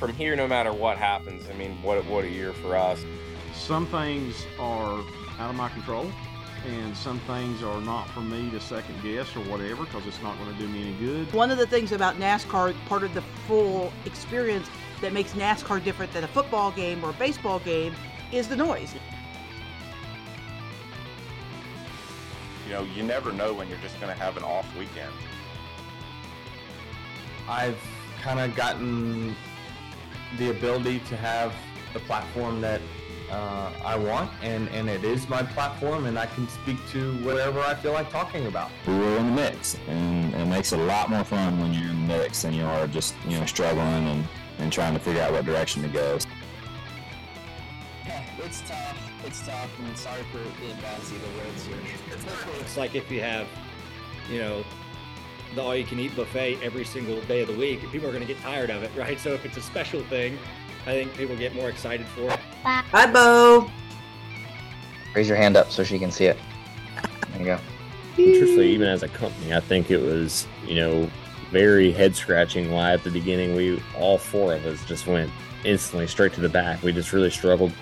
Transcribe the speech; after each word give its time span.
from 0.00 0.14
here, 0.14 0.34
no 0.34 0.48
matter 0.48 0.72
what 0.72 0.96
happens, 0.96 1.44
I 1.50 1.52
mean, 1.52 1.72
what 1.82 2.02
what 2.06 2.24
a 2.24 2.28
year 2.28 2.54
for 2.54 2.74
us. 2.74 3.04
Some 3.54 3.86
things 3.86 4.46
are 4.58 5.04
out 5.38 5.50
of 5.50 5.54
my 5.54 5.68
control, 5.68 6.10
and 6.66 6.96
some 6.96 7.20
things 7.20 7.62
are 7.62 7.80
not 7.82 8.08
for 8.08 8.20
me 8.20 8.50
to 8.50 8.60
second 8.60 9.00
guess 9.02 9.36
or 9.36 9.40
whatever 9.40 9.84
because 9.84 10.06
it's 10.06 10.22
not 10.22 10.38
going 10.38 10.50
to 10.50 10.58
do 10.58 10.66
me 10.68 10.88
any 10.88 10.96
good. 10.98 11.30
One 11.34 11.50
of 11.50 11.58
the 11.58 11.66
things 11.66 11.92
about 11.92 12.16
NASCAR, 12.16 12.74
part 12.86 13.02
of 13.02 13.12
the 13.12 13.20
full 13.46 13.92
experience 14.06 14.70
that 15.02 15.12
makes 15.12 15.32
NASCAR 15.32 15.84
different 15.84 16.12
than 16.14 16.24
a 16.24 16.28
football 16.28 16.70
game 16.72 17.04
or 17.04 17.10
a 17.10 17.14
baseball 17.14 17.58
game, 17.58 17.94
is 18.32 18.48
the 18.48 18.56
noise. 18.56 18.94
You 22.66 22.72
know, 22.72 22.82
you 22.84 23.02
never 23.02 23.32
know 23.32 23.52
when 23.52 23.68
you're 23.68 23.78
just 23.78 24.00
going 24.00 24.12
to 24.12 24.18
have 24.18 24.38
an 24.38 24.44
off 24.44 24.66
weekend. 24.78 25.12
I've 27.46 27.78
kind 28.22 28.40
of 28.40 28.54
gotten 28.54 29.34
the 30.38 30.50
ability 30.50 31.00
to 31.00 31.16
have 31.16 31.54
the 31.92 32.00
platform 32.00 32.60
that 32.60 32.80
uh, 33.30 33.72
I 33.84 33.96
want, 33.96 34.30
and, 34.42 34.68
and 34.70 34.88
it 34.88 35.04
is 35.04 35.28
my 35.28 35.42
platform, 35.42 36.06
and 36.06 36.18
I 36.18 36.26
can 36.26 36.48
speak 36.48 36.78
to 36.90 37.14
whatever 37.24 37.60
I 37.60 37.74
feel 37.74 37.92
like 37.92 38.10
talking 38.10 38.46
about. 38.46 38.70
We 38.86 38.98
were 38.98 39.16
in 39.18 39.26
the 39.26 39.32
mix, 39.32 39.78
and 39.88 40.34
it 40.34 40.46
makes 40.46 40.72
it 40.72 40.80
a 40.80 40.82
lot 40.82 41.10
more 41.10 41.24
fun 41.24 41.60
when 41.60 41.72
you're 41.72 41.90
in 41.90 42.08
the 42.08 42.18
mix 42.18 42.42
than 42.42 42.54
you 42.54 42.64
are 42.64 42.86
just 42.86 43.14
you 43.28 43.38
know 43.38 43.46
struggling 43.46 44.08
and, 44.08 44.24
and 44.58 44.72
trying 44.72 44.94
to 44.94 45.00
figure 45.00 45.22
out 45.22 45.32
what 45.32 45.44
direction 45.44 45.82
to 45.82 45.88
go. 45.88 46.18
It's 48.42 48.62
tough. 48.62 48.98
It's 49.24 49.46
tough, 49.46 49.70
and 49.78 49.96
sorry 49.96 50.22
for 50.32 50.38
being 50.60 50.76
bouncy 50.78 51.20
the 51.20 51.38
World 51.38 51.56
Series. 51.56 52.60
It's 52.60 52.76
like 52.76 52.94
if 52.94 53.10
you 53.12 53.20
have, 53.20 53.46
you 54.28 54.38
know, 54.38 54.64
the 55.54 55.62
all-you-can-eat 55.62 56.14
buffet 56.14 56.58
every 56.62 56.84
single 56.84 57.20
day 57.22 57.42
of 57.42 57.48
the 57.48 57.56
week, 57.56 57.80
people 57.90 58.08
are 58.08 58.12
going 58.12 58.26
to 58.26 58.32
get 58.32 58.40
tired 58.42 58.70
of 58.70 58.82
it, 58.82 58.90
right? 58.96 59.18
So 59.18 59.30
if 59.32 59.44
it's 59.44 59.56
a 59.56 59.62
special 59.62 60.02
thing, 60.04 60.38
I 60.86 60.92
think 60.92 61.14
people 61.14 61.36
get 61.36 61.54
more 61.54 61.68
excited 61.68 62.06
for 62.08 62.30
it. 62.30 62.40
Hi, 62.62 63.10
Bo. 63.10 63.70
Raise 65.14 65.28
your 65.28 65.36
hand 65.36 65.56
up 65.56 65.70
so 65.70 65.82
she 65.82 65.98
can 65.98 66.10
see 66.10 66.26
it. 66.26 66.38
There 67.30 67.38
you 67.38 67.44
go. 67.46 67.58
Truthfully, 68.16 68.70
even 68.72 68.88
as 68.88 69.04
a 69.04 69.08
company, 69.08 69.54
I 69.54 69.60
think 69.60 69.90
it 69.90 70.02
was, 70.02 70.48
you 70.66 70.74
know, 70.74 71.08
very 71.50 71.92
head 71.92 72.14
scratching 72.16 72.70
why 72.70 72.92
at 72.92 73.04
the 73.04 73.10
beginning 73.10 73.54
we 73.54 73.80
all 73.96 74.18
four 74.18 74.54
of 74.54 74.66
us 74.66 74.84
just 74.84 75.06
went 75.06 75.30
instantly 75.64 76.06
straight 76.06 76.32
to 76.34 76.40
the 76.40 76.48
back. 76.48 76.82
We 76.82 76.92
just 76.92 77.12
really 77.12 77.30
struggled. 77.30 77.72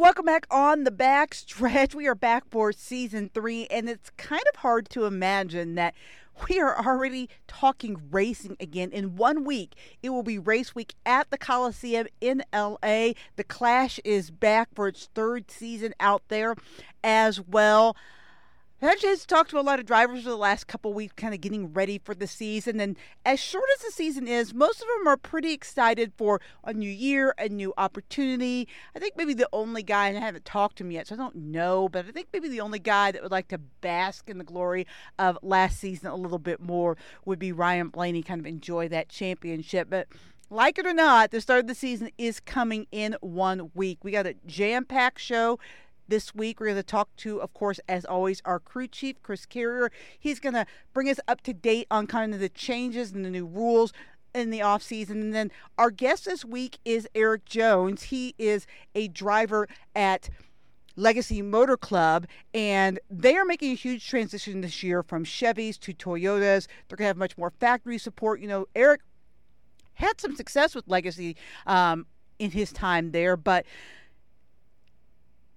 Welcome 0.00 0.24
back 0.24 0.46
on 0.50 0.84
the 0.84 0.90
back 0.90 1.34
stretch. 1.34 1.94
We 1.94 2.06
are 2.06 2.14
back 2.14 2.44
for 2.48 2.72
season 2.72 3.30
three, 3.34 3.66
and 3.66 3.86
it's 3.86 4.08
kind 4.16 4.42
of 4.54 4.60
hard 4.60 4.88
to 4.88 5.04
imagine 5.04 5.74
that 5.74 5.94
we 6.48 6.58
are 6.58 6.86
already 6.86 7.28
talking 7.46 8.00
racing 8.10 8.56
again. 8.58 8.92
In 8.92 9.16
one 9.16 9.44
week, 9.44 9.74
it 10.02 10.08
will 10.08 10.22
be 10.22 10.38
race 10.38 10.74
week 10.74 10.94
at 11.04 11.28
the 11.28 11.36
Coliseum 11.36 12.06
in 12.18 12.42
LA. 12.50 13.12
The 13.36 13.44
Clash 13.46 14.00
is 14.02 14.30
back 14.30 14.70
for 14.74 14.88
its 14.88 15.10
third 15.14 15.50
season 15.50 15.92
out 16.00 16.22
there 16.28 16.54
as 17.04 17.38
well. 17.38 17.94
I 18.82 18.96
just 18.96 19.28
talked 19.28 19.50
to 19.50 19.60
a 19.60 19.62
lot 19.62 19.78
of 19.78 19.84
drivers 19.84 20.22
for 20.22 20.30
the 20.30 20.36
last 20.36 20.66
couple 20.66 20.94
weeks, 20.94 21.12
kind 21.14 21.34
of 21.34 21.42
getting 21.42 21.70
ready 21.74 22.00
for 22.02 22.14
the 22.14 22.26
season. 22.26 22.80
And 22.80 22.96
as 23.26 23.38
short 23.38 23.66
as 23.76 23.84
the 23.84 23.92
season 23.92 24.26
is, 24.26 24.54
most 24.54 24.80
of 24.80 24.88
them 24.88 25.06
are 25.06 25.18
pretty 25.18 25.52
excited 25.52 26.14
for 26.16 26.40
a 26.64 26.72
new 26.72 26.88
year, 26.88 27.34
a 27.36 27.50
new 27.50 27.74
opportunity. 27.76 28.66
I 28.96 28.98
think 28.98 29.18
maybe 29.18 29.34
the 29.34 29.48
only 29.52 29.82
guy, 29.82 30.08
and 30.08 30.16
I 30.16 30.22
haven't 30.22 30.46
talked 30.46 30.76
to 30.76 30.84
him 30.84 30.92
yet, 30.92 31.08
so 31.08 31.14
I 31.14 31.18
don't 31.18 31.36
know, 31.36 31.90
but 31.90 32.06
I 32.06 32.10
think 32.10 32.28
maybe 32.32 32.48
the 32.48 32.62
only 32.62 32.78
guy 32.78 33.12
that 33.12 33.22
would 33.22 33.30
like 33.30 33.48
to 33.48 33.58
bask 33.58 34.30
in 34.30 34.38
the 34.38 34.44
glory 34.44 34.86
of 35.18 35.36
last 35.42 35.78
season 35.78 36.08
a 36.08 36.16
little 36.16 36.38
bit 36.38 36.58
more 36.58 36.96
would 37.26 37.38
be 37.38 37.52
Ryan 37.52 37.88
Blaney, 37.88 38.22
kind 38.22 38.40
of 38.40 38.46
enjoy 38.46 38.88
that 38.88 39.10
championship. 39.10 39.90
But 39.90 40.08
like 40.48 40.78
it 40.78 40.86
or 40.86 40.94
not, 40.94 41.32
the 41.32 41.42
start 41.42 41.60
of 41.60 41.66
the 41.66 41.74
season 41.74 42.08
is 42.16 42.40
coming 42.40 42.86
in 42.90 43.14
one 43.20 43.70
week. 43.74 43.98
We 44.02 44.10
got 44.10 44.26
a 44.26 44.36
jam 44.46 44.86
packed 44.86 45.20
show 45.20 45.58
this 46.10 46.34
week. 46.34 46.60
We're 46.60 46.66
going 46.66 46.76
to 46.76 46.82
talk 46.82 47.08
to, 47.18 47.40
of 47.40 47.54
course, 47.54 47.80
as 47.88 48.04
always, 48.04 48.42
our 48.44 48.60
crew 48.60 48.86
chief, 48.86 49.22
Chris 49.22 49.46
Carrier. 49.46 49.90
He's 50.18 50.38
going 50.38 50.52
to 50.52 50.66
bring 50.92 51.08
us 51.08 51.18
up 51.26 51.40
to 51.42 51.54
date 51.54 51.86
on 51.90 52.06
kind 52.06 52.34
of 52.34 52.40
the 52.40 52.50
changes 52.50 53.12
and 53.12 53.24
the 53.24 53.30
new 53.30 53.46
rules 53.46 53.94
in 54.34 54.50
the 54.50 54.62
off 54.62 54.82
season. 54.82 55.20
And 55.22 55.34
then 55.34 55.50
our 55.78 55.90
guest 55.90 56.26
this 56.26 56.44
week 56.44 56.78
is 56.84 57.08
Erik 57.14 57.46
Jones. 57.46 58.04
He 58.04 58.34
is 58.38 58.66
a 58.94 59.08
driver 59.08 59.66
at 59.94 60.28
Legacy 60.96 61.40
Motor 61.40 61.76
Club, 61.76 62.26
and 62.52 62.98
they 63.08 63.36
are 63.36 63.44
making 63.44 63.72
a 63.72 63.76
huge 63.76 64.06
transition 64.06 64.60
this 64.60 64.82
year 64.82 65.02
from 65.02 65.24
Chevys 65.24 65.78
to 65.80 65.94
Toyotas. 65.94 66.66
They're 66.88 66.96
going 66.96 67.06
to 67.06 67.10
have 67.10 67.16
much 67.16 67.38
more 67.38 67.52
factory 67.58 67.96
support. 67.96 68.40
You 68.40 68.48
know, 68.48 68.66
Erik 68.74 69.00
had 69.94 70.20
some 70.20 70.36
success 70.36 70.74
with 70.74 70.86
Legacy 70.88 71.36
um, 71.66 72.06
in 72.38 72.50
his 72.50 72.72
time 72.72 73.12
there, 73.12 73.36
but 73.36 73.64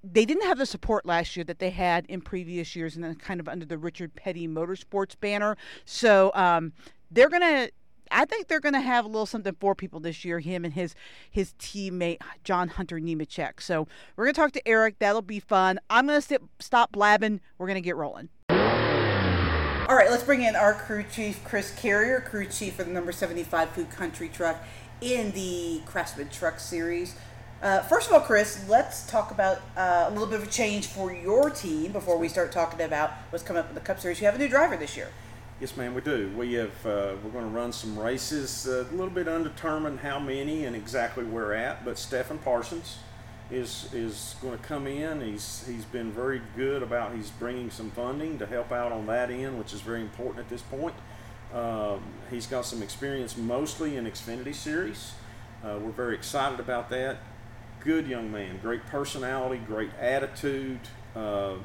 they 0.04 0.26
didn't 0.26 0.44
have 0.44 0.58
the 0.58 0.66
support 0.66 1.06
last 1.06 1.36
year 1.36 1.44
that 1.46 1.60
they 1.60 1.70
had 1.70 2.06
in 2.08 2.22
previous 2.22 2.76
years, 2.76 2.96
and 2.96 3.04
then 3.04 3.16
kind 3.16 3.40
of 3.40 3.48
under 3.48 3.66
the 3.66 3.78
Richard 3.78 4.16
Petty 4.16 4.48
Motorsports 4.48 5.20
banner. 5.20 5.56
So 5.86 6.32
um, 6.34 6.74
they're 7.10 7.30
gonna. 7.30 7.70
I 8.12 8.26
think 8.26 8.48
they're 8.48 8.60
going 8.60 8.74
to 8.74 8.82
have 8.82 9.06
a 9.06 9.08
little 9.08 9.26
something 9.26 9.56
for 9.60 9.74
people 9.74 10.00
this 10.00 10.24
year. 10.24 10.40
Him 10.40 10.66
and 10.66 10.74
his 10.74 10.94
his 11.32 11.54
teammate 11.54 12.20
John 12.44 12.68
Hunter 12.68 13.00
Nemechek. 13.00 13.60
So 13.60 13.88
we're 14.16 14.26
going 14.26 14.36
to 14.36 14.40
talk 14.40 14.52
to 14.52 14.68
Erik. 14.68 15.00
That'll 15.00 15.24
be 15.24 15.40
fun. 15.40 15.80
I'm 15.90 16.06
going 16.06 16.22
to 16.22 16.40
stop 16.60 16.92
blabbing. 16.92 17.42
We're 17.58 17.66
going 17.66 17.76
to 17.76 17.82
get 17.82 17.96
rolling. 17.96 18.30
All 18.50 19.96
right, 19.96 20.12
let's 20.12 20.24
bring 20.24 20.44
in 20.44 20.56
our 20.56 20.74
crew 20.74 21.04
chief, 21.12 21.44
Chris 21.44 21.74
Carrier, 21.76 22.22
crew 22.22 22.46
chief 22.46 22.76
for 22.76 22.84
the 22.84 22.92
number 22.92 23.12
75 23.12 23.70
Food 23.72 23.90
Country 23.90 24.30
truck 24.30 24.64
in 25.02 25.32
the 25.32 25.82
Craftsman 25.86 26.30
Truck 26.30 26.60
Series. 26.60 27.16
Uh, 27.64 27.80
first 27.84 28.10
of 28.10 28.14
all, 28.14 28.20
Chris, 28.20 28.62
let's 28.68 29.08
talk 29.08 29.32
about 29.32 29.62
uh, 29.78 30.08
a 30.08 30.12
little 30.12 30.28
bit 30.28 30.42
of 30.42 30.46
a 30.46 30.52
change 30.52 30.88
for 30.88 31.14
your 31.14 31.50
team 31.50 31.94
before 31.94 32.18
we 32.18 32.28
start 32.28 32.52
talking 32.52 32.82
about 32.82 33.12
what's 33.30 33.42
coming 33.42 33.62
up 33.62 33.70
in 33.70 33.74
the 33.74 33.80
Cup 33.80 34.02
Series. 34.02 34.20
You 34.20 34.26
have 34.26 34.36
a 34.36 34.38
new 34.38 34.50
driver 34.50 34.76
this 34.76 34.98
year. 34.98 35.08
Yes, 35.62 35.78
ma'am, 35.78 35.96
we 35.96 36.02
do. 36.02 36.30
We 36.36 36.56
have 36.56 36.86
uh, 36.86 37.16
we're 37.24 37.30
going 37.32 37.46
to 37.46 37.58
run 37.58 37.72
some 37.72 37.98
races. 37.98 38.68
Uh, 38.68 38.86
a 38.92 38.94
little 38.94 39.14
bit 39.14 39.30
undetermined 39.30 40.02
how 40.02 40.20
many 40.20 40.66
and 40.66 40.76
exactly 40.76 41.24
where 41.24 41.54
at, 41.54 41.86
but 41.86 41.98
Stefan 41.98 42.38
Parsons 42.40 42.98
is 43.50 43.88
is 43.94 44.36
going 44.42 44.58
to 44.58 44.64
come 44.66 44.86
in. 44.86 45.22
He's 45.22 45.64
he's 45.66 45.86
been 45.86 46.12
very 46.12 46.42
good 46.58 46.84
about 46.84 47.16
he's 47.16 47.30
bringing 47.30 47.72
some 47.72 47.92
funding 47.92 48.40
to 48.40 48.46
help 48.46 48.74
out 48.74 48.92
on 48.92 49.06
that 49.06 49.32
end, 49.32 49.58
which 49.58 49.72
is 49.74 49.80
very 49.80 50.02
important 50.02 50.40
at 50.44 50.50
this 50.50 50.64
point. 50.64 50.96
Um, 51.54 52.02
he's 52.30 52.46
got 52.46 52.66
some 52.66 52.84
experience 52.84 53.38
mostly 53.38 53.96
in 53.96 54.04
Xfinity 54.04 54.54
Series. 54.54 55.14
Uh, 55.64 55.80
we're 55.82 55.92
very 55.92 56.14
excited 56.14 56.60
about 56.60 56.90
that 56.90 57.20
good 57.84 58.08
young 58.08 58.32
man, 58.32 58.60
great 58.62 58.86
personality, 58.88 59.62
great 59.68 59.92
attitude. 60.00 60.80
Uh, 61.16 61.56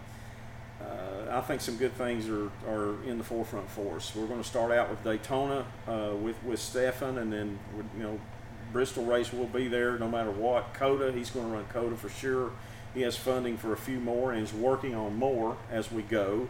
uh, 0.81 1.29
I 1.31 1.41
think 1.41 1.61
some 1.61 1.77
good 1.77 1.95
things 1.95 2.29
are, 2.29 2.51
are 2.69 3.03
in 3.05 3.19
the 3.19 3.25
forefront 3.25 3.69
for 3.71 3.97
us. 3.97 4.13
We're 4.15 4.27
going 4.27 4.43
to 4.43 4.49
start 4.49 4.71
out 4.71 4.91
with 4.91 5.03
Daytona 5.03 5.65
uh, 5.87 6.15
with 6.15 6.37
with 6.45 6.61
Stefan, 6.61 7.19
and 7.19 7.33
then 7.33 7.59
you 7.97 8.03
know 8.03 8.21
Bristol 8.73 9.05
race 9.05 9.33
will 9.33 9.47
be 9.47 9.69
there 9.69 9.99
no 9.99 10.09
matter 10.09 10.31
what. 10.31 10.75
COTA, 10.75 11.13
he's 11.13 11.31
going 11.31 11.47
to 11.47 11.53
run 11.53 11.65
COTA 11.67 11.97
for 11.97 12.09
sure. 12.09 12.53
He 12.95 13.03
has 13.03 13.17
funding 13.17 13.57
for 13.57 13.73
a 13.73 13.77
few 13.77 13.99
more, 13.99 14.33
and 14.33 14.41
he's 14.41 14.53
working 14.53 14.95
on 14.95 15.17
more 15.17 15.57
as 15.71 15.91
we 15.91 16.03
go. 16.03 16.49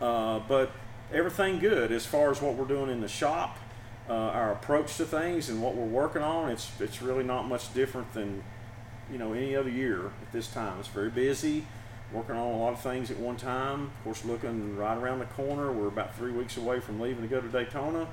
Uh, 0.00 0.40
but 0.48 0.70
everything 1.12 1.58
good 1.58 1.92
as 1.92 2.06
far 2.06 2.30
as 2.30 2.40
what 2.40 2.54
we're 2.54 2.64
doing 2.66 2.90
in 2.90 3.00
the 3.00 3.08
shop. 3.08 3.58
Uh, 4.06 4.12
our 4.12 4.52
approach 4.52 4.98
to 4.98 5.04
things 5.06 5.48
and 5.48 5.62
what 5.62 5.74
we're 5.74 5.86
working 5.86 6.20
on, 6.20 6.50
it's 6.50 6.70
it's 6.78 7.00
really 7.00 7.24
not 7.24 7.48
much 7.48 7.72
different 7.72 8.12
than 8.12 8.44
you 9.10 9.18
know 9.18 9.32
any 9.32 9.56
other 9.56 9.70
year 9.70 10.06
at 10.06 10.32
this 10.32 10.48
time. 10.48 10.78
It's 10.78 10.88
very 10.88 11.10
busy, 11.10 11.66
working 12.12 12.36
on 12.36 12.52
a 12.52 12.56
lot 12.56 12.72
of 12.72 12.80
things 12.80 13.10
at 13.10 13.18
one 13.18 13.36
time. 13.36 13.84
Of 13.84 14.04
course, 14.04 14.24
looking 14.24 14.76
right 14.76 14.96
around 14.96 15.18
the 15.20 15.26
corner. 15.26 15.72
We're 15.72 15.88
about 15.88 16.16
three 16.16 16.32
weeks 16.32 16.56
away 16.56 16.80
from 16.80 17.00
leaving 17.00 17.22
to 17.22 17.28
go 17.28 17.40
to 17.40 17.48
Daytona, 17.48 18.08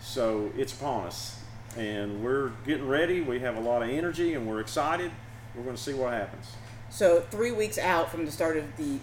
so 0.00 0.52
it's 0.56 0.72
upon 0.72 1.06
us, 1.06 1.40
and 1.76 2.22
we're 2.22 2.50
getting 2.66 2.88
ready. 2.88 3.20
We 3.20 3.40
have 3.40 3.56
a 3.56 3.60
lot 3.60 3.82
of 3.82 3.88
energy, 3.88 4.34
and 4.34 4.46
we're 4.46 4.60
excited. 4.60 5.10
We're 5.54 5.64
going 5.64 5.76
to 5.76 5.82
see 5.82 5.94
what 5.94 6.12
happens. 6.12 6.52
So 6.90 7.20
three 7.30 7.52
weeks 7.52 7.78
out 7.78 8.10
from 8.10 8.24
the 8.24 8.32
start 8.32 8.56
of 8.56 8.76
the 8.76 8.98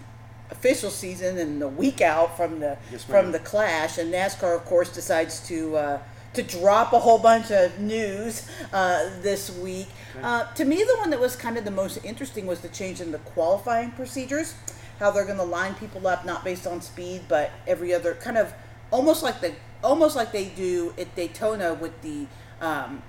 official 0.50 0.90
season, 0.90 1.38
and 1.38 1.62
a 1.62 1.68
week 1.68 2.00
out 2.00 2.36
from 2.36 2.60
the 2.60 2.78
yes, 2.90 3.04
from 3.04 3.32
the 3.32 3.38
clash, 3.38 3.98
and 3.98 4.12
NASCAR, 4.12 4.56
of 4.56 4.64
course, 4.64 4.92
decides 4.92 5.46
to. 5.48 5.76
Uh, 5.76 5.98
to 6.34 6.42
drop 6.42 6.92
a 6.92 6.98
whole 6.98 7.18
bunch 7.18 7.50
of 7.50 7.78
news 7.78 8.48
uh, 8.72 9.08
this 9.22 9.50
week. 9.58 9.88
Uh, 10.22 10.44
to 10.54 10.64
me, 10.64 10.76
the 10.76 10.96
one 10.98 11.10
that 11.10 11.20
was 11.20 11.36
kind 11.36 11.56
of 11.56 11.64
the 11.64 11.70
most 11.70 12.04
interesting 12.04 12.46
was 12.46 12.60
the 12.60 12.68
change 12.68 13.00
in 13.00 13.12
the 13.12 13.18
qualifying 13.18 13.90
procedures. 13.92 14.54
How 14.98 15.10
they're 15.10 15.24
going 15.24 15.38
to 15.38 15.44
line 15.44 15.74
people 15.74 16.06
up 16.06 16.24
not 16.24 16.44
based 16.44 16.66
on 16.66 16.80
speed, 16.80 17.22
but 17.28 17.50
every 17.66 17.92
other 17.92 18.14
kind 18.14 18.38
of 18.38 18.52
almost 18.90 19.22
like 19.22 19.40
the 19.40 19.52
almost 19.82 20.16
like 20.16 20.32
they 20.32 20.46
do 20.46 20.94
at 20.96 21.14
Daytona 21.16 21.74
with 21.74 22.00
the 22.02 22.26
um, 22.60 23.02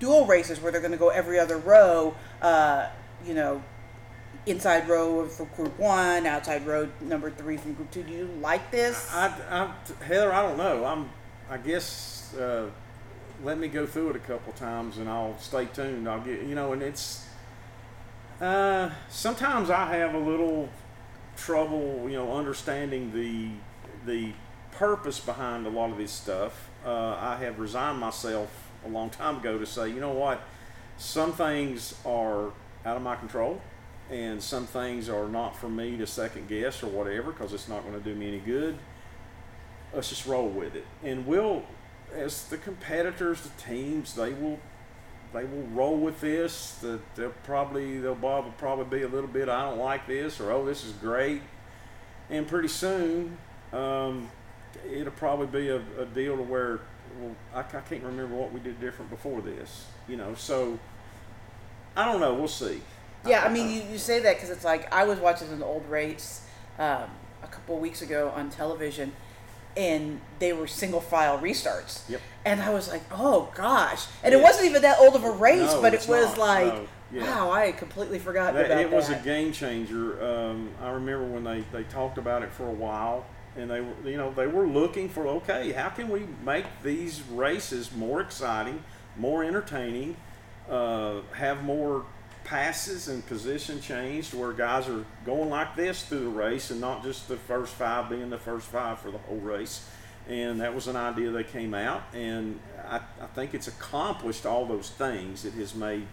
dual 0.00 0.26
races, 0.26 0.60
where 0.60 0.72
they're 0.72 0.80
going 0.80 0.92
to 0.92 0.98
go 0.98 1.10
every 1.10 1.38
other 1.38 1.58
row. 1.58 2.14
Uh, 2.42 2.88
you 3.24 3.34
know, 3.34 3.62
inside 4.46 4.88
row 4.88 5.26
from 5.26 5.48
Group 5.56 5.78
One, 5.78 6.26
outside 6.26 6.66
row 6.66 6.88
number 7.00 7.30
three 7.30 7.56
from 7.56 7.74
Group 7.74 7.90
Two. 7.90 8.02
Do 8.02 8.12
you 8.12 8.28
like 8.40 8.70
this? 8.70 9.08
I, 9.12 9.32
I, 9.50 10.04
Heather, 10.04 10.32
I 10.32 10.42
don't 10.42 10.58
know. 10.58 10.84
I'm, 10.84 11.10
I 11.48 11.56
guess 11.56 12.17
uh, 12.34 12.66
let 13.42 13.58
me 13.58 13.68
go 13.68 13.86
through 13.86 14.10
it 14.10 14.16
a 14.16 14.20
couple 14.20 14.52
times 14.54 14.98
and 14.98 15.08
I'll 15.08 15.38
stay 15.38 15.66
tuned. 15.66 16.08
I'll 16.08 16.20
get 16.20 16.42
you 16.42 16.54
know, 16.54 16.72
and 16.72 16.82
it's 16.82 17.26
uh, 18.40 18.90
sometimes 19.08 19.70
I 19.70 19.96
have 19.96 20.14
a 20.14 20.18
little 20.18 20.68
trouble, 21.36 22.06
you 22.08 22.16
know, 22.16 22.36
understanding 22.36 23.12
the 23.12 23.50
the 24.06 24.32
purpose 24.72 25.18
behind 25.18 25.66
a 25.66 25.70
lot 25.70 25.90
of 25.90 25.98
this 25.98 26.12
stuff. 26.12 26.68
Uh, 26.84 27.16
I 27.20 27.36
have 27.36 27.58
resigned 27.58 27.98
myself 27.98 28.70
a 28.86 28.88
long 28.88 29.10
time 29.10 29.38
ago 29.38 29.58
to 29.58 29.66
say, 29.66 29.88
you 29.88 30.00
know 30.00 30.12
what, 30.12 30.40
some 30.96 31.32
things 31.32 31.94
are 32.04 32.52
out 32.84 32.96
of 32.96 33.02
my 33.02 33.16
control, 33.16 33.60
and 34.10 34.42
some 34.42 34.66
things 34.66 35.08
are 35.08 35.28
not 35.28 35.56
for 35.56 35.68
me 35.68 35.96
to 35.96 36.06
second 36.06 36.48
guess 36.48 36.82
or 36.82 36.86
whatever 36.86 37.32
because 37.32 37.52
it's 37.52 37.68
not 37.68 37.82
going 37.82 37.94
to 37.94 38.00
do 38.00 38.14
me 38.14 38.28
any 38.28 38.38
good. 38.38 38.78
Let's 39.92 40.10
just 40.10 40.26
roll 40.26 40.48
with 40.48 40.76
it, 40.76 40.86
and 41.02 41.26
we'll, 41.26 41.64
as 42.14 42.44
the 42.44 42.58
competitors, 42.58 43.42
the 43.42 43.62
teams, 43.62 44.14
they 44.14 44.32
will 44.32 44.58
they 45.32 45.44
will 45.44 45.66
roll 45.74 45.96
with 45.96 46.20
this. 46.20 46.74
That 46.82 47.00
they'll 47.14 47.34
probably 47.44 47.98
they'll 47.98 48.14
Bob 48.14 48.44
will 48.44 48.52
probably 48.52 48.98
be 48.98 49.04
a 49.04 49.08
little 49.08 49.28
bit 49.28 49.48
I 49.48 49.68
don't 49.68 49.78
like 49.78 50.06
this 50.06 50.40
or 50.40 50.50
oh 50.50 50.64
this 50.64 50.84
is 50.84 50.92
great, 50.92 51.42
and 52.30 52.46
pretty 52.46 52.68
soon 52.68 53.36
um, 53.72 54.30
it'll 54.90 55.12
probably 55.12 55.46
be 55.46 55.68
a, 55.68 55.82
a 55.98 56.06
deal 56.06 56.36
to 56.36 56.42
where 56.42 56.80
well 57.20 57.34
I, 57.54 57.60
I 57.60 57.62
can't 57.62 58.02
remember 58.02 58.34
what 58.34 58.52
we 58.52 58.60
did 58.60 58.80
different 58.80 59.10
before 59.10 59.40
this. 59.40 59.86
You 60.08 60.16
know, 60.16 60.34
so 60.34 60.78
I 61.96 62.04
don't 62.04 62.20
know. 62.20 62.34
We'll 62.34 62.48
see. 62.48 62.80
Yeah, 63.26 63.44
I 63.44 63.52
mean, 63.52 63.68
you, 63.68 63.82
you 63.90 63.98
say 63.98 64.20
that 64.20 64.36
because 64.36 64.50
it's 64.50 64.64
like 64.64 64.92
I 64.92 65.04
was 65.04 65.18
watching 65.18 65.50
an 65.52 65.62
old 65.62 65.84
race 65.90 66.42
um, 66.78 67.10
a 67.42 67.46
couple 67.50 67.78
weeks 67.78 68.00
ago 68.00 68.32
on 68.34 68.48
television, 68.48 69.12
and 69.76 70.20
they 70.38 70.52
were 70.52 70.66
single 70.66 71.00
file 71.00 71.38
restarts. 71.38 72.08
Yep. 72.08 72.20
And 72.44 72.62
I 72.62 72.70
was 72.70 72.88
like, 72.88 73.02
oh 73.10 73.50
gosh. 73.54 74.06
And 74.22 74.32
it 74.34 74.40
wasn't 74.42 74.66
even 74.70 74.82
that 74.82 74.98
old 74.98 75.14
of 75.16 75.24
a 75.24 75.30
race, 75.30 75.72
No, 75.72 75.82
but 75.82 75.94
it 75.94 76.06
was 76.08 76.28
not. 76.36 76.38
like, 76.38 76.74
No. 76.74 76.86
Yeah. 77.10 77.22
wow, 77.22 77.50
I 77.50 77.66
had 77.66 77.78
completely 77.78 78.18
forgotten 78.18 78.54
about 78.56 78.68
That- 78.68 78.78
about 78.84 78.92
it 78.92 78.94
was 78.94 79.08
a 79.08 79.16
game 79.16 79.50
changer. 79.52 80.22
Um, 80.22 80.70
I 80.82 80.90
remember 80.90 81.24
when 81.24 81.42
they, 81.44 81.64
they 81.72 81.84
talked 81.84 82.18
about 82.18 82.42
it 82.42 82.52
for 82.52 82.68
a 82.68 82.72
while, 82.72 83.24
and 83.56 83.70
they 83.70 83.80
were 83.80 83.94
you 84.04 84.16
know 84.18 84.30
they 84.30 84.46
were 84.46 84.66
looking 84.66 85.08
for 85.08 85.26
okay, 85.26 85.72
how 85.72 85.88
can 85.88 86.10
we 86.10 86.26
make 86.44 86.66
these 86.82 87.22
races 87.30 87.92
more 87.94 88.20
exciting, 88.20 88.82
more 89.16 89.42
entertaining, 89.42 90.16
uh, 90.70 91.20
have 91.32 91.64
more 91.64 92.04
passes 92.48 93.08
and 93.08 93.24
position 93.26 93.78
changed 93.80 94.32
where 94.32 94.52
guys 94.52 94.88
are 94.88 95.04
going 95.26 95.50
like 95.50 95.76
this 95.76 96.02
through 96.04 96.20
the 96.20 96.28
race 96.28 96.70
and 96.70 96.80
not 96.80 97.02
just 97.02 97.28
the 97.28 97.36
first 97.36 97.74
five 97.74 98.08
being 98.08 98.30
the 98.30 98.38
first 98.38 98.66
five 98.66 98.98
for 98.98 99.10
the 99.10 99.18
whole 99.18 99.36
race. 99.36 99.86
And 100.28 100.60
that 100.60 100.74
was 100.74 100.88
an 100.88 100.96
idea 100.96 101.30
they 101.30 101.44
came 101.44 101.72
out, 101.72 102.02
and 102.12 102.60
I, 102.86 102.96
I 102.96 103.26
think 103.34 103.54
it's 103.54 103.66
accomplished 103.66 104.44
all 104.44 104.66
those 104.66 104.90
things. 104.90 105.46
It 105.46 105.54
has 105.54 105.74
made 105.74 106.06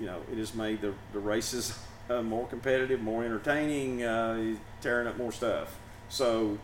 you 0.00 0.06
know, 0.06 0.20
it 0.32 0.38
has 0.38 0.54
made 0.54 0.80
the, 0.80 0.94
the 1.12 1.18
races 1.18 1.78
uh, 2.08 2.22
more 2.22 2.46
competitive, 2.46 3.00
more 3.02 3.22
entertaining, 3.22 4.02
uh, 4.02 4.56
tearing 4.80 5.06
up 5.06 5.18
more 5.18 5.30
stuff. 5.30 5.78
So 6.08 6.58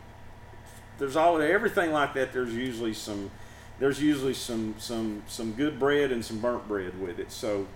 there's 0.97 1.15
all 1.15 1.39
everything 1.39 1.91
like 1.91 2.15
that. 2.15 2.33
There's 2.33 2.53
usually 2.53 2.93
some 2.93 3.31
there's 3.79 4.01
usually 4.01 4.33
some 4.33 4.75
some 4.79 5.21
some 5.27 5.53
good 5.53 5.79
bread 5.79 6.11
and 6.11 6.25
some 6.25 6.39
burnt 6.39 6.67
bread 6.67 6.99
with 6.99 7.19
it. 7.19 7.31
So 7.31 7.67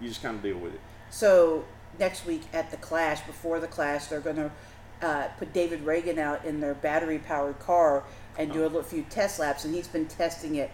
you 0.00 0.08
just 0.08 0.22
kind 0.22 0.36
of 0.36 0.42
deal 0.42 0.58
with 0.58 0.74
it. 0.74 0.80
So 1.10 1.64
next 1.98 2.26
week 2.26 2.42
at 2.52 2.70
the 2.70 2.76
Clash, 2.76 3.20
before 3.22 3.60
the 3.60 3.66
Clash, 3.66 4.06
they're 4.06 4.20
going 4.20 4.36
to 4.36 4.50
uh, 5.02 5.28
put 5.38 5.52
David 5.52 5.84
Ragan 5.84 6.18
out 6.18 6.44
in 6.44 6.60
their 6.60 6.74
battery-powered 6.74 7.58
car 7.58 8.04
and 8.38 8.52
do 8.52 8.62
a 8.62 8.64
little 8.64 8.82
few 8.82 9.02
test 9.10 9.38
laps, 9.38 9.64
and 9.64 9.74
he's 9.74 9.88
been 9.88 10.06
testing 10.06 10.56
it. 10.56 10.70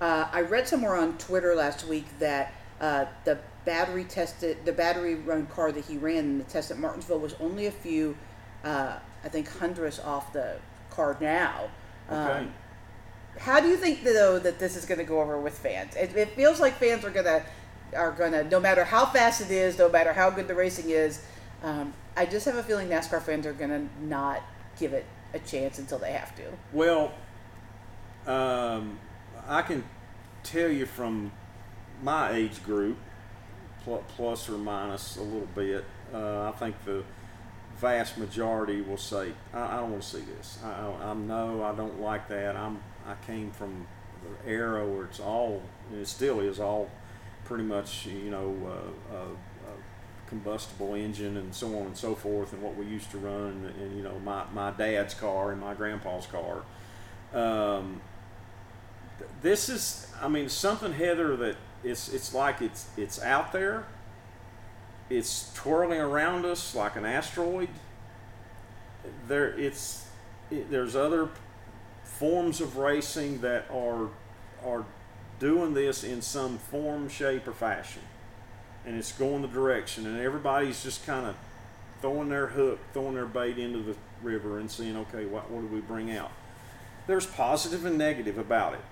Uh, 0.00 0.28
I 0.30 0.42
read 0.42 0.68
somewhere 0.68 0.96
on 0.96 1.16
Twitter 1.18 1.54
last 1.54 1.86
week 1.86 2.06
that 2.18 2.52
uh, 2.80 3.06
the 3.24 3.38
battery 3.64 4.04
tested, 4.04 4.64
the 4.64 4.72
battery 4.72 5.16
run 5.16 5.46
car 5.46 5.72
that 5.72 5.84
he 5.84 5.96
ran 5.96 6.18
in 6.18 6.38
the 6.38 6.44
test 6.44 6.70
at 6.70 6.78
Martinsville 6.78 7.18
was 7.18 7.34
only 7.40 7.66
a 7.66 7.70
few, 7.70 8.16
uh, 8.64 8.96
I 9.24 9.28
think, 9.28 9.48
hundredths 9.48 9.98
off 9.98 10.32
the 10.32 10.56
car 10.90 11.16
now. 11.20 11.68
Okay. 12.10 12.16
Um, 12.16 12.52
how 13.38 13.60
do 13.60 13.68
you 13.68 13.76
think 13.76 14.02
though 14.02 14.38
that 14.38 14.58
this 14.58 14.76
is 14.76 14.84
going 14.84 14.98
to 14.98 15.04
go 15.04 15.20
over 15.20 15.38
with 15.38 15.58
fans? 15.58 15.94
It, 15.96 16.16
it 16.16 16.30
feels 16.30 16.60
like 16.60 16.74
fans 16.74 17.04
are 17.04 17.10
gonna 17.10 17.44
are 17.94 18.12
gonna 18.12 18.44
no 18.44 18.60
matter 18.60 18.84
how 18.84 19.06
fast 19.06 19.40
it 19.40 19.50
is, 19.50 19.78
no 19.78 19.88
matter 19.88 20.12
how 20.12 20.30
good 20.30 20.48
the 20.48 20.54
racing 20.54 20.90
is. 20.90 21.22
Um, 21.62 21.92
I 22.16 22.26
just 22.26 22.46
have 22.46 22.56
a 22.56 22.62
feeling 22.62 22.88
NASCAR 22.88 23.22
fans 23.22 23.46
are 23.46 23.52
gonna 23.52 23.88
not 24.00 24.42
give 24.78 24.92
it 24.92 25.06
a 25.34 25.38
chance 25.38 25.78
until 25.78 25.98
they 25.98 26.12
have 26.12 26.34
to. 26.36 26.42
Well, 26.72 27.12
um, 28.26 28.98
I 29.46 29.62
can 29.62 29.84
tell 30.42 30.68
you 30.68 30.86
from 30.86 31.32
my 32.02 32.32
age 32.32 32.62
group, 32.64 32.96
plus 33.84 34.48
or 34.48 34.58
minus 34.58 35.16
a 35.16 35.22
little 35.22 35.48
bit, 35.54 35.84
uh, 36.12 36.48
I 36.48 36.52
think 36.52 36.76
the 36.84 37.02
vast 37.78 38.18
majority 38.18 38.80
will 38.80 38.96
say, 38.96 39.32
I, 39.52 39.60
I 39.60 39.76
don't 39.78 39.92
want 39.92 40.02
to 40.02 40.08
see 40.08 40.24
this. 40.36 40.58
I, 40.64 40.68
I, 40.68 41.10
I'm 41.10 41.26
no, 41.26 41.62
I 41.62 41.74
don't 41.74 42.00
like 42.00 42.28
that. 42.28 42.56
I'm, 42.56 42.80
I 43.06 43.14
came 43.26 43.50
from 43.50 43.86
the 44.22 44.50
era 44.50 44.86
where 44.86 45.04
it's 45.04 45.20
all, 45.20 45.62
and 45.90 46.00
it 46.00 46.08
still 46.08 46.40
is 46.40 46.60
all 46.60 46.90
pretty 47.48 47.64
much, 47.64 48.06
you 48.06 48.30
know, 48.30 48.54
uh, 49.10 49.16
combustible 50.28 50.94
engine 50.94 51.38
and 51.38 51.54
so 51.54 51.68
on 51.78 51.86
and 51.86 51.96
so 51.96 52.14
forth, 52.14 52.52
and 52.52 52.62
what 52.62 52.76
we 52.76 52.84
used 52.84 53.10
to 53.10 53.18
run, 53.18 53.72
and, 53.80 53.96
you 53.96 54.02
know, 54.02 54.18
my, 54.20 54.44
my 54.52 54.70
dad's 54.70 55.14
car 55.14 55.50
and 55.52 55.60
my 55.60 55.72
grandpa's 55.72 56.26
car. 56.26 56.62
Um, 57.32 58.02
th- 59.18 59.30
this 59.40 59.68
is, 59.70 60.12
I 60.20 60.28
mean, 60.28 60.50
something, 60.50 60.92
Heather, 60.92 61.34
that 61.36 61.56
it's 61.82 62.08
it's 62.08 62.34
like 62.34 62.60
it's 62.60 62.88
it's 62.96 63.22
out 63.22 63.52
there. 63.52 63.86
It's 65.08 65.52
twirling 65.54 66.00
around 66.00 66.44
us 66.44 66.74
like 66.74 66.96
an 66.96 67.06
asteroid. 67.06 67.68
There, 69.26 69.58
it's 69.58 70.06
it, 70.50 70.70
there's 70.70 70.96
other 70.96 71.30
forms 72.02 72.60
of 72.60 72.76
racing 72.76 73.40
that 73.40 73.66
are 73.70 74.08
are 74.66 74.84
doing 75.38 75.74
this 75.74 76.04
in 76.04 76.22
some 76.22 76.58
form, 76.58 77.08
shape, 77.08 77.46
or 77.46 77.52
fashion, 77.52 78.02
and 78.84 78.96
it's 78.96 79.12
going 79.12 79.42
the 79.42 79.48
direction, 79.48 80.06
and 80.06 80.18
everybody's 80.18 80.82
just 80.82 81.06
kind 81.06 81.26
of 81.26 81.36
throwing 82.00 82.28
their 82.28 82.48
hook, 82.48 82.78
throwing 82.92 83.14
their 83.14 83.26
bait 83.26 83.58
into 83.58 83.80
the 83.80 83.96
river, 84.22 84.58
and 84.58 84.70
seeing, 84.70 84.96
okay, 84.96 85.26
what 85.26 85.50
what 85.50 85.60
do 85.60 85.66
we 85.68 85.80
bring 85.80 86.10
out? 86.10 86.32
There's 87.06 87.26
positive 87.26 87.84
and 87.84 87.96
negative 87.96 88.38
about 88.38 88.74
it. 88.74 88.84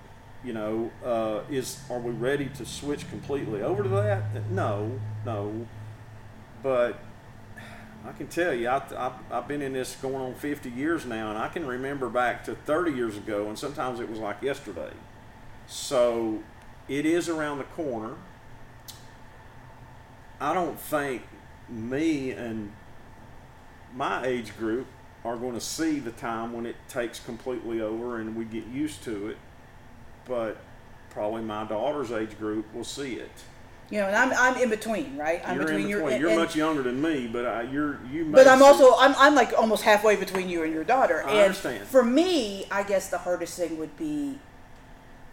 You 0.43 0.53
know, 0.53 0.91
uh, 1.03 1.41
is 1.49 1.79
are 1.89 1.99
we 1.99 2.11
ready 2.11 2.49
to 2.57 2.65
switch 2.65 3.09
completely 3.09 3.61
over 3.61 3.83
to 3.83 3.89
that? 3.89 4.49
No, 4.51 4.99
no. 5.25 5.67
But 6.63 6.99
I 8.05 8.11
can 8.13 8.27
tell 8.27 8.53
you, 8.53 8.69
I, 8.69 8.77
I, 8.95 9.11
I've 9.31 9.47
been 9.47 9.61
in 9.61 9.73
this 9.73 9.95
going 9.95 10.15
on 10.15 10.35
50 10.35 10.69
years 10.69 11.05
now, 11.05 11.29
and 11.29 11.37
I 11.37 11.49
can 11.49 11.65
remember 11.65 12.09
back 12.09 12.43
to 12.45 12.55
30 12.55 12.91
years 12.91 13.17
ago, 13.17 13.47
and 13.47 13.57
sometimes 13.57 13.99
it 13.99 14.09
was 14.09 14.19
like 14.19 14.41
yesterday. 14.41 14.91
So 15.67 16.39
it 16.87 17.05
is 17.05 17.29
around 17.29 17.59
the 17.59 17.65
corner. 17.65 18.15
I 20.39 20.53
don't 20.53 20.79
think 20.79 21.23
me 21.69 22.31
and 22.31 22.71
my 23.93 24.25
age 24.25 24.57
group 24.57 24.87
are 25.25 25.35
going 25.35 25.53
to 25.53 25.61
see 25.61 25.99
the 25.99 26.11
time 26.11 26.53
when 26.53 26.65
it 26.65 26.75
takes 26.87 27.19
completely 27.19 27.81
over 27.81 28.19
and 28.19 28.35
we 28.35 28.45
get 28.45 28.65
used 28.67 29.03
to 29.03 29.29
it. 29.29 29.37
But 30.25 30.57
probably 31.09 31.41
my 31.41 31.65
daughter's 31.65 32.11
age 32.11 32.37
group 32.37 32.73
will 32.73 32.83
see 32.83 33.15
it. 33.15 33.31
You 33.89 33.99
know, 33.99 34.07
and 34.07 34.15
I'm, 34.15 34.33
I'm 34.33 34.61
in 34.61 34.69
between, 34.69 35.17
right? 35.17 35.41
I'm 35.45 35.55
you're 35.55 35.65
between 35.65 35.85
in 35.85 35.91
between. 35.93 36.19
You're 36.19 36.29
and- 36.31 36.39
much 36.39 36.55
younger 36.55 36.83
than 36.83 37.01
me, 37.01 37.27
but 37.27 37.45
I, 37.45 37.61
you're 37.63 37.99
you. 38.11 38.25
But 38.25 38.45
I'm 38.45 38.61
also 38.61 38.95
I'm, 38.97 39.15
I'm 39.17 39.33
like 39.33 39.53
almost 39.57 39.83
halfway 39.83 40.17
between 40.17 40.49
you 40.49 40.63
and 40.63 40.73
your 40.73 40.83
daughter. 40.83 41.23
I 41.25 41.31
and 41.31 41.39
understand. 41.39 41.87
For 41.87 42.03
me, 42.03 42.65
I 42.69 42.83
guess 42.83 43.09
the 43.09 43.17
hardest 43.17 43.57
thing 43.57 43.77
would 43.77 43.95
be 43.97 44.39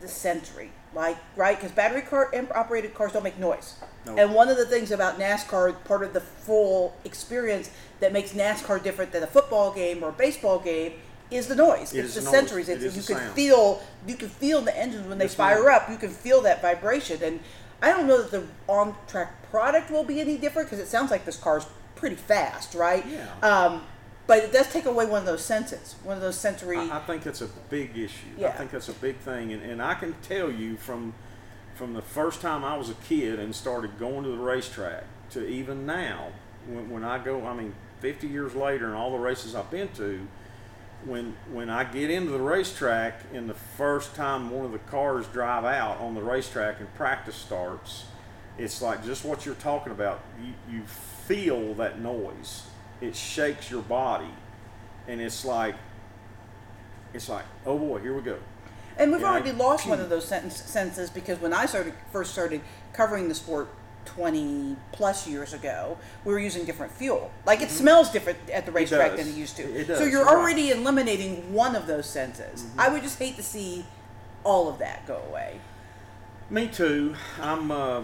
the 0.01 0.09
Sentry, 0.09 0.71
like 0.95 1.17
right, 1.37 1.57
because 1.57 1.73
battery 1.73 2.03
car 2.03 2.31
and 2.35 2.51
operated 2.53 2.95
cars 2.95 3.13
don't 3.13 3.23
make 3.23 3.39
noise. 3.39 3.75
No. 4.07 4.17
And 4.17 4.35
one 4.35 4.49
of 4.49 4.57
the 4.57 4.67
things 4.67 4.91
about 4.91 5.19
NASCAR, 5.19 5.83
part 5.85 6.03
of 6.03 6.13
the 6.13 6.21
full 6.21 6.95
experience 7.05 7.71
that 8.01 8.13
makes 8.13 8.33
NASCAR 8.33 8.83
different 8.83 9.13
than 9.13 9.23
a 9.23 9.27
football 9.27 9.73
game 9.73 10.03
or 10.03 10.11
a 10.11 10.13
baseball 10.13 10.59
game, 10.59 10.93
is 11.31 11.47
the 11.47 11.57
noise. 11.57 11.95
It 11.95 12.01
it's 12.01 12.17
is 12.17 12.25
the 12.25 12.31
noise. 12.31 12.31
Sentries. 12.33 12.69
It 12.69 12.83
It's, 12.83 12.85
is 12.85 12.97
you 12.97 13.15
can 13.15 13.23
sound. 13.25 13.35
feel 13.35 13.83
you 14.07 14.15
can 14.17 14.29
feel 14.29 14.61
the 14.61 14.77
engines 14.77 15.07
when 15.09 15.19
they 15.19 15.29
fire 15.29 15.71
up. 15.71 15.89
You 15.89 15.97
can 15.97 16.11
feel 16.11 16.43
that 16.43 16.61
vibration, 16.61 17.23
and 17.23 17.41
I 17.81 17.89
don't 17.93 18.07
know 18.07 18.21
that 18.23 18.31
the 18.31 18.45
on 18.69 18.95
track 19.09 19.51
product 19.51 19.91
will 19.91 20.05
be 20.05 20.21
any 20.21 20.37
different 20.37 20.69
because 20.69 20.81
it 20.85 20.89
sounds 20.89 21.11
like 21.11 21.25
this 21.25 21.37
car's 21.39 21.67
pretty 21.97 22.17
fast, 22.17 22.75
right? 22.75 23.05
Yeah. 23.07 23.27
Um, 23.43 23.83
but 24.27 24.39
it 24.39 24.53
does 24.53 24.73
take 24.73 24.87
away 24.87 25.07
one 25.07 25.21
of 25.21 25.27
those 25.27 25.45
senses, 25.45 25.97
one 26.03 26.17
of 26.17 26.23
those 26.23 26.39
sensory. 26.39 26.79
I, 26.79 26.99
I 26.99 27.01
think 27.01 27.23
that's 27.23 27.43
a 27.43 27.49
big 27.69 27.97
issue. 27.97 28.27
Yeah. 28.39 28.49
I 28.49 28.53
think 28.53 28.71
that's 28.71 28.89
a 28.89 28.95
big 28.95 29.17
thing, 29.19 29.53
and, 29.53 29.63
and 29.63 29.83
I 29.83 29.95
can 29.95 30.15
tell 30.23 30.51
you 30.51 30.77
from 30.77 31.15
from 31.75 31.93
the 31.95 32.03
first 32.03 32.41
time 32.41 32.65
I 32.65 32.77
was 32.77 32.89
a 32.89 32.95
kid 32.95 33.41
and 33.41 33.55
started 33.55 33.99
going 33.99 34.23
to 34.23 34.31
the 34.31 34.39
racetrack 34.39 35.05
to 35.31 35.45
even 35.45 35.87
now, 35.87 36.29
when, 36.69 36.89
when 36.89 37.05
I 37.05 37.19
go, 37.19 37.45
I 37.45 37.53
mean, 37.53 37.75
50 37.99 38.29
years 38.29 38.55
later, 38.55 38.87
and 38.87 38.95
all 38.95 39.11
the 39.11 39.19
races 39.19 39.57
I've 39.57 39.71
been 39.71 39.89
to, 39.97 40.27
when 41.05 41.37
when 41.53 41.69
I 41.69 41.85
get 41.85 42.11
into 42.11 42.31
the 42.31 42.41
racetrack 42.41 43.21
and 43.35 43.49
the 43.49 43.55
first 43.55 44.15
time 44.15 44.51
one 44.51 44.65
of 44.65 44.73
the 44.73 44.79
cars 44.79 45.27
drive 45.27 45.65
out 45.65 46.01
on 46.01 46.15
the 46.15 46.23
racetrack 46.23 46.81
and 46.81 46.93
practice 46.95 47.35
starts, 47.35 48.07
it's 48.57 48.81
like 48.81 49.05
just 49.05 49.25
what 49.25 49.45
you're 49.45 49.55
talking 49.57 49.93
about. 49.93 50.21
You 50.43 50.55
you 50.71 50.83
feel 51.27 51.75
that 51.75 52.01
noise. 52.01 52.63
It 53.01 53.15
shakes 53.17 53.71
your 53.71 53.83
body, 53.83 54.31
and 55.09 55.21
it's 55.21 55.45
like 55.45 55.75
it's 57.13 57.29
like 57.29 57.45
oh 57.67 57.79
boy, 57.79 57.99
here 58.01 58.15
we 58.15 58.23
go. 58.23 58.39
And 58.97 59.11
we've 59.13 59.25
already 59.25 59.51
I- 59.51 59.55
lost 59.55 59.87
one 59.87 60.01
of 60.01 60.09
those 60.09 60.25
sen- 60.27 60.51
senses 60.51 61.11
because 61.11 61.41
when 61.41 61.53
I 61.53 61.67
started 61.67 61.95
first 62.13 62.33
started 62.33 62.61
covering 62.93 63.29
the 63.29 63.35
sport 63.35 63.69
20 64.07 64.77
plus 64.93 65.27
years 65.27 65.53
ago, 65.55 65.97
we 66.25 66.33
were 66.33 66.39
using 66.39 66.65
different 66.65 66.93
fuel. 66.93 67.31
Like 67.47 67.61
it 67.63 67.71
smells 67.71 68.11
different 68.11 68.39
at 68.51 68.67
the 68.67 68.73
racetrack 68.73 69.09
Mm-hmm. 69.13 69.17
does. 69.17 69.27
than 69.27 69.35
it 69.35 69.39
used 69.39 69.57
to. 69.57 69.63
It 69.63 69.87
so 69.87 69.95
does, 69.95 70.01
you're 70.03 70.11
you're 70.11 70.25
right. 70.25 70.31
Mm-hmm. 70.35 70.41
already 70.41 70.71
eliminating 70.71 71.53
one 71.53 71.75
of 71.75 71.87
those 71.87 72.07
senses. 72.07 72.67
I 72.79 72.89
would 72.89 73.03
just 73.03 73.19
hate 73.19 73.37
to 73.37 73.43
see 73.43 73.85
all 74.45 74.69
of 74.69 74.79
that 74.79 75.07
go 75.07 75.21
away. 75.29 75.59
Me 76.51 76.69
too. 76.69 77.17
I'm. 77.41 77.71
Uh, 77.71 78.03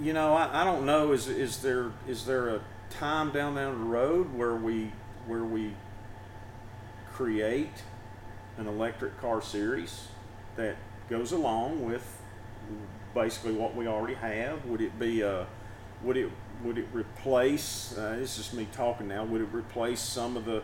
you 0.00 0.12
know, 0.14 0.32
I, 0.32 0.62
I 0.62 0.64
don't 0.64 0.86
know. 0.86 1.12
Is 1.12 1.26
is 1.28 1.58
there 1.60 1.90
is 2.08 2.24
there 2.24 2.48
a 2.56 2.60
time 2.90 3.30
down 3.30 3.54
down 3.54 3.78
the 3.78 3.84
road 3.84 4.34
where 4.34 4.54
we 4.54 4.92
where 5.26 5.44
we 5.44 5.74
create 7.12 7.82
an 8.58 8.66
electric 8.66 9.18
car 9.20 9.40
series 9.40 10.08
that 10.56 10.76
goes 11.08 11.32
along 11.32 11.84
with 11.84 12.20
basically 13.14 13.52
what 13.52 13.74
we 13.74 13.86
already 13.86 14.14
have? 14.14 14.64
Would 14.66 14.80
it 14.80 14.98
be 14.98 15.22
a 15.22 15.46
would 16.02 16.16
it 16.16 16.30
would 16.62 16.78
it 16.78 16.86
replace? 16.92 17.96
Uh, 17.96 18.16
this 18.18 18.38
is 18.38 18.52
me 18.52 18.68
talking 18.72 19.08
now. 19.08 19.24
Would 19.24 19.40
it 19.40 19.48
replace 19.52 20.00
some 20.00 20.36
of 20.36 20.44
the 20.44 20.62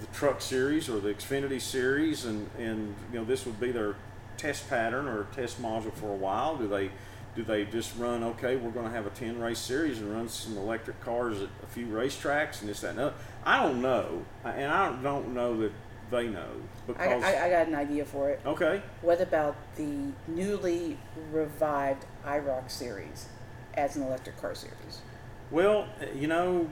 the 0.00 0.06
truck 0.12 0.40
series 0.40 0.88
or 0.88 1.00
the 1.00 1.14
Xfinity 1.14 1.60
series, 1.60 2.24
and 2.24 2.48
and 2.58 2.94
you 3.12 3.18
know 3.18 3.24
this 3.24 3.46
would 3.46 3.60
be 3.60 3.72
their 3.72 3.96
test 4.36 4.68
pattern 4.68 5.06
or 5.06 5.24
test 5.34 5.60
module 5.62 5.92
for 5.92 6.10
a 6.10 6.16
while? 6.16 6.56
Do 6.56 6.68
they 6.68 6.90
do 7.34 7.42
they 7.42 7.64
just 7.64 7.96
run? 7.96 8.22
Okay, 8.22 8.56
we're 8.56 8.70
going 8.70 8.86
to 8.86 8.92
have 8.92 9.06
a 9.06 9.10
ten 9.10 9.38
race 9.40 9.58
series 9.58 9.98
and 10.00 10.12
run 10.12 10.28
some 10.28 10.56
electric 10.58 11.00
cars 11.00 11.40
at 11.40 11.48
a 11.62 11.66
few 11.66 11.86
racetracks 11.86 12.60
and 12.60 12.68
this 12.68 12.80
that 12.82 12.90
and 12.90 12.98
that. 12.98 13.14
I 13.44 13.62
don't 13.62 13.80
know, 13.80 14.24
and 14.44 14.70
I 14.70 15.00
don't 15.02 15.32
know 15.34 15.56
that 15.58 15.72
they 16.10 16.28
know 16.28 16.48
I, 16.98 17.06
I, 17.14 17.46
I 17.46 17.48
got 17.50 17.68
an 17.68 17.74
idea 17.74 18.04
for 18.04 18.28
it. 18.28 18.40
okay, 18.44 18.82
What 19.00 19.22
about 19.22 19.56
the 19.76 20.12
newly 20.28 20.98
revived 21.32 22.04
IROC 22.26 22.70
series 22.70 23.28
as 23.74 23.96
an 23.96 24.02
electric 24.02 24.38
car 24.38 24.54
series? 24.54 25.00
well, 25.50 25.86
you 26.14 26.26
know, 26.26 26.68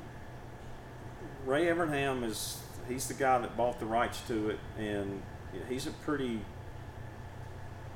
Ray 1.46 1.64
Evernham 1.66 2.22
is 2.22 2.60
he's 2.86 3.08
the 3.08 3.14
guy 3.14 3.38
that 3.38 3.56
bought 3.56 3.80
the 3.80 3.86
rights 3.86 4.20
to 4.28 4.50
it, 4.50 4.58
and 4.78 5.22
he's 5.70 5.86
a 5.86 5.90
pretty 5.90 6.40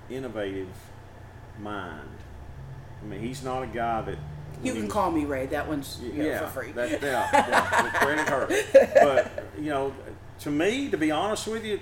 innovative 0.09 0.69
mind. 1.61 2.09
I 3.05 3.07
mean, 3.07 3.21
he's 3.21 3.43
not 3.43 3.63
a 3.63 3.67
guy 3.67 4.01
that 4.03 4.19
You 4.63 4.73
can 4.73 4.85
was- 4.85 4.93
call 4.93 5.11
me 5.11 5.25
Ray. 5.25 5.47
That 5.47 5.69
one's 5.69 6.01
you 6.03 6.13
know, 6.15 6.25
yeah, 6.25 6.39
for 6.49 6.61
free. 6.63 6.73
That, 6.73 7.03
yeah, 7.03 7.29
yeah, 7.33 7.83
the 7.83 8.27
credit. 8.27 8.95
But 8.95 9.45
you 9.59 9.71
know, 9.71 9.95
to 10.41 10.51
me, 10.51 10.89
to 10.91 10.97
be 10.97 11.11
honest 11.11 11.47
with 11.47 11.65
you, 11.65 11.81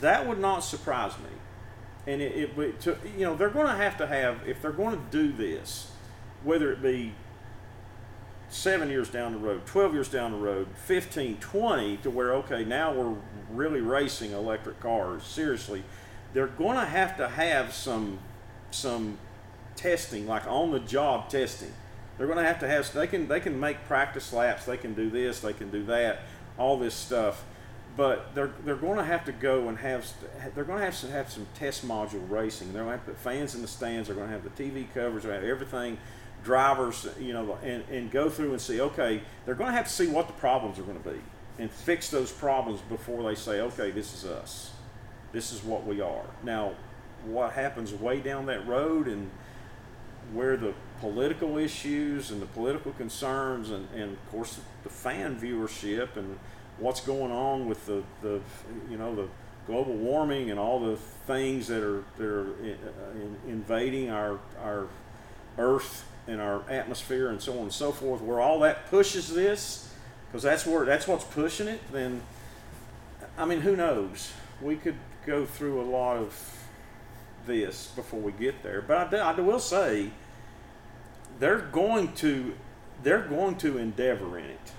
that 0.00 0.26
would 0.26 0.38
not 0.40 0.60
surprise 0.60 1.12
me. 1.18 1.30
And 2.12 2.20
it, 2.20 2.32
it 2.36 2.56
would, 2.56 2.80
to, 2.80 2.98
you 3.16 3.24
know, 3.24 3.36
they're 3.36 3.48
going 3.48 3.68
to 3.68 3.76
have 3.76 3.96
to 3.98 4.06
have 4.08 4.40
if 4.46 4.60
they're 4.60 4.72
going 4.72 4.96
to 4.96 5.02
do 5.12 5.32
this, 5.32 5.92
whether 6.42 6.72
it 6.72 6.82
be 6.82 7.12
seven 8.48 8.90
years 8.90 9.08
down 9.08 9.32
the 9.32 9.38
road, 9.38 9.64
12 9.66 9.94
years 9.94 10.08
down 10.08 10.32
the 10.32 10.38
road, 10.38 10.66
15, 10.86 11.36
20, 11.36 11.96
to 11.98 12.10
where, 12.10 12.34
okay, 12.34 12.64
now 12.64 12.92
we're 12.92 13.14
really 13.50 13.80
racing 13.80 14.32
electric 14.32 14.80
cars, 14.80 15.22
seriously, 15.22 15.84
they're 16.34 16.48
going 16.48 16.76
to 16.76 16.84
have 16.84 17.16
to 17.16 17.28
have 17.28 17.72
some, 17.72 18.18
some 18.72 19.16
testing, 19.76 20.26
like 20.26 20.46
on 20.46 20.70
the 20.70 20.80
job 20.80 21.28
testing. 21.28 21.72
They're 22.18 22.26
going 22.26 22.38
to 22.38 22.44
have 22.44 22.60
to 22.60 22.68
have, 22.68 22.92
they 22.92 23.06
can, 23.06 23.28
they 23.28 23.40
can 23.40 23.58
make 23.58 23.84
practice 23.86 24.32
laps, 24.32 24.64
they 24.64 24.76
can 24.76 24.94
do 24.94 25.10
this, 25.10 25.40
they 25.40 25.52
can 25.52 25.70
do 25.70 25.84
that, 25.86 26.20
all 26.58 26.78
this 26.78 26.94
stuff. 26.94 27.44
But 27.96 28.34
they're, 28.34 28.52
they're 28.64 28.76
going 28.76 28.98
to 28.98 29.04
have 29.04 29.24
to 29.26 29.32
go 29.32 29.68
and 29.68 29.78
have, 29.78 30.06
they're 30.54 30.64
going 30.64 30.78
to 30.78 30.84
have 30.84 31.00
to 31.00 31.10
have 31.10 31.30
some 31.30 31.46
test 31.54 31.86
module 31.86 32.28
racing. 32.30 32.72
They're 32.72 32.84
going 32.84 32.98
to 32.98 32.98
have 32.98 33.06
to 33.06 33.12
put 33.12 33.20
fans 33.20 33.54
in 33.54 33.62
the 33.62 33.68
stands, 33.68 34.08
they're 34.08 34.16
going 34.16 34.28
to 34.28 34.32
have 34.32 34.44
the 34.44 34.62
TV 34.62 34.86
covers, 34.94 35.22
to 35.22 35.32
have 35.32 35.44
everything 35.44 35.98
drivers, 36.44 37.06
you 37.20 37.32
know, 37.32 37.58
and, 37.62 37.84
and 37.90 38.10
go 38.10 38.28
through 38.28 38.52
and 38.52 38.60
see, 38.60 38.80
okay, 38.80 39.22
they're 39.44 39.54
going 39.54 39.70
to 39.70 39.76
have 39.76 39.86
to 39.86 39.92
see 39.92 40.08
what 40.08 40.26
the 40.26 40.32
problems 40.34 40.78
are 40.78 40.82
going 40.82 41.00
to 41.00 41.08
be 41.08 41.20
and 41.58 41.70
fix 41.70 42.10
those 42.10 42.32
problems 42.32 42.80
before 42.82 43.22
they 43.22 43.34
say, 43.34 43.60
okay, 43.60 43.90
this 43.90 44.14
is 44.14 44.24
us. 44.24 44.72
This 45.32 45.52
is 45.52 45.62
what 45.62 45.86
we 45.86 46.00
are. 46.00 46.24
Now, 46.42 46.74
what 47.24 47.52
happens 47.52 47.92
way 47.92 48.20
down 48.20 48.46
that 48.46 48.66
road 48.66 49.06
and 49.06 49.30
where 50.32 50.56
the 50.56 50.74
political 51.00 51.58
issues 51.58 52.30
and 52.30 52.40
the 52.40 52.46
political 52.46 52.92
concerns 52.92 53.70
and, 53.70 53.88
and 53.94 54.12
of 54.12 54.30
course 54.30 54.60
the 54.84 54.88
fan 54.88 55.38
viewership 55.38 56.16
and 56.16 56.38
what's 56.78 57.00
going 57.00 57.32
on 57.32 57.68
with 57.68 57.84
the, 57.86 58.02
the 58.22 58.40
you 58.90 58.96
know 58.96 59.14
the 59.14 59.28
global 59.66 59.94
warming 59.94 60.50
and 60.50 60.58
all 60.58 60.80
the 60.80 60.96
things 61.26 61.68
that 61.68 61.82
are 61.82 62.04
that 62.18 62.26
are 62.26 62.54
in, 62.60 62.78
in, 63.14 63.36
invading 63.48 64.10
our 64.10 64.38
our 64.62 64.86
earth 65.58 66.04
and 66.26 66.40
our 66.40 66.62
atmosphere 66.70 67.28
and 67.28 67.40
so 67.42 67.52
on 67.54 67.64
and 67.64 67.72
so 67.72 67.92
forth. 67.92 68.20
Where 68.20 68.40
all 68.40 68.60
that 68.60 68.88
pushes 68.90 69.32
this 69.32 69.92
because 70.28 70.42
that's 70.42 70.66
where 70.66 70.84
that's 70.84 71.06
what's 71.06 71.24
pushing 71.24 71.68
it 71.68 71.80
then 71.92 72.22
I 73.36 73.44
mean 73.44 73.60
who 73.60 73.76
knows? 73.76 74.32
We 74.60 74.76
could 74.76 74.96
go 75.26 75.46
through 75.46 75.80
a 75.80 75.88
lot 75.88 76.16
of 76.16 76.61
this 77.46 77.88
before 77.96 78.20
we 78.20 78.32
get 78.32 78.62
there 78.62 78.80
but 78.82 78.96
I, 78.96 79.10
do- 79.10 79.16
I 79.16 79.32
will 79.40 79.58
say 79.60 80.10
they're 81.38 81.58
going 81.60 82.12
to 82.14 82.54
they're 83.02 83.22
going 83.26 83.56
to 83.56 83.78
endeavor 83.78 84.38
in 84.38 84.44
it 84.46 84.72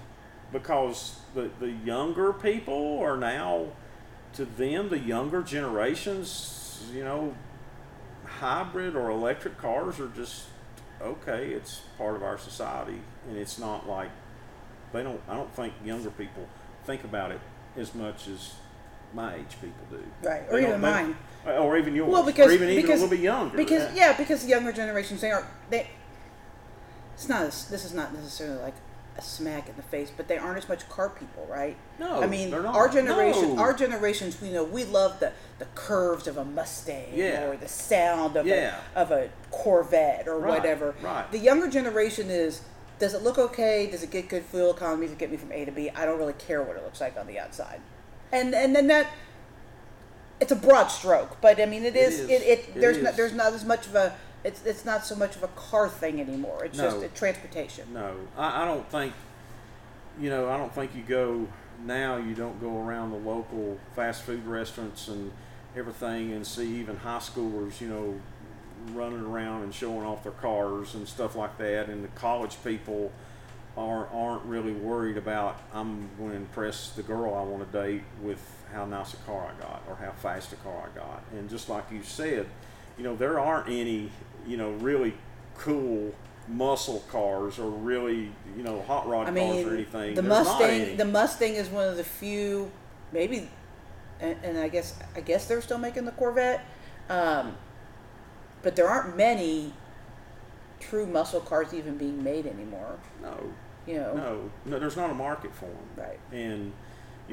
because 0.52 1.20
the, 1.36 1.50
the 1.60 1.72
younger 1.72 2.32
people 2.32 3.00
are 3.00 3.18
now 3.18 3.68
to 4.34 4.46
them 4.46 4.90
the 4.90 5.00
younger 5.00 5.42
generations 5.42 6.84
you 6.94 7.04
know 7.04 7.34
hybrid 8.26 8.96
or 8.96 9.10
electric 9.10 9.58
cars 9.58 10.00
are 10.00 10.08
just 10.10 10.46
okay 11.02 11.50
it's 11.52 11.82
part 11.98 12.16
of 12.16 12.24
our 12.24 12.38
society 12.38 13.00
and 13.28 13.38
it's 13.38 13.60
not 13.60 13.88
like 13.88 14.10
they 14.94 15.04
don't 15.04 15.22
i 15.28 15.36
don't 15.36 15.54
think 15.56 15.74
younger 15.84 16.10
people 16.12 16.48
think 16.86 17.04
about 17.04 17.32
it 17.32 17.40
as 17.76 17.94
much 17.94 18.28
as 18.28 18.54
my 19.14 19.36
age 19.36 19.58
people 19.62 19.86
do 19.92 20.00
Right, 20.28 20.50
They 20.50 20.56
or 20.58 20.60
even 20.68 20.82
mine. 20.82 21.16
Or 21.46 21.78
even 21.78 21.96
yours 21.96 22.10
Well, 22.10 22.24
because 22.24 22.52
or 22.52 22.54
even, 22.54 22.70
even 22.70 22.82
because 22.84 23.00
a 23.02 23.04
little 23.04 23.18
bit 23.18 23.24
younger 23.24 23.58
Because 23.58 23.94
yeah, 23.96 24.16
because 24.18 24.44
the 24.44 24.50
younger 24.50 24.72
generations 24.72 25.22
they 25.22 25.32
aren't 25.32 25.48
they. 25.70 25.88
It's 27.16 27.30
not. 27.30 27.44
As, 27.44 27.66
this 27.70 27.86
is 27.86 27.94
not 27.94 28.14
necessarily 28.14 28.62
like 28.62 28.74
a 29.18 29.22
smack 29.22 29.70
in 29.70 29.76
the 29.76 29.84
face, 29.84 30.12
but 30.16 30.28
they 30.28 30.38
aren't 30.38 30.58
as 30.58 30.68
much 30.68 30.90
car 30.90 31.10
people, 31.10 31.46
right? 31.50 31.78
No, 32.00 32.22
I 32.22 32.26
mean, 32.26 32.50
they're 32.50 32.64
not. 32.64 32.74
our 32.76 32.90
generation, 32.90 33.56
No. 33.56 33.62
our 33.62 33.74
generations, 33.74 34.42
we 34.42 34.50
know 34.52 34.64
we 34.64 34.84
love 34.86 35.20
the 35.20 35.32
the 35.60 35.66
curves 35.76 36.28
of 36.28 36.38
a 36.38 36.44
Mustang 36.46 37.10
Yeah. 37.14 37.46
or 37.46 37.56
the 37.58 37.68
sound 37.68 38.36
of 38.36 38.48
Yeah. 38.48 38.78
a 38.96 39.00
of 39.00 39.12
a 39.12 39.30
Corvette 39.52 40.28
or 40.28 40.40
Right, 40.40 40.58
whatever. 40.60 40.96
right. 41.02 41.32
The 41.32 41.40
younger 41.40 41.68
generation 41.70 42.30
is. 42.30 42.62
Does 43.00 43.14
it 43.16 43.22
look 43.24 43.38
okay? 43.38 43.88
Does 43.92 44.02
it 44.04 44.12
get 44.12 44.30
good 44.30 44.46
fuel 44.46 44.72
economy? 44.72 45.08
Does 45.08 45.14
it 45.14 45.18
get 45.18 45.30
me 45.30 45.36
from 45.36 45.52
A 45.52 45.66
to 45.66 45.72
B? 45.72 45.90
I 45.94 46.06
don't 46.06 46.18
really 46.18 46.34
care 46.34 46.62
what 46.62 46.78
it 46.78 46.84
looks 46.84 47.02
like 47.02 47.18
on 47.18 47.28
the 47.28 47.38
outside. 47.38 47.82
And 48.32 48.56
and 48.56 48.74
then 48.76 48.88
that 48.88 49.08
it's 50.44 50.52
a 50.52 50.56
broad 50.58 50.88
stroke, 50.88 51.38
but 51.42 51.60
I 51.62 51.66
mean 51.66 51.84
it 51.86 51.96
It 51.96 52.00
is, 52.08 52.20
is. 52.20 52.30
it, 52.30 52.42
it, 52.42 52.60
It 52.60 52.76
there's 52.76 52.98
is. 52.98 53.04
not 53.04 53.16
there's 53.16 53.34
not 53.34 53.54
as 53.54 53.64
much 53.64 53.88
of 53.88 53.96
a 53.96 54.14
it's 54.44 54.66
it's 54.66 54.84
not 54.84 55.06
so 55.06 55.16
much 55.16 55.38
of 55.38 55.44
a 55.44 55.48
car 55.48 55.88
thing 55.88 56.20
anymore. 56.20 56.66
It's 56.66 56.78
just 56.78 57.02
a 57.02 57.08
transportation. 57.08 57.94
No, 57.94 58.14
I, 58.38 58.64
I 58.64 58.66
don't 58.66 58.88
think. 58.90 59.14
You 60.20 60.30
know, 60.30 60.50
I 60.50 60.58
don't 60.58 60.74
think 60.76 60.94
you 60.96 61.02
go 61.02 61.48
now. 61.86 62.18
You 62.18 62.36
don't 62.36 62.60
go 62.62 62.78
around 62.78 63.12
the 63.12 63.18
local 63.18 63.80
fast 63.96 64.24
food 64.24 64.46
restaurants 64.46 65.08
and 65.08 65.32
everything 65.76 66.34
and 66.34 66.46
see 66.46 66.68
even 66.76 66.98
high 66.98 67.20
schoolers. 67.20 67.80
You 67.80 67.88
know, 67.88 68.22
running 68.92 69.22
around 69.22 69.64
and 69.64 69.74
showing 69.74 70.06
off 70.06 70.24
their 70.24 70.34
cars 70.34 70.94
and 70.94 71.08
stuff 71.08 71.36
like 71.38 71.58
that. 71.58 71.88
And 71.88 72.04
the 72.04 72.10
college 72.10 72.58
people 72.66 73.14
are 73.78 74.08
aren't 74.08 74.44
really 74.44 74.74
worried 74.74 75.16
about. 75.18 75.58
I'm 75.74 76.10
going 76.18 76.32
to 76.32 76.36
impress 76.36 76.90
the 76.90 77.02
girl 77.02 77.34
I 77.34 77.44
want 77.44 77.72
to 77.72 77.82
date 77.82 78.04
with 78.22 78.42
how 78.74 78.86
nice 78.86 79.14
a 79.14 79.18
car 79.18 79.54
I 79.56 79.62
got 79.62 79.84
or 79.88 79.96
how 79.96 80.12
fast 80.12 80.52
a 80.52 80.58
car 80.58 80.90
I 80.92 80.98
got. 80.98 81.24
And 81.32 81.50
just 81.50 81.70
like 81.70 81.86
you 81.92 82.04
said, 82.04 82.48
you 82.98 83.04
know, 83.04 83.16
there 83.16 83.40
aren't 83.40 83.70
any. 83.70 84.10
You 84.46 84.58
know, 84.58 84.72
really 84.72 85.14
cool 85.58 86.14
muscle 86.48 87.04
cars 87.10 87.58
or 87.58 87.70
really 87.70 88.30
you 88.58 88.64
know 88.64 88.82
hot 88.82 89.08
rod 89.08 89.22
I 89.22 89.26
cars 89.26 89.36
mean, 89.36 89.68
or 89.68 89.74
anything. 89.74 90.16
the 90.16 90.22
There's. 90.22 90.46
Mustang 90.46 90.98
the 90.98 91.06
Mustang 91.06 91.56
is 91.56 91.70
one 91.70 91.88
of 91.88 91.98
the 91.98 92.04
few, 92.04 92.72
maybe, 93.12 93.50
and, 94.20 94.38
and 94.44 94.58
I 94.58 94.68
guess 94.68 95.00
I 95.16 95.22
guess 95.22 95.48
they're 95.48 95.62
still 95.62 95.78
making 95.78 96.06
the 96.06 96.12
Corvette, 96.12 96.66
um, 97.10 97.56
but 98.62 98.76
there 98.76 98.88
aren't 98.88 99.16
many 99.16 99.74
true 100.80 101.06
muscle 101.06 101.40
cars 101.40 101.74
even 101.74 101.98
being 101.98 102.24
made 102.24 102.46
anymore. 102.46 103.00
No. 103.22 103.54
You 103.88 103.96
know. 103.96 104.14
No, 104.14 104.52
no, 104.66 104.80
there's 104.80 104.98
not 104.98 105.10
a 105.10 105.14
market 105.14 105.54
for 105.56 105.66
them. 105.66 105.88
Right. 105.96 106.20
And 106.32 106.74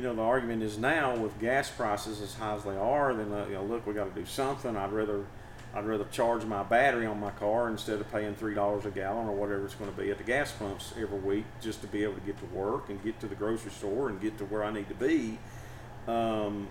you 0.01 0.07
know, 0.07 0.15
the 0.15 0.23
argument 0.23 0.63
is 0.63 0.79
now 0.79 1.15
with 1.15 1.39
gas 1.39 1.71
prices 1.71 2.23
as 2.23 2.33
high 2.33 2.55
as 2.55 2.65
they 2.65 2.75
are, 2.75 3.13
then 3.13 3.31
uh, 3.31 3.45
you 3.47 3.53
know, 3.53 3.65
look, 3.65 3.87
we 3.87 3.93
got 3.93 4.15
to 4.15 4.19
do 4.19 4.25
something. 4.25 4.75
I'd 4.75 4.93
rather, 4.93 5.27
I'd 5.75 5.85
rather 5.85 6.07
charge 6.11 6.43
my 6.47 6.63
battery 6.63 7.05
on 7.05 7.21
my 7.21 7.33
car 7.33 7.69
instead 7.69 8.01
of 8.01 8.11
paying 8.11 8.35
three 8.35 8.55
dollars 8.55 8.87
a 8.87 8.91
gallon 8.91 9.29
or 9.29 9.33
whatever 9.33 9.67
it's 9.67 9.75
going 9.75 9.93
to 9.93 9.97
be 10.01 10.11
at 10.11 10.17
the 10.17 10.25
gas 10.25 10.53
pumps 10.53 10.95
every 10.99 11.19
week, 11.19 11.45
just 11.61 11.83
to 11.83 11.87
be 11.87 12.03
able 12.03 12.15
to 12.15 12.21
get 12.21 12.39
to 12.39 12.47
work 12.47 12.89
and 12.89 13.05
get 13.05 13.21
to 13.21 13.27
the 13.27 13.35
grocery 13.35 13.71
store 13.71 14.09
and 14.09 14.23
get 14.23 14.39
to 14.39 14.47
where 14.47 14.65
I 14.65 14.73
need 14.73 14.89
to 14.89 14.95
be. 14.95 15.39
Um, 16.09 16.69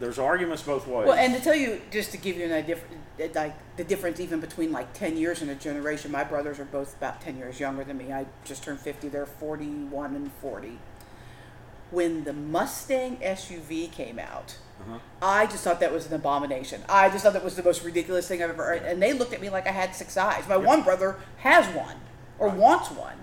there's 0.00 0.18
arguments 0.18 0.62
both 0.62 0.86
ways. 0.86 1.06
Well, 1.06 1.18
and 1.18 1.34
to 1.34 1.40
tell 1.40 1.54
you, 1.54 1.82
just 1.90 2.10
to 2.12 2.16
give 2.16 2.38
you 2.38 2.46
an 2.46 2.52
idea, 2.52 2.78
like 3.34 3.54
the 3.76 3.84
difference 3.84 4.18
even 4.18 4.40
between 4.40 4.72
like 4.72 4.94
ten 4.94 5.18
years 5.18 5.42
in 5.42 5.50
a 5.50 5.54
generation. 5.54 6.10
My 6.10 6.24
brothers 6.24 6.58
are 6.58 6.64
both 6.64 6.96
about 6.96 7.20
ten 7.20 7.36
years 7.36 7.60
younger 7.60 7.84
than 7.84 7.98
me. 7.98 8.14
I 8.14 8.24
just 8.46 8.64
turned 8.64 8.80
fifty. 8.80 9.08
They're 9.08 9.26
forty-one 9.26 10.16
and 10.16 10.32
forty. 10.40 10.78
When 11.90 12.24
the 12.24 12.32
Mustang 12.32 13.16
SUV 13.18 13.90
came 13.92 14.18
out, 14.18 14.56
uh-huh. 14.80 14.98
I 15.22 15.46
just 15.46 15.62
thought 15.64 15.80
that 15.80 15.92
was 15.92 16.06
an 16.06 16.14
abomination. 16.14 16.82
I 16.88 17.08
just 17.08 17.22
thought 17.24 17.32
that 17.34 17.44
was 17.44 17.54
the 17.56 17.62
most 17.62 17.84
ridiculous 17.84 18.26
thing 18.26 18.42
I've 18.42 18.50
ever 18.50 18.64
heard. 18.64 18.82
And 18.82 19.00
they 19.00 19.12
looked 19.12 19.32
at 19.32 19.40
me 19.40 19.48
like 19.50 19.66
I 19.66 19.70
had 19.72 19.94
six 19.94 20.16
eyes. 20.16 20.48
My 20.48 20.56
Yeah. 20.56 20.62
one 20.66 20.82
brother 20.82 21.16
has 21.38 21.66
one 21.74 21.96
or 22.38 22.48
wants 22.48 22.90
one. 22.90 23.16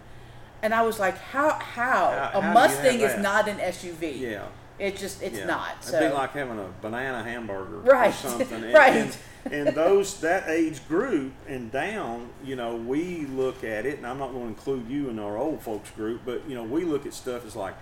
And 0.64 0.74
I 0.74 0.84
was 0.84 1.00
like, 1.00 1.18
how, 1.18 1.50
how? 1.54 2.12
How- 2.12 2.12
a 2.12 2.12
how 2.14 2.30
do 2.32 2.38
you 2.38 2.42
have 2.44 2.54
Mustang 2.54 3.00
is 3.02 3.18
not 3.22 3.48
an 3.48 3.58
SUV. 3.60 4.20
yeah. 4.20 4.46
It 4.80 4.98
just, 4.98 5.22
it's 5.22 5.38
Yeah. 5.40 5.46
not. 5.46 5.76
It'd 5.88 6.00
be 6.00 6.08
like 6.10 6.32
having 6.34 6.58
a 6.58 6.68
banana 6.82 7.22
hamburger 7.24 7.78
Right. 7.80 8.10
or 8.10 8.14
something. 8.30 8.64
And, 8.64 8.74
Right. 8.74 8.96
And, 8.96 9.18
and 9.52 9.68
those 9.76 10.20
that 10.22 10.48
age 10.50 10.88
group 10.88 11.34
and 11.48 11.72
down, 11.72 12.30
you 12.44 12.56
know, 12.56 12.76
we 12.76 13.26
look 13.26 13.64
at 13.64 13.86
it, 13.86 13.98
and 13.98 14.08
I'm 14.08 14.18
not 14.18 14.32
going 14.32 14.44
to 14.44 14.48
include 14.50 14.88
you 14.90 15.10
in 15.10 15.20
our 15.20 15.38
old 15.38 15.62
folks 15.62 15.90
group, 15.92 16.22
but 16.26 16.48
you 16.48 16.56
know, 16.56 16.64
we 16.64 16.84
look 16.86 17.06
at 17.06 17.14
stuff 17.14 17.46
as 17.46 17.56
like, 17.56 17.76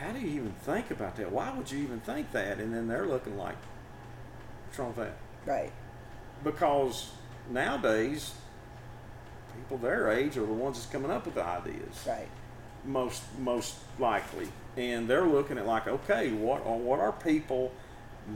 how 0.00 0.12
do 0.12 0.20
you 0.20 0.28
even 0.28 0.54
think 0.62 0.90
about 0.90 1.16
that? 1.16 1.30
Why 1.30 1.52
would 1.52 1.70
you 1.70 1.78
even 1.80 2.00
think 2.00 2.32
that? 2.32 2.58
And 2.58 2.72
then 2.74 2.88
they're 2.88 3.06
looking 3.06 3.36
like, 3.36 3.56
what's 4.66 4.78
wrong 4.78 4.88
with 4.88 4.96
that? 4.96 5.16
right. 5.46 5.72
Because 6.42 7.10
nowadays, 7.50 8.32
people 9.54 9.76
their 9.76 10.10
age 10.10 10.36
are 10.38 10.46
the 10.46 10.52
ones 10.52 10.76
that's 10.78 10.90
coming 10.90 11.10
up 11.10 11.26
with 11.26 11.34
the 11.34 11.44
ideas 11.44 12.06
Right. 12.06 12.28
most 12.84 13.22
most 13.38 13.74
likely, 13.98 14.48
and 14.78 15.06
they're 15.06 15.26
looking 15.26 15.58
at 15.58 15.66
like, 15.66 15.86
okay, 15.86 16.32
what 16.32 16.64
are 16.64 16.76
what 16.78 16.98
are 16.98 17.12
people 17.12 17.72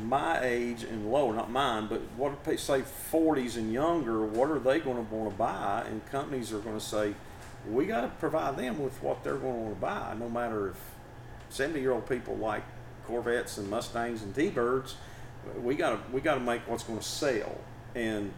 my 0.02 0.40
age 0.42 0.83
and 0.83 1.11
lower, 1.11 1.33
not 1.35 1.50
mine, 1.50 1.87
but 1.87 2.00
what 2.16 2.42
people 2.44 2.59
say 2.59 2.83
40s 3.12 3.56
and 3.56 3.73
younger? 3.73 4.25
What 4.26 4.50
are 4.50 4.59
they 4.59 4.80
going 4.80 4.97
to 4.97 5.14
want 5.14 5.30
to 5.30 5.37
buy? 5.37 5.85
And 5.87 6.04
companies 6.11 6.52
are 6.52 6.59
going 6.59 6.78
to 6.78 6.85
say, 6.85 7.14
we 7.71 7.87
got 7.87 8.00
to 8.02 8.09
provide 8.18 8.56
them 8.59 8.83
with 8.83 9.00
what 9.02 9.23
they're 9.25 9.37
going 9.37 9.54
to 9.54 9.61
want 9.61 9.75
to 9.76 9.80
buy, 9.80 10.14
no 10.18 10.28
matter 10.28 10.68
if 10.71 10.76
70 11.54 11.80
year 11.80 11.92
old 11.92 12.08
people 12.08 12.37
like 12.37 12.62
Corvettes 13.06 13.58
and 13.58 13.70
Mustangs 13.70 14.23
and 14.23 14.34
T-Birds. 14.34 14.96
We 15.62 15.75
got 15.76 15.90
to 15.90 16.12
we 16.12 16.20
got 16.20 16.34
to 16.34 16.40
make 16.40 16.66
what's 16.68 16.84
going 16.84 16.99
to 16.99 17.04
sell, 17.04 17.58
and 17.94 18.32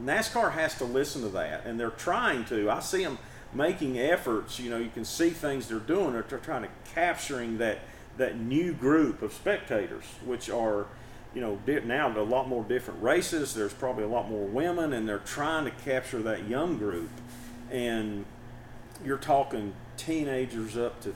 NASCAR 0.00 0.52
has 0.52 0.78
to 0.78 0.84
listen 0.84 1.22
to 1.22 1.28
that, 1.30 1.66
and 1.66 1.78
they're 1.78 1.90
trying 1.90 2.44
to. 2.46 2.70
I 2.70 2.80
see 2.80 3.02
them 3.02 3.18
making 3.52 3.98
efforts. 3.98 4.60
You 4.60 4.70
know, 4.70 4.78
you 4.78 4.90
can 4.90 5.04
see 5.04 5.30
things 5.30 5.68
they're 5.68 5.78
doing. 5.78 6.12
They're, 6.12 6.22
trying 6.22 6.62
to 6.62 6.68
capturing 6.94 7.58
that 7.58 7.80
that 8.18 8.38
new 8.38 8.72
group 8.72 9.22
of 9.22 9.32
spectators, 9.32 10.04
which 10.24 10.48
are, 10.50 10.86
you 11.34 11.40
know, 11.40 11.58
now 11.84 12.16
a 12.16 12.22
lot 12.22 12.48
more 12.48 12.64
different 12.64 13.02
races. 13.02 13.54
There's 13.54 13.72
probably 13.72 14.04
a 14.04 14.08
lot 14.08 14.30
more 14.30 14.46
women, 14.46 14.92
and 14.92 15.08
they're 15.08 15.18
trying 15.18 15.64
to 15.64 15.70
capture 15.70 16.22
that 16.22 16.48
young 16.48 16.78
group. 16.78 17.10
And 17.70 18.24
you're 19.04 19.18
talking 19.18 19.74
teenagers 19.96 20.76
up 20.76 21.00
to 21.02 21.14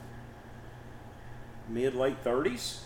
mid 1.69 1.95
late 1.95 2.23
30s. 2.23 2.79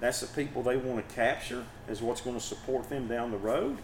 That's 0.00 0.20
the 0.20 0.26
people 0.26 0.62
they 0.62 0.76
want 0.76 1.08
to 1.08 1.14
capture 1.14 1.64
as 1.88 2.02
what's 2.02 2.20
going 2.20 2.36
to 2.36 2.42
support 2.42 2.88
them 2.88 3.08
down 3.08 3.30
the 3.30 3.38
road. 3.38 3.78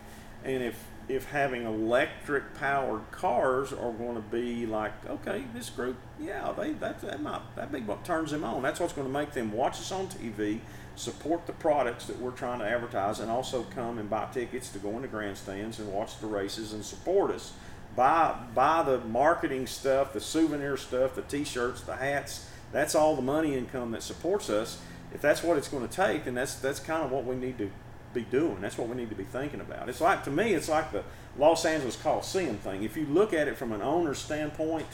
And 0.45 0.63
if 0.63 0.85
if 1.11 1.29
having 1.31 1.65
electric 1.65 2.55
powered 2.55 3.11
cars 3.11 3.73
are 3.73 3.93
going 3.93 4.15
to 4.15 4.21
be 4.21 4.65
like, 4.65 4.93
okay, 5.09 5.45
this 5.53 5.69
group, 5.69 5.97
yeah, 6.21 6.53
they 6.53 6.73
that 6.75 7.01
that 7.01 7.21
might 7.21 7.41
that 7.57 7.73
be 7.73 7.81
what 7.81 8.05
turns 8.05 8.31
them 8.31 8.45
on. 8.45 8.63
That's 8.63 8.81
what's 8.81 8.93
going 8.93 9.07
to 9.07 9.13
make 9.13 9.33
them 9.33 9.53
watch 9.53 9.75
us 9.75 9.91
on 9.93 10.07
TV, 10.07 10.61
support 10.97 11.47
the 11.47 11.53
products 11.53 12.07
that 12.07 12.19
we're 12.19 12.31
trying 12.31 12.61
to 12.61 12.65
advertise, 12.65 13.21
and 13.21 13.31
also 13.31 13.65
come 13.75 13.99
and 13.99 14.09
buy 14.09 14.29
tickets 14.33 14.71
to 14.71 14.79
go 14.79 14.91
into 14.91 15.09
grandstands 15.09 15.79
and 15.79 15.93
watch 15.93 16.19
the 16.21 16.27
races 16.27 16.73
and 16.73 16.85
support 16.85 17.31
us. 17.33 17.53
Buy 17.97 18.37
buy 18.55 18.83
the 18.85 18.99
marketing 18.99 19.67
stuff, 19.67 20.13
the 20.13 20.21
souvenir 20.21 20.77
stuff, 20.77 21.17
the 21.17 21.23
T-shirts, 21.23 21.83
the 21.83 21.97
hats. 21.97 22.47
That's 22.73 22.95
all 22.95 23.17
the 23.17 23.23
money 23.23 23.57
income 23.57 23.91
that 23.93 24.03
supports 24.03 24.49
us. 24.49 24.81
If 25.13 25.21
that's 25.21 25.43
what 25.43 25.57
it's 25.57 25.69
going 25.69 25.87
to 25.87 25.93
take, 25.93 26.25
then 26.25 26.35
that's 26.35 26.55
that's 26.55 26.81
kind 26.81 27.05
of 27.05 27.11
what 27.11 27.25
we 27.25 27.35
need 27.35 27.59
to 27.59 27.71
be 28.15 28.23
doing. 28.23 28.61
That's 28.61 28.79
what 28.79 28.89
we 28.89 28.97
need 28.97 29.11
to 29.11 29.17
be 29.17 29.25
thinking 29.25 29.61
about. 29.61 29.89
It's 29.89 30.01
like 30.01 30.25
to 30.25 30.31
me, 30.31 30.55
it's 30.55 30.69
like 30.69 30.93
the 30.93 31.03
Los 31.37 31.65
Angeles 31.65 31.97
Coliseum 31.97 32.57
thing. 32.59 32.83
If 32.85 32.97
you 32.97 33.07
look 33.07 33.33
at 33.33 33.49
it 33.49 33.57
from 33.57 33.73
an 33.73 33.83
owner's 33.83 34.19
standpoint, 34.19 34.87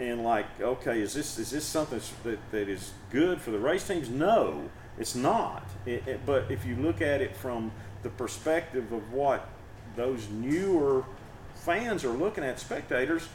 and 0.00 0.24
like, 0.24 0.46
okay, 0.60 1.00
is 1.00 1.12
this 1.12 1.38
is 1.38 1.50
this 1.50 1.64
something 1.64 2.00
that, 2.24 2.38
that 2.50 2.68
is 2.68 2.92
good 3.10 3.40
for 3.40 3.50
the 3.50 3.58
race 3.58 3.86
teams? 3.86 4.08
No, 4.08 4.70
it's 4.98 5.14
not. 5.14 5.64
It, 5.84 6.06
it, 6.06 6.20
but 6.26 6.50
if 6.50 6.64
you 6.64 6.76
look 6.76 7.02
at 7.02 7.20
it 7.20 7.36
from 7.36 7.70
the 8.02 8.08
perspective 8.08 8.92
of 8.92 9.12
what 9.12 9.46
those 9.96 10.28
newer 10.30 11.04
fans 11.54 12.04
are 12.04 12.12
looking 12.12 12.42
at, 12.42 12.58
spectators, 12.58 13.28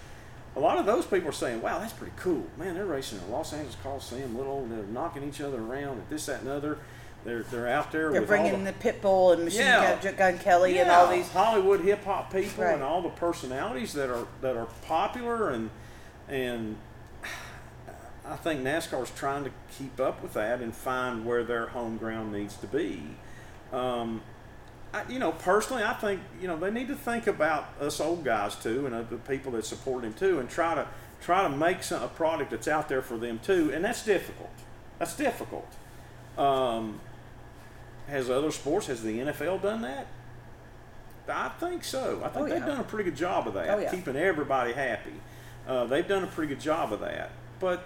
a 0.56 0.60
lot 0.60 0.78
of 0.78 0.86
those 0.86 1.06
people 1.06 1.30
are 1.30 1.34
saying, 1.34 1.62
"Wow, 1.62 1.80
that's 1.80 1.94
pretty 1.94 2.14
cool, 2.18 2.44
man! 2.58 2.76
They're 2.76 2.86
racing 2.86 3.20
in 3.20 3.32
Los 3.32 3.52
Angeles 3.54 3.76
Coliseum, 3.84 4.38
little, 4.38 4.66
they're 4.66 4.84
knocking 4.84 5.24
each 5.24 5.42
other 5.42 5.58
around, 5.62 5.98
and 6.00 6.10
this, 6.10 6.26
that, 6.28 6.42
and 6.42 6.50
other. 6.50 6.78
They're 7.26 7.42
they're 7.44 7.68
out 7.68 7.92
there 7.92 8.12
They're 8.12 8.22
with 8.22 8.30
all 8.30 8.38
bringing 8.38 8.64
the, 8.66 8.72
the 8.72 8.78
Pitbull 8.92 9.34
and 9.34 9.46
Machine 9.46 9.62
Yeah. 9.62 10.00
Gun, 10.00 10.16
Gun 10.16 10.38
Kelly 10.38 10.78
and 10.78 10.92
all 10.92 11.08
these. 11.08 11.28
Hollywood 11.32 11.82
hip 11.82 12.04
hop 12.04 12.32
people 12.32 12.64
Right. 12.64 12.76
and 12.76 12.84
all 12.84 13.02
the 13.02 13.10
personalities 13.10 13.94
that 13.94 14.12
are 14.12 14.28
that 14.42 14.56
are 14.56 14.68
popular 14.86 15.50
and 15.50 15.72
and 16.30 16.76
I 18.28 18.36
think 18.36 18.62
NASCAR's 18.62 19.12
trying 19.12 19.44
to 19.44 19.52
keep 19.78 20.00
up 20.00 20.22
with 20.22 20.34
that 20.34 20.62
and 20.62 20.74
find 20.74 21.26
where 21.26 21.44
their 21.44 21.68
home 21.68 21.98
ground 21.98 22.32
needs 22.32 22.56
to 22.58 22.68
be. 22.68 23.02
Um, 23.72 24.22
I, 24.96 25.04
you 25.12 25.20
know, 25.20 25.34
personally, 25.34 25.84
I 25.84 25.94
think 25.94 26.22
you 26.42 26.48
know 26.48 26.58
they 26.58 26.72
need 26.72 26.88
to 26.88 26.96
think 26.96 27.28
about 27.28 27.66
us 27.82 28.00
old 28.00 28.24
guys 28.24 28.56
too, 28.56 28.86
and 28.86 29.10
the 29.10 29.18
people 29.18 29.52
that 29.54 29.66
support 29.66 30.04
them 30.04 30.14
too, 30.14 30.40
and 30.40 30.50
try 30.50 30.74
to 30.74 30.88
try 31.22 31.44
to 31.44 31.50
make 31.50 31.84
some, 31.84 32.02
a 32.02 32.08
product 32.08 32.52
that's 32.52 32.68
out 32.68 32.88
there 32.88 33.02
for 33.02 33.18
them 33.18 33.40
too, 33.44 33.72
and 33.74 33.84
that's 33.84 34.06
difficult. 34.06 34.52
That's 35.00 35.16
difficult. 35.16 35.68
Um, 36.38 37.02
has 38.08 38.30
other 38.30 38.52
sports, 38.52 38.88
has 38.88 39.04
the 39.04 39.20
NFL 39.20 39.62
done 39.62 39.82
that? 39.82 40.08
I 41.28 41.50
think 41.60 41.84
so. 41.84 42.22
I 42.24 42.30
think 42.30 42.46
Oh, 42.46 42.50
they've 42.50 42.66
done 42.66 42.80
a 42.80 42.84
pretty 42.84 43.10
good 43.10 43.18
job 43.18 43.48
of 43.48 43.56
that, 43.56 43.70
Oh, 43.70 43.80
yeah. 43.80 43.90
keeping 43.90 44.16
everybody 44.16 44.74
happy. 44.74 45.14
Uh, 45.68 45.86
they've 45.86 46.08
done 46.08 46.24
a 46.24 46.28
pretty 46.28 46.54
good 46.54 46.62
job 46.62 46.94
of 46.94 47.00
that. 47.00 47.32
But 47.60 47.84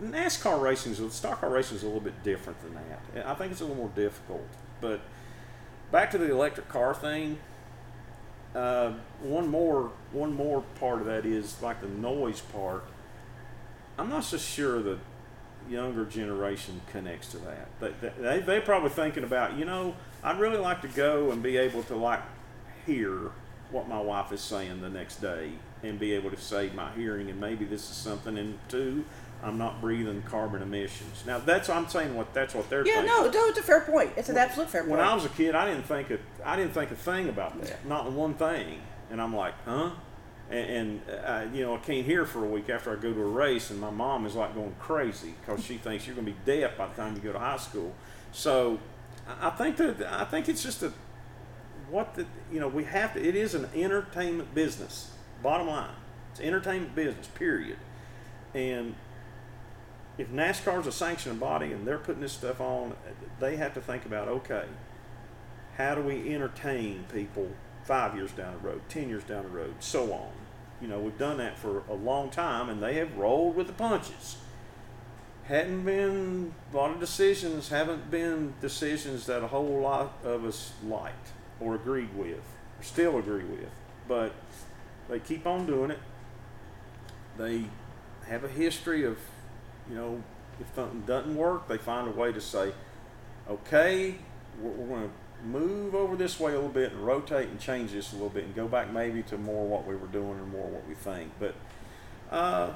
NASCAR 0.00 0.60
racing, 0.60 0.92
is 0.92 1.12
stock 1.12 1.40
car 1.40 1.50
racing 1.50 1.78
is 1.78 1.82
a 1.82 1.86
little 1.86 2.00
bit 2.00 2.22
different 2.22 2.60
than 2.62 2.74
that. 2.74 3.26
I 3.26 3.34
think 3.34 3.50
it's 3.50 3.60
a 3.60 3.64
little 3.64 3.76
more 3.76 3.90
difficult. 3.96 4.46
But 4.80 5.00
back 5.90 6.10
to 6.12 6.18
the 6.18 6.30
electric 6.30 6.68
car 6.68 6.94
thing. 6.94 7.38
Uh, 8.54 8.92
one 9.20 9.48
more, 9.48 9.92
one 10.12 10.32
more 10.32 10.62
part 10.80 11.00
of 11.00 11.06
that 11.06 11.26
is 11.26 11.60
like 11.62 11.80
the 11.80 11.88
noise 11.88 12.40
part. 12.40 12.84
I'm 13.98 14.08
not 14.08 14.24
so 14.24 14.36
sure 14.36 14.80
the 14.82 14.98
younger 15.68 16.04
generation 16.04 16.80
connects 16.90 17.28
to 17.32 17.38
that. 17.38 17.68
They, 17.80 18.10
they, 18.20 18.40
they're 18.40 18.60
probably 18.60 18.90
thinking 18.90 19.24
about, 19.24 19.58
you 19.58 19.64
know, 19.64 19.94
I'd 20.22 20.38
really 20.38 20.58
like 20.58 20.82
to 20.82 20.88
go 20.88 21.30
and 21.30 21.42
be 21.42 21.56
able 21.56 21.82
to 21.84 21.96
like 21.96 22.22
hear 22.86 23.32
what 23.70 23.88
my 23.88 24.00
wife 24.00 24.32
is 24.32 24.40
saying 24.40 24.80
the 24.80 24.88
next 24.88 25.16
day 25.16 25.52
and 25.82 25.98
be 25.98 26.12
able 26.12 26.30
to 26.30 26.36
save 26.36 26.74
my 26.74 26.90
hearing 26.92 27.28
and 27.28 27.38
maybe 27.38 27.64
this 27.64 27.82
is 27.90 27.96
something 27.96 28.38
and 28.38 28.58
two 28.68 29.04
I'm 29.42 29.56
not 29.56 29.80
breathing 29.80 30.22
carbon 30.22 30.62
emissions. 30.62 31.22
Now 31.26 31.38
that's 31.38 31.68
I'm 31.68 31.88
saying 31.88 32.14
what 32.16 32.34
that's 32.34 32.54
what 32.54 32.68
they're 32.68 32.84
Yeah, 32.86 33.02
thinking. 33.02 33.06
no, 33.12 33.30
no, 33.30 33.46
it's 33.46 33.58
a 33.58 33.62
fair 33.62 33.80
point. 33.82 34.12
It's 34.16 34.28
an 34.28 34.36
absolute 34.36 34.68
fair 34.68 34.82
point. 34.82 34.92
When 34.92 35.00
I 35.00 35.14
was 35.14 35.24
a 35.24 35.28
kid, 35.30 35.54
I 35.54 35.66
didn't 35.66 35.84
think 35.84 36.10
a, 36.10 36.18
I 36.44 36.56
didn't 36.56 36.72
think 36.74 36.90
a 36.90 36.96
thing 36.96 37.28
about 37.28 37.60
that, 37.62 37.84
not 37.86 38.10
one 38.12 38.34
thing. 38.34 38.80
And 39.10 39.22
I'm 39.22 39.34
like, 39.34 39.54
huh? 39.64 39.90
And, 40.50 40.70
and 41.08 41.24
uh, 41.24 41.44
you 41.52 41.62
know, 41.64 41.76
I 41.76 41.78
can't 41.78 42.04
hear 42.04 42.24
for 42.24 42.44
a 42.44 42.48
week 42.48 42.68
after 42.68 42.90
I 42.92 42.96
go 42.96 43.12
to 43.12 43.20
a 43.20 43.24
race, 43.28 43.70
and 43.70 43.80
my 43.80 43.90
mom 43.90 44.26
is 44.26 44.34
like 44.34 44.54
going 44.54 44.74
crazy 44.80 45.34
because 45.40 45.64
she 45.64 45.76
thinks 45.76 46.06
you're 46.06 46.16
going 46.16 46.26
to 46.26 46.32
be 46.32 46.38
deaf 46.44 46.76
by 46.76 46.88
the 46.88 46.94
time 46.94 47.14
you 47.14 47.20
go 47.20 47.32
to 47.32 47.38
high 47.38 47.58
school. 47.58 47.94
So 48.32 48.78
I 49.28 49.48
I 49.48 49.50
think 49.50 49.76
that 49.76 50.02
I 50.12 50.24
think 50.24 50.48
it's 50.48 50.62
just 50.62 50.82
a 50.82 50.92
what 51.90 52.14
the 52.14 52.26
you 52.52 52.58
know 52.60 52.68
we 52.68 52.84
have 52.84 53.14
to. 53.14 53.24
It 53.24 53.36
is 53.36 53.54
an 53.54 53.68
entertainment 53.74 54.54
business. 54.54 55.12
Bottom 55.42 55.68
line, 55.68 55.90
it's 56.32 56.40
entertainment 56.40 56.94
business. 56.96 57.28
Period. 57.28 57.76
And 58.54 58.94
if 60.18 60.28
NASCAR's 60.30 60.86
a 60.86 60.92
sanctioning 60.92 61.38
body 61.38 61.72
and 61.72 61.86
they're 61.86 61.98
putting 61.98 62.20
this 62.20 62.32
stuff 62.32 62.60
on, 62.60 62.94
they 63.38 63.56
have 63.56 63.72
to 63.74 63.80
think 63.80 64.04
about 64.04 64.28
okay, 64.28 64.64
how 65.76 65.94
do 65.94 66.02
we 66.02 66.34
entertain 66.34 67.06
people 67.12 67.48
five 67.84 68.14
years 68.16 68.32
down 68.32 68.52
the 68.52 68.58
road, 68.58 68.82
ten 68.88 69.08
years 69.08 69.24
down 69.24 69.44
the 69.44 69.48
road, 69.48 69.74
so 69.78 70.12
on. 70.12 70.32
You 70.82 70.88
know, 70.88 70.98
we've 70.98 71.18
done 71.18 71.38
that 71.38 71.56
for 71.56 71.82
a 71.88 71.94
long 71.94 72.30
time, 72.30 72.68
and 72.68 72.82
they 72.82 72.94
have 72.94 73.16
rolled 73.16 73.56
with 73.56 73.68
the 73.68 73.72
punches. 73.72 74.36
hadn't 75.44 75.84
been 75.84 76.52
a 76.72 76.76
lot 76.76 76.90
of 76.90 77.00
decisions 77.00 77.70
haven't 77.70 78.10
been 78.10 78.52
decisions 78.60 79.24
that 79.26 79.42
a 79.42 79.46
whole 79.46 79.80
lot 79.80 80.12
of 80.22 80.44
us 80.44 80.72
liked 80.84 81.28
or 81.58 81.74
agreed 81.74 82.14
with 82.14 82.36
or 82.78 82.82
still 82.82 83.16
agree 83.16 83.44
with 83.44 83.70
but 84.06 84.32
they 85.08 85.18
keep 85.18 85.46
on 85.46 85.64
doing 85.64 85.90
it 85.90 85.98
they 87.38 87.64
have 88.26 88.44
a 88.44 88.48
history 88.48 89.04
of 89.04 89.16
you 89.88 89.96
know 89.96 90.22
if 90.60 90.66
something 90.74 91.02
doesn't 91.02 91.36
work 91.36 91.68
they 91.68 91.78
find 91.78 92.08
a 92.08 92.10
way 92.10 92.32
to 92.32 92.40
say 92.40 92.72
okay 93.48 94.14
we're, 94.60 94.70
we're 94.70 94.86
going 94.88 95.08
to 95.08 95.46
move 95.46 95.94
over 95.94 96.16
this 96.16 96.40
way 96.40 96.52
a 96.52 96.54
little 96.56 96.68
bit 96.68 96.92
and 96.92 97.00
rotate 97.06 97.48
and 97.48 97.60
change 97.60 97.92
this 97.92 98.12
a 98.12 98.16
little 98.16 98.28
bit 98.28 98.44
and 98.44 98.54
go 98.54 98.66
back 98.66 98.92
maybe 98.92 99.22
to 99.22 99.38
more 99.38 99.66
what 99.66 99.86
we 99.86 99.94
were 99.94 100.08
doing 100.08 100.38
and 100.38 100.50
more 100.50 100.66
what 100.66 100.86
we 100.88 100.94
think 100.94 101.30
but 101.38 101.54
uh, 102.30 102.70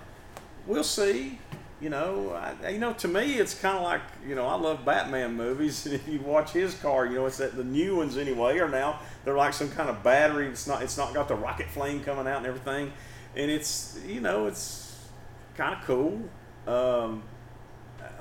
we'll 0.67 0.85
see 0.85 1.39
you 1.83 1.91
know, 1.91 2.31
I, 2.31 2.69
you 2.71 2.79
know, 2.79 2.93
to 2.93 3.09
me, 3.09 3.35
it's 3.35 3.55
kind 3.55 3.77
of 3.77 3.83
like 3.83 4.03
you 4.27 4.37
know, 4.37 4.47
I 4.47 4.55
love 4.55 4.85
Batman 4.85 5.35
movies, 5.35 5.85
and 5.85 5.95
if 5.97 6.07
you 6.07 6.21
watch 6.21 6.53
his 6.53 6.75
car, 6.75 7.07
you 7.07 7.17
know, 7.17 7.27
it's 7.27 7.39
that 7.39 7.57
the 7.57 7.65
new 7.65 7.97
ones 7.97 8.17
anyway 8.17 8.59
are 8.61 8.69
now 8.69 9.01
they're 9.25 9.37
like 9.37 9.53
some 9.53 9.69
kind 9.69 9.91
of 9.91 10.03
battery. 10.03 10.47
It's 10.47 10.69
not, 10.69 10.83
it's 10.83 10.97
not 10.97 11.13
got 11.13 11.27
the 11.27 11.35
rocket 11.35 11.69
flame 11.69 12.03
coming 12.05 12.29
out 12.29 12.39
and 12.39 12.47
everything, 12.47 12.93
and 13.35 13.51
it's 13.51 13.99
you 14.07 14.21
know, 14.21 14.47
it's 14.47 14.97
kind 15.57 15.75
of 15.75 15.85
cool. 15.85 16.23
Um, 16.67 17.23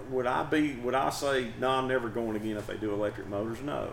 would 0.10 0.26
I 0.26 0.44
be? 0.44 0.74
Would 0.76 0.96
I 0.96 1.10
say 1.10 1.52
no? 1.60 1.70
I'm 1.70 1.88
never 1.88 2.10
going 2.10 2.36
again 2.36 2.58
if 2.58 2.68
they 2.68 2.78
do 2.78 2.94
electric 2.94 3.28
motors. 3.28 3.62
No, 3.62 3.92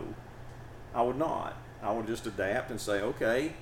I 0.95 1.03
would 1.03 1.19
not. 1.19 1.57
I 1.83 1.93
would 1.93 2.07
just 2.07 2.27
adapt 2.27 2.71
and 2.71 2.81
say, 2.81 3.01
okay, 3.01 3.53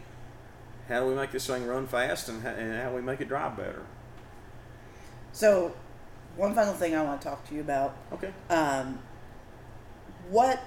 how 0.88 1.00
do 1.00 1.06
we 1.06 1.14
make 1.14 1.32
this 1.32 1.46
thing 1.46 1.66
run 1.66 1.86
fast, 1.86 2.28
and 2.28 2.42
how, 2.42 2.50
and 2.50 2.80
how 2.80 2.90
do 2.90 2.96
we 2.96 3.02
make 3.02 3.20
it 3.20 3.28
drive 3.28 3.56
better? 3.56 3.82
So 5.32 5.74
one 6.36 6.54
final 6.54 6.74
thing 6.74 6.94
I 6.94 7.02
want 7.02 7.20
to 7.20 7.28
talk 7.28 7.46
to 7.48 7.54
you 7.54 7.60
about. 7.60 7.96
Okay. 8.12 8.32
Um, 8.48 9.00
what 10.30 10.62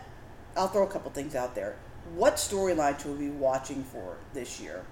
I'll 0.55 0.67
throw 0.67 0.83
a 0.83 0.89
couple 0.89 1.11
things 1.11 1.35
out 1.35 1.55
there. 1.55 1.75
What 2.15 2.35
storyline 2.35 2.99
should 2.99 3.17
we 3.17 3.25
be 3.25 3.31
watching 3.31 3.83
for 3.83 4.17
this 4.33 4.59
year? 4.59 4.83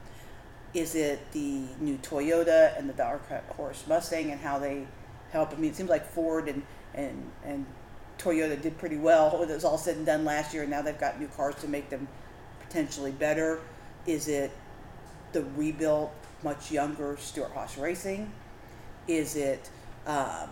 Is 0.74 0.96
it 0.96 1.32
the 1.32 1.64
new 1.80 1.98
Toyota 1.98 2.78
and 2.78 2.88
the 2.88 2.94
Dark 2.94 3.28
Horse 3.56 3.84
Mustang 3.88 4.32
and 4.32 4.40
how 4.40 4.60
they 4.60 4.86
help? 5.32 5.54
I 5.54 5.56
mean, 5.56 5.72
it 5.72 5.76
seems 5.76 5.90
like 5.90 6.06
Ford 6.12 6.48
and 6.48 6.64
and 6.94 7.32
and 7.44 7.66
Toyota 8.18 8.60
did 8.62 8.78
pretty 8.78 8.98
well. 8.98 9.42
It 9.42 9.50
was 9.50 9.64
all 9.64 9.78
said 9.78 9.98
and 9.98 10.06
done 10.06 10.26
last 10.26 10.54
year, 10.54 10.64
and 10.64 10.72
now 10.72 10.82
they've 10.82 10.98
got 10.98 11.20
new 11.20 11.28
cars 11.28 11.56
to 11.56 11.68
make 11.68 11.90
them 11.90 12.08
potentially 12.62 13.12
better. 13.12 13.62
Is 14.06 14.28
it 14.28 14.52
the 15.34 15.44
rebuilt, 15.56 16.14
much 16.44 16.72
younger 16.72 17.18
Stewart 17.20 17.52
Haas 17.52 17.78
Racing? 17.78 18.32
Is 19.08 19.36
it 19.36 19.70
um, 20.06 20.50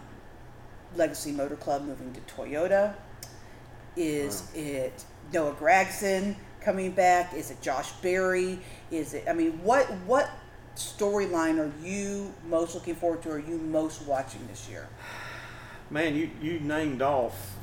Legacy 0.96 1.32
Motor 1.32 1.56
Club 1.56 1.86
moving 1.86 2.14
to 2.14 2.22
Toyota? 2.22 2.96
Is 3.96 4.44
wow. 4.54 4.62
it 4.62 5.06
Noah 5.34 5.54
Gragson 5.54 6.36
coming 6.62 6.92
back? 6.92 7.34
Is 7.34 7.52
it 7.52 7.62
Josh 7.62 7.92
Berry? 7.94 8.60
Is 8.92 9.14
it? 9.14 9.26
I 9.28 9.34
mean, 9.34 9.64
what 9.64 9.86
what 10.06 10.30
storyline 10.76 11.60
are 11.60 11.72
you 11.86 12.34
most 12.48 12.76
looking 12.76 12.96
forward 12.96 13.22
to? 13.24 13.30
Or 13.30 13.36
are 13.36 13.40
you 13.40 13.58
most 13.58 14.04
watching 14.04 14.46
this 14.48 14.70
year? 14.70 14.88
Man, 15.90 16.16
you 16.16 16.30
you 16.42 16.60
named 16.60 17.02
off 17.02 17.56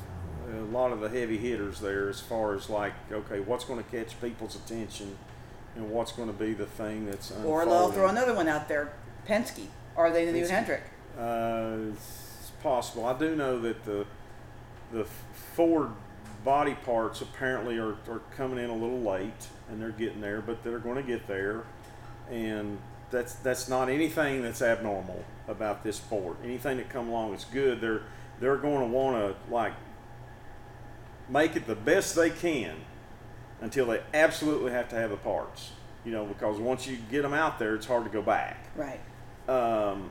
a 0.53 0.61
lot 0.61 0.93
of 0.93 1.01
the 1.01 1.09
heavy 1.09 1.39
hitters 1.39 1.81
there 1.81 2.09
as 2.09 2.21
far 2.21 2.55
as 2.55 2.69
like 2.69 2.93
okay, 3.11 3.41
what's 3.41 3.65
going 3.65 3.83
to 3.83 3.91
catch 3.91 4.21
people's 4.21 4.57
attention 4.57 5.17
and 5.77 5.91
what's 5.91 6.13
going 6.13 6.29
to 6.29 6.35
be 6.35 6.53
the 6.53 6.67
thing 6.67 7.07
that's 7.07 7.31
unfolding. 7.31 7.51
Or 7.51 7.69
I'll 7.69 7.93
throw 7.93 8.09
another 8.09 8.35
one 8.35 8.49
out 8.49 8.69
there, 8.69 8.93
Penske. 9.27 9.67
Are 9.97 10.11
they 10.11 10.25
the 10.25 10.33
new 10.33 10.47
Hendrick? 10.47 10.83
Uh, 11.19 11.77
possible. 12.63 13.05
I 13.05 13.19
do 13.19 13.35
know 13.37 13.61
that 13.61 13.85
the 13.85 14.07
the 14.93 15.05
Ford 15.55 15.91
body 16.45 16.75
parts 16.85 17.21
apparently 17.21 17.79
are, 17.79 17.97
are 18.09 18.21
coming 18.37 18.59
in 18.59 18.69
a 18.69 18.75
little 18.75 19.01
late 19.01 19.49
and 19.71 19.81
they're 19.81 19.91
getting 19.91 20.21
there, 20.21 20.41
but 20.41 20.63
they're 20.63 20.79
going 20.79 20.97
to 20.97 21.03
get 21.03 21.27
there. 21.27 21.65
And 22.31 22.79
that's 23.13 23.35
that's 23.35 23.69
not 23.69 23.89
anything 23.89 24.43
that's 24.43 24.63
abnormal 24.63 25.25
about 25.47 25.85
this 25.85 26.01
Ford. 26.01 26.37
Anything 26.43 26.79
that 26.79 26.89
come 26.89 27.09
along 27.09 27.35
is 27.35 27.45
good. 27.45 27.81
They're 27.81 28.03
they're 28.41 28.57
going 28.57 28.81
to 28.81 28.87
want 28.87 29.17
to 29.17 29.53
like 29.53 29.75
make 31.29 31.55
it 31.55 31.69
the 31.69 31.77
best 31.77 32.17
they 32.17 32.31
can 32.31 32.75
until 33.61 33.87
they 33.87 34.01
absolutely 34.13 34.73
have 34.73 34.89
to 34.89 34.97
have 34.97 35.11
the 35.11 35.17
parts. 35.17 35.71
You 36.05 36.11
know, 36.11 36.25
because 36.25 36.59
once 36.59 36.89
you 36.89 36.97
get 37.11 37.23
them 37.23 37.33
out 37.33 37.61
there, 37.61 37.77
it's 37.77 37.87
hard 37.87 38.03
to 38.05 38.11
go 38.11 38.23
back. 38.23 38.67
Right. 38.75 38.99
Um, 39.49 40.11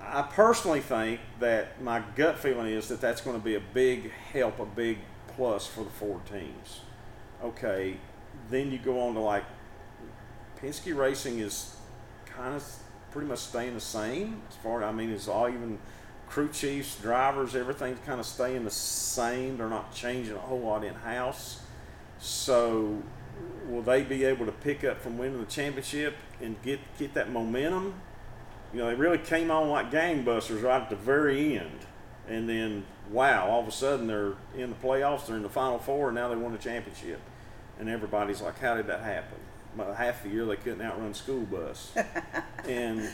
I 0.00 0.22
personally 0.22 0.80
think 0.80 1.20
that 1.40 1.82
my 1.82 2.02
gut 2.16 2.38
feeling 2.38 2.68
is 2.68 2.88
that 2.88 3.00
that's 3.00 3.20
going 3.20 3.38
to 3.38 3.44
be 3.44 3.54
a 3.54 3.60
big 3.60 4.10
help, 4.32 4.60
a 4.60 4.64
big 4.64 4.98
plus 5.28 5.66
for 5.66 5.84
the 5.84 5.90
Ford 5.90 6.24
teams. 6.26 6.80
Okay, 7.42 7.96
then 8.50 8.70
you 8.72 8.78
go 8.78 9.00
on 9.00 9.14
to 9.14 9.20
like 9.20 9.44
Penske 10.62 10.96
Racing 10.96 11.40
is 11.40 11.76
kind 12.26 12.54
of 12.54 12.64
pretty 13.10 13.28
much 13.28 13.40
staying 13.40 13.74
the 13.74 13.80
same 13.80 14.42
as 14.48 14.56
far. 14.56 14.84
I 14.84 14.92
mean, 14.92 15.10
it's 15.10 15.28
all 15.28 15.48
even 15.48 15.78
crew 16.28 16.48
chiefs, 16.48 16.96
drivers, 17.00 17.54
everything's 17.56 17.98
kind 18.06 18.20
of 18.20 18.26
staying 18.26 18.64
the 18.64 18.70
same. 18.70 19.58
They're 19.58 19.68
not 19.68 19.92
changing 19.92 20.36
a 20.36 20.38
whole 20.38 20.60
lot 20.60 20.84
in 20.84 20.94
house. 20.94 21.60
So, 22.18 23.02
will 23.66 23.82
they 23.82 24.02
be 24.02 24.24
able 24.24 24.46
to 24.46 24.52
pick 24.52 24.84
up 24.84 25.00
from 25.02 25.18
winning 25.18 25.40
the 25.40 25.46
championship 25.46 26.14
and 26.40 26.60
get 26.62 26.80
get 26.98 27.14
that 27.14 27.30
momentum? 27.30 27.94
you 28.72 28.78
know, 28.78 28.86
they 28.86 28.94
really 28.94 29.18
came 29.18 29.50
on 29.50 29.68
like 29.68 29.90
gangbusters 29.90 30.62
right 30.62 30.80
at 30.80 30.90
the 30.90 30.96
very 30.96 31.58
end. 31.58 31.80
And 32.28 32.48
then, 32.48 32.84
wow, 33.10 33.48
all 33.48 33.60
of 33.60 33.68
a 33.68 33.72
sudden 33.72 34.06
they're 34.06 34.34
in 34.56 34.70
the 34.70 34.76
playoffs, 34.76 35.26
they're 35.26 35.36
in 35.36 35.42
the 35.42 35.48
Final 35.48 35.78
Four, 35.78 36.08
and 36.08 36.14
now 36.14 36.28
they 36.28 36.36
won 36.36 36.52
the 36.52 36.58
championship. 36.58 37.20
And 37.78 37.88
everybody's 37.88 38.40
like, 38.40 38.58
how 38.60 38.76
did 38.76 38.86
that 38.86 39.00
happen? 39.00 39.38
Half 39.76 40.22
the 40.22 40.28
year 40.28 40.44
they 40.44 40.56
couldn't 40.56 40.82
outrun 40.82 41.14
school 41.14 41.42
bus. 41.42 41.92
and, 42.68 43.08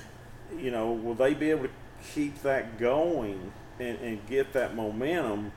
you 0.58 0.70
know, 0.70 0.92
will 0.92 1.14
they 1.14 1.34
be 1.34 1.50
able 1.50 1.64
to 1.64 1.70
keep 2.14 2.42
that 2.42 2.78
going 2.78 3.52
and, 3.78 3.98
and 4.00 4.26
get 4.26 4.52
that 4.54 4.74
momentum? 4.74 5.52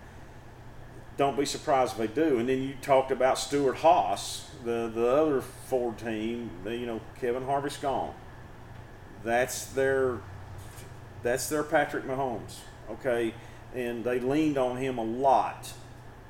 Don't 1.17 1.37
be 1.37 1.45
surprised 1.45 1.93
if 1.93 1.97
they 1.97 2.21
do. 2.21 2.39
And 2.39 2.47
then 2.47 2.61
you 2.61 2.75
talked 2.81 3.11
about 3.11 3.37
Stewart 3.37 3.77
Haas, 3.77 4.49
the, 4.63 4.91
the 4.93 5.07
other 5.07 5.41
Ford 5.41 5.97
team, 5.97 6.49
you 6.65 6.85
know, 6.85 7.01
Kevin 7.19 7.43
Harvick's 7.43 7.77
gone 7.77 8.13
that's 9.23 9.65
their 9.65 10.19
that's 11.23 11.49
their 11.49 11.63
Patrick 11.63 12.05
Mahomes. 12.05 12.57
Okay, 12.89 13.33
and 13.73 14.03
they 14.03 14.19
leaned 14.19 14.57
on 14.57 14.77
him 14.77 14.97
a 14.97 15.03
lot, 15.03 15.71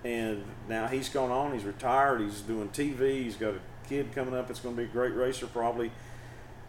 and 0.03 0.43
now 0.67 0.87
he's 0.87 1.09
gone 1.09 1.31
on. 1.31 1.53
He's 1.53 1.63
retired. 1.63 2.21
He's 2.21 2.41
doing 2.41 2.69
TV. 2.69 3.23
He's 3.23 3.35
got 3.35 3.55
a 3.55 3.59
kid 3.87 4.13
coming 4.13 4.33
up. 4.33 4.49
It's 4.49 4.59
going 4.59 4.75
to 4.75 4.81
be 4.81 4.87
a 4.87 4.91
great 4.91 5.15
racer 5.15 5.47
probably. 5.47 5.91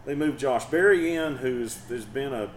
They 0.05 0.15
moved 0.15 0.39
Josh 0.39 0.65
Berry 0.65 1.15
in, 1.15 1.37
who's 1.37 1.77
has 1.89 2.05
been 2.05 2.33
a 2.33 2.49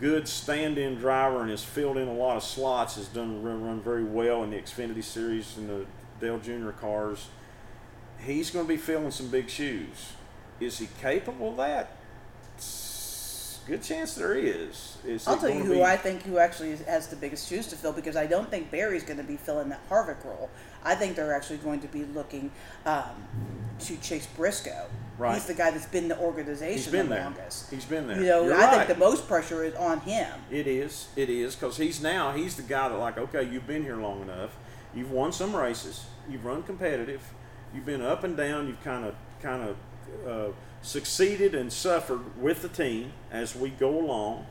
good 0.00 0.28
stand-in 0.28 0.96
driver 0.96 1.42
and 1.42 1.50
has 1.50 1.62
filled 1.62 1.96
in 1.96 2.08
a 2.08 2.14
lot 2.14 2.36
of 2.36 2.42
slots. 2.42 2.96
Has 2.96 3.08
done 3.08 3.42
run, 3.42 3.62
run 3.62 3.80
very 3.80 4.04
well 4.04 4.42
in 4.42 4.50
the 4.50 4.56
Xfinity 4.56 5.04
Series 5.04 5.56
and 5.56 5.68
the 5.68 5.86
Dale 6.20 6.38
Jr. 6.38 6.70
cars. 6.70 7.28
He's 8.24 8.50
going 8.50 8.66
to 8.66 8.68
be 8.68 8.76
filling 8.76 9.12
some 9.12 9.28
big 9.28 9.48
shoes. 9.48 10.12
Is 10.58 10.78
he 10.78 10.88
capable 11.00 11.50
of 11.50 11.56
that? 11.58 11.94
good 13.68 13.82
chance 13.82 14.14
there 14.14 14.34
is. 14.34 14.96
is 15.04 15.28
I'll 15.28 15.36
tell 15.36 15.50
you 15.50 15.62
who 15.62 15.74
be... 15.74 15.82
I 15.82 15.96
think 15.96 16.22
who 16.22 16.38
actually 16.38 16.74
has 16.76 17.08
the 17.08 17.16
biggest 17.16 17.48
shoes 17.48 17.66
to 17.68 17.76
fill 17.76 17.92
because 17.92 18.16
I 18.16 18.26
don't 18.26 18.50
think 18.50 18.70
Berry's 18.70 19.02
going 19.02 19.18
to 19.18 19.24
be 19.24 19.36
filling 19.36 19.68
that 19.68 19.86
Harvick 19.90 20.24
role. 20.24 20.48
I 20.84 20.94
think 20.94 21.16
they're 21.16 21.34
actually 21.34 21.58
going 21.58 21.80
to 21.80 21.88
be 21.88 22.04
looking 22.04 22.50
um, 22.86 23.24
to 23.80 23.96
Chase 23.98 24.26
Briscoe. 24.26 24.86
Right. 25.18 25.34
He's 25.34 25.46
the 25.46 25.54
guy 25.54 25.72
that's 25.72 25.86
been 25.86 26.06
the 26.06 26.18
organization 26.18 26.92
been 26.92 27.08
the 27.08 27.16
there. 27.16 27.24
longest. 27.24 27.70
He's 27.70 27.84
been 27.84 28.06
there. 28.06 28.20
You 28.20 28.26
know, 28.26 28.44
You're 28.44 28.54
I 28.54 28.76
right. 28.76 28.86
think 28.86 28.98
the 28.98 29.04
most 29.04 29.26
pressure 29.26 29.64
is 29.64 29.74
on 29.74 30.00
him. 30.00 30.32
It 30.50 30.68
is. 30.68 31.08
It 31.16 31.28
is 31.28 31.56
because 31.56 31.76
he's 31.76 32.00
now 32.00 32.32
he's 32.32 32.54
the 32.54 32.62
guy 32.62 32.88
that 32.88 32.96
like 32.96 33.18
okay, 33.18 33.42
you've 33.42 33.66
been 33.66 33.82
here 33.82 33.96
long 33.96 34.22
enough. 34.22 34.56
You've 34.94 35.10
won 35.10 35.32
some 35.32 35.56
races. 35.56 36.06
You've 36.28 36.44
run 36.44 36.62
competitive. 36.62 37.22
You've 37.74 37.84
been 37.84 38.02
up 38.02 38.22
and 38.22 38.36
down. 38.36 38.68
You've 38.68 38.82
kind 38.82 39.04
of 39.04 39.14
kind 39.42 39.62
of. 39.68 39.76
Uh, 40.26 40.52
succeeded 40.82 41.54
and 41.54 41.72
suffered 41.72 42.40
with 42.40 42.62
the 42.62 42.68
team 42.68 43.12
as 43.30 43.54
we 43.54 43.70
go 43.70 43.98
along? 43.98 44.46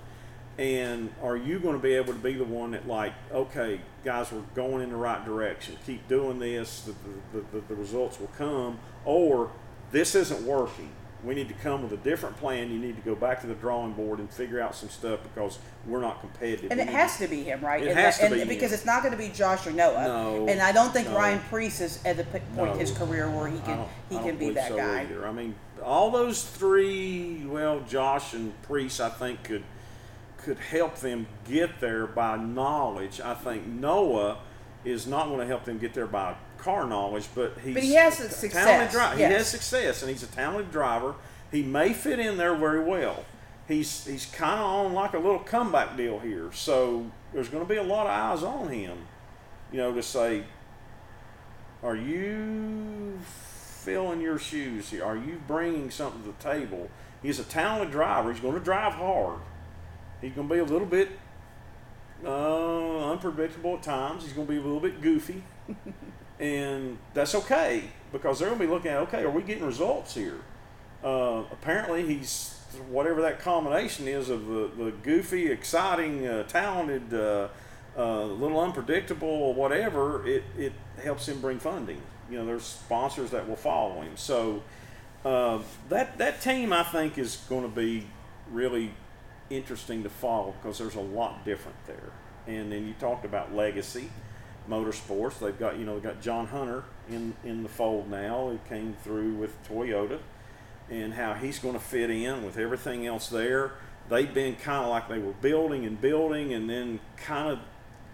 And 0.58 1.12
are 1.22 1.38
you 1.38 1.60
going 1.60 1.76
to 1.76 1.82
be 1.82 1.94
able 1.94 2.14
to 2.14 2.20
be 2.20 2.34
the 2.34 2.44
one 2.44 2.72
that, 2.72 2.88
like, 2.88 3.14
okay, 3.32 3.80
guys, 4.04 4.32
we're 4.32 4.42
going 4.56 4.82
in 4.82 4.90
the 4.90 4.96
right 4.96 5.24
direction. 5.24 5.78
Keep 5.86 6.08
doing 6.08 6.40
this, 6.40 6.82
the, 6.82 6.94
the, 7.34 7.46
the, 7.52 7.62
the 7.68 7.76
results 7.76 8.20
will 8.20 8.32
come. 8.38 8.80
Or 9.06 9.52
this 9.92 10.16
isn't 10.16 10.44
working 10.44 10.92
we 11.24 11.34
need 11.34 11.48
to 11.48 11.54
come 11.56 11.82
with 11.82 11.92
a 11.94 11.98
different 11.98 12.38
plan. 12.38 12.72
You 12.72 12.80
need 12.80 12.96
to 12.96 13.02
go 13.02 13.16
back 13.16 13.42
to 13.42 13.48
the 13.48 13.56
drawing 13.56 13.94
board 13.94 14.20
and 14.20 14.30
figure 14.30 14.62
out 14.62 14.76
some 14.76 14.90
stuff 14.90 15.20
because 15.24 15.58
we're 15.86 16.02
not 16.02 16.20
competitive. 16.22 16.72
And 16.72 16.80
we 16.80 16.86
it 16.86 16.90
has 16.90 17.18
to, 17.18 17.26
to 17.26 17.30
be 17.30 17.44
him, 17.44 17.62
right? 17.62 17.82
It 17.82 17.90
and 17.90 17.98
has 17.98 18.20
that, 18.20 18.30
to 18.30 18.36
be 18.36 18.46
because 18.46 18.72
him. 18.72 18.76
it's 18.76 18.86
not 18.86 19.02
going 19.02 19.14
to 19.14 19.18
be 19.18 19.30
Josh 19.30 19.66
or 19.66 19.72
Noah. 19.72 20.04
No, 20.04 20.48
and 20.48 20.62
I 20.62 20.72
don't 20.72 20.94
think 20.94 21.10
no. 21.10 21.18
Ryan 21.18 21.40
Preece 21.50 21.82
is 21.82 22.04
at 22.06 22.18
the 22.18 22.24
point 22.24 22.44
no, 22.56 22.74
in 22.74 22.80
his 22.80 22.92
career 22.92 23.30
where 23.30 23.48
he 23.48 23.60
can 23.60 23.86
he 24.10 24.18
can 24.20 24.38
be 24.38 24.52
that 24.52 24.70
so 24.70 24.78
guy. 24.78 25.02
Either. 25.02 25.28
I 25.28 25.32
mean, 25.32 25.56
all 25.84 26.12
those 26.12 26.44
three. 26.44 27.44
Well, 27.46 27.82
Josh 27.82 28.34
and 28.34 28.60
Preece, 28.64 29.00
I 29.00 29.10
think 29.10 29.44
could 29.44 29.64
could 30.38 30.58
help 30.58 30.98
them 30.98 31.28
get 31.48 31.80
there 31.80 32.08
by 32.08 32.38
knowledge. 32.38 33.20
I 33.20 33.34
think 33.34 33.66
Noah 33.66 34.38
is 34.86 35.08
not 35.08 35.28
going 35.28 35.40
to 35.40 35.46
help 35.46 35.66
them 35.66 35.78
get 35.78 35.94
there 35.94 36.08
by 36.08 36.36
car 36.58 36.88
knowledge, 36.88 37.28
but 37.36 37.54
he's 37.64 37.74
But 37.74 37.84
he 37.84 37.94
has 37.96 38.20
a 38.20 38.26
a 38.26 38.28
talented 38.28 38.36
success, 38.36 38.92
driver. 38.94 39.18
He 39.18 39.24
has 39.24 39.48
success, 39.48 40.02
and 40.02 40.10
he's 40.10 40.24
a 40.24 40.28
talented 40.28 40.72
driver. 40.72 41.16
He 41.52 41.64
may 41.64 41.94
fit 41.94 42.20
in 42.20 42.38
there 42.38 42.56
very 42.56 42.84
well. 42.84 43.26
He's 43.68 44.06
he's 44.06 44.26
kind 44.26 44.60
of 44.60 44.66
on 44.66 44.94
like 44.94 45.14
a 45.14 45.20
little 45.20 45.40
comeback 45.40 45.98
deal 45.98 46.20
here, 46.20 46.52
so 46.54 47.12
there's 47.34 47.50
going 47.50 47.66
to 47.66 47.70
be 47.70 47.78
a 47.78 47.84
lot 47.84 48.06
of 48.06 48.12
eyes 48.12 48.44
on 48.44 48.70
him. 48.70 48.98
You 49.72 49.80
know, 49.80 49.94
to 49.94 50.02
say, 50.02 50.44
are 51.84 51.96
you 51.96 53.20
filling 53.26 54.22
your 54.22 54.40
shoes 54.40 54.90
here? 54.90 55.04
Are 55.04 55.18
you 55.18 55.42
bringing 55.48 55.90
something 55.92 56.22
to 56.24 56.28
the 56.28 56.44
table? 56.44 56.90
He's 57.22 57.40
a 57.40 57.44
talented 57.44 57.92
driver. 57.92 58.32
He's 58.32 58.42
going 58.42 58.54
to 58.54 58.64
drive 58.64 58.94
hard. 58.94 59.40
He's 60.22 60.34
going 60.34 60.48
to 60.48 60.54
be 60.54 60.60
a 60.60 60.66
little 60.66 60.88
bit 60.88 61.10
uh, 62.26 63.12
unpredictable 63.12 63.76
at 63.76 63.84
times. 63.84 64.24
He's 64.24 64.34
going 64.34 64.48
to 64.48 64.54
be 64.54 64.60
a 64.60 64.64
little 64.64 64.80
bit 64.80 65.02
goofy, 65.02 65.44
and 66.40 66.98
that's 67.14 67.36
okay 67.36 67.84
because 68.12 68.40
they're 68.40 68.50
going 68.50 68.60
to 68.60 68.66
be 68.66 68.72
looking 68.72 68.92
at 68.92 68.98
okay, 69.02 69.24
are 69.24 69.30
we 69.30 69.42
getting 69.42 69.66
results 69.66 70.16
here? 70.16 70.40
Uh, 71.04 71.44
apparently, 71.52 72.06
he's 72.06 72.56
whatever 72.90 73.22
that 73.22 73.40
combination 73.40 74.08
is 74.08 74.30
of 74.30 74.48
the, 74.48 74.70
the 74.78 74.92
goofy, 75.04 75.52
exciting, 75.52 76.28
uh, 76.28 76.44
talented, 76.44 77.14
uh, 77.14 77.48
uh, 77.98 78.24
little 78.26 78.60
unpredictable, 78.60 79.28
or 79.28 79.54
whatever. 79.54 80.26
It 80.26 80.44
it 80.58 80.74
helps 81.04 81.28
him 81.28 81.40
bring 81.40 81.60
funding. 81.60 82.02
You 82.30 82.40
know, 82.40 82.46
there's 82.46 82.64
sponsors 82.64 83.32
that 83.32 83.48
will 83.48 83.56
follow 83.56 84.02
him. 84.02 84.18
So 84.18 84.64
uh, 85.24 85.60
that 85.90 86.18
that 86.18 86.42
team, 86.42 86.74
I 86.74 86.84
think, 86.84 87.18
is 87.18 87.38
going 87.50 87.64
to 87.64 87.76
be 87.76 88.08
really 88.52 88.94
interesting 89.50 90.04
to 90.04 90.10
follow 90.10 90.54
because 90.62 90.78
there's 90.78 90.96
a 90.96 91.02
lot 91.02 91.46
different 91.46 91.78
there. 91.86 92.12
And 92.48 92.72
then 92.72 92.88
you 92.88 92.94
talked 92.94 93.26
about 93.26 93.54
legacy 93.54 94.10
motorsports. 94.70 95.40
They've 95.40 95.58
got 95.58 95.78
you 95.78 95.86
know 95.86 95.96
they've 95.96 96.04
got 96.04 96.22
John 96.22 96.48
Hunter 96.48 96.84
in 97.10 97.34
in 97.44 97.64
the 97.64 97.70
fold 97.70 98.10
now. 98.10 98.52
He 98.52 98.60
came 98.70 98.96
through 99.04 99.34
with 99.36 99.62
Toyota, 99.68 100.20
and 100.90 101.14
how 101.14 101.34
he's 101.34 101.60
going 101.60 101.74
to 101.74 101.80
fit 101.80 102.10
in 102.10 102.44
with 102.44 102.58
everything 102.58 103.06
else 103.06 103.30
there. 103.30 103.74
They've 104.10 104.34
been 104.34 104.56
kind 104.56 104.84
of 104.84 104.90
like 104.90 105.10
they 105.10 105.20
were 105.20 105.34
building 105.34 105.86
and 105.86 106.00
building, 106.00 106.54
and 106.54 106.70
then 106.70 107.00
kind 107.18 107.50
of 107.50 107.60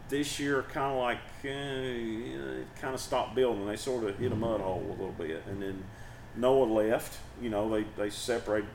this 0.10 0.40
year, 0.40 0.64
kind 0.64 0.94
of 0.94 1.00
like 1.00 1.18
uh, 1.44 2.80
kind 2.80 2.94
of 2.94 3.00
stopped 3.00 3.36
building. 3.36 3.66
They 3.66 3.76
sort 3.76 4.04
of 4.04 4.18
hit 4.18 4.32
a 4.32 4.36
mud 4.36 4.62
hole 4.62 4.84
a 4.88 4.92
little 4.92 5.16
bit, 5.18 5.44
and 5.48 5.62
then 5.62 5.84
Noah 6.36 6.66
left. 6.66 7.18
You 7.42 7.50
know, 7.50 7.70
they 7.70 7.86
they 7.98 8.10
separated, 8.10 8.70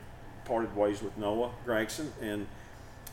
parted 0.49 0.75
ways 0.75 1.01
with 1.03 1.15
Noah 1.15 1.51
Gragson, 1.65 2.07
and 2.21 2.47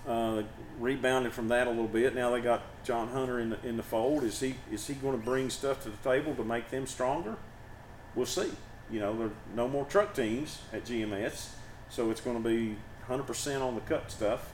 uh, 0.09 0.43
rebounded 0.81 1.33
from 1.35 1.49
that 1.49 1.67
a 1.67 1.71
little 1.71 1.87
bit. 1.87 2.15
Now 2.15 2.31
they 2.31 2.41
got 2.41 2.63
John 2.83 3.09
Hunter 3.09 3.39
in 3.39 3.51
the 3.51 3.59
in 3.63 3.77
the 3.77 3.83
fold. 3.83 4.25
Is 4.25 4.41
he 4.41 4.55
is 4.73 4.87
he 4.87 4.95
going 4.95 5.19
to 5.19 5.25
bring 5.25 5.51
stuff 5.51 5.83
to 5.83 5.91
the 5.91 5.97
table 5.99 6.35
to 6.35 6.45
make 6.45 6.71
them 6.71 6.87
stronger? 6.87 7.37
We'll 8.15 8.27
see. 8.27 8.51
You 8.91 9.01
know, 9.01 9.17
there 9.17 9.27
are 9.27 9.33
no 9.55 9.69
more 9.69 9.85
truck 9.85 10.15
teams 10.15 10.61
at 10.73 10.85
GMS, 10.85 11.51
so 11.91 12.11
it's 12.11 12.21
going 12.21 12.41
to 12.41 12.49
be 12.49 12.77
100% 13.09 13.61
on 13.61 13.75
the 13.75 13.81
cut 13.83 14.11
stuff. 14.11 14.53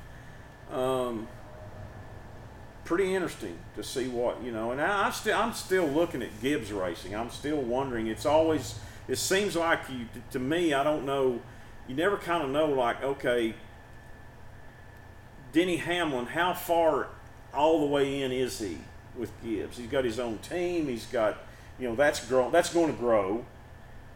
Um, 0.73 1.29
pretty 2.85 3.15
interesting 3.15 3.57
to 3.77 3.85
see 3.85 4.09
what 4.09 4.43
you 4.43 4.51
know. 4.51 4.73
And 4.73 4.81
I, 4.81 5.09
I 5.09 5.11
still 5.11 5.39
I'm 5.39 5.53
still 5.53 5.87
looking 5.87 6.23
at 6.23 6.41
Gibbs 6.41 6.73
racing. 6.73 7.15
I'm 7.15 7.31
still 7.31 7.61
wondering. 7.61 8.09
It's 8.09 8.27
always 8.27 8.79
it 9.07 9.17
seems 9.17 9.55
like 9.55 9.81
you 9.91 10.07
to 10.31 10.39
me. 10.39 10.73
I 10.73 10.83
don't 10.83 11.05
know. 11.05 11.41
You 11.89 11.95
never 11.95 12.17
kind 12.17 12.43
of 12.43 12.51
know. 12.51 12.67
Like 12.67 13.03
okay, 13.03 13.55
Denny 15.53 15.77
Hamlin, 15.77 16.27
how 16.27 16.55
far 16.55 17.09
all 17.53 17.81
the 17.81 17.87
way 17.87 18.23
in 18.23 18.33
is 18.33 18.59
he 18.59 18.79
with 19.17 19.31
Gibbs? 19.43 19.77
He's 19.77 19.89
got 19.89 20.05
his 20.05 20.19
own 20.19 20.39
team. 20.39 20.87
He's 20.87 21.07
got 21.07 21.39
you 21.79 21.89
know 21.89 21.95
that's 21.95 22.27
grow 22.27 22.51
that's 22.51 22.73
going 22.73 22.93
to 22.93 22.99
grow. 22.99 23.45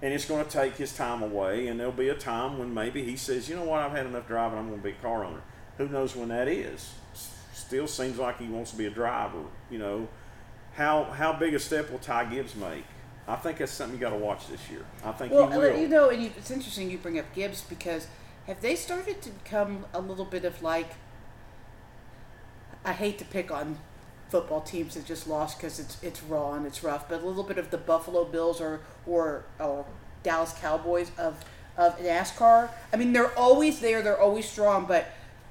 And 0.02 0.12
it's 0.12 0.26
going 0.26 0.44
to 0.44 0.50
take 0.50 0.76
his 0.76 0.94
time 0.94 1.22
away, 1.22 1.68
and 1.68 1.81
there'll 1.81 1.90
be 1.90 2.11
a 2.11 2.14
time 2.14 2.59
when 2.59 2.74
maybe 2.74 3.02
he 3.02 3.16
says, 3.16 3.48
"You 3.48 3.57
know 3.57 3.64
what? 3.64 3.81
I've 3.81 3.92
had 3.92 4.05
enough 4.05 4.29
driving. 4.29 4.59
I'm 4.59 4.68
going 4.68 4.81
to 4.81 4.85
be 4.85 4.90
a 4.90 5.02
car 5.02 5.24
owner." 5.24 5.40
Who 5.79 5.88
knows 5.88 6.14
when 6.14 6.29
that 6.29 6.48
is? 6.48 6.92
still 7.66 7.88
seems 7.88 8.18
like 8.18 8.38
he 8.38 8.46
wants 8.46 8.70
to 8.70 8.76
be 8.76 8.87
a 8.87 8.90
driver. 8.90 9.42
You 9.70 9.79
know, 9.79 10.09
how 10.74 11.05
how 11.05 11.33
big 11.33 11.55
a 11.55 11.59
step 11.59 11.90
will 11.90 11.98
Ty 11.98 12.26
Gibbs 12.26 12.55
make? 12.55 12.85
I 13.28 13.36
think 13.36 13.58
that's 13.58 13.72
something 13.72 13.98
you 13.98 14.00
got 14.00 14.10
to 14.10 14.16
watch 14.16 14.48
this 14.48 14.70
year. 14.70 14.84
I 15.04 15.12
think 15.12 15.32
well, 15.32 15.48
he 15.48 15.54
uh, 15.54 15.58
will. 15.58 15.78
you 15.78 15.88
know, 15.88 16.10
and 16.10 16.22
you, 16.22 16.30
it's 16.36 16.50
interesting 16.50 16.90
you 16.90 16.98
bring 16.98 17.18
up 17.18 17.34
Gibbs 17.34 17.62
because 17.62 18.06
have 18.46 18.60
they 18.60 18.76
started 18.76 19.20
to 19.22 19.30
become 19.30 19.84
a 19.92 20.00
little 20.00 20.24
bit 20.24 20.44
of 20.44 20.62
like? 20.62 20.90
I 22.84 22.92
hate 22.92 23.18
to 23.18 23.24
pick 23.24 23.50
on 23.50 23.78
football 24.28 24.60
teams 24.60 24.94
that 24.94 25.04
just 25.04 25.26
lost 25.26 25.58
because 25.58 25.80
it's 25.80 26.00
it's 26.02 26.22
raw 26.22 26.52
and 26.54 26.66
it's 26.66 26.84
rough, 26.84 27.08
but 27.08 27.22
a 27.22 27.26
little 27.26 27.42
bit 27.42 27.58
of 27.58 27.70
the 27.70 27.78
Buffalo 27.78 28.24
Bills 28.24 28.60
or 28.60 28.80
or, 29.06 29.44
or 29.58 29.86
Dallas 30.22 30.54
Cowboys 30.60 31.10
of 31.18 31.44
of 31.76 31.98
NASCAR. 31.98 32.70
I 32.92 32.96
mean, 32.96 33.12
they're 33.12 33.36
always 33.36 33.80
there. 33.80 34.02
They're 34.02 34.20
always 34.20 34.48
strong, 34.48 34.86
but 34.86 35.06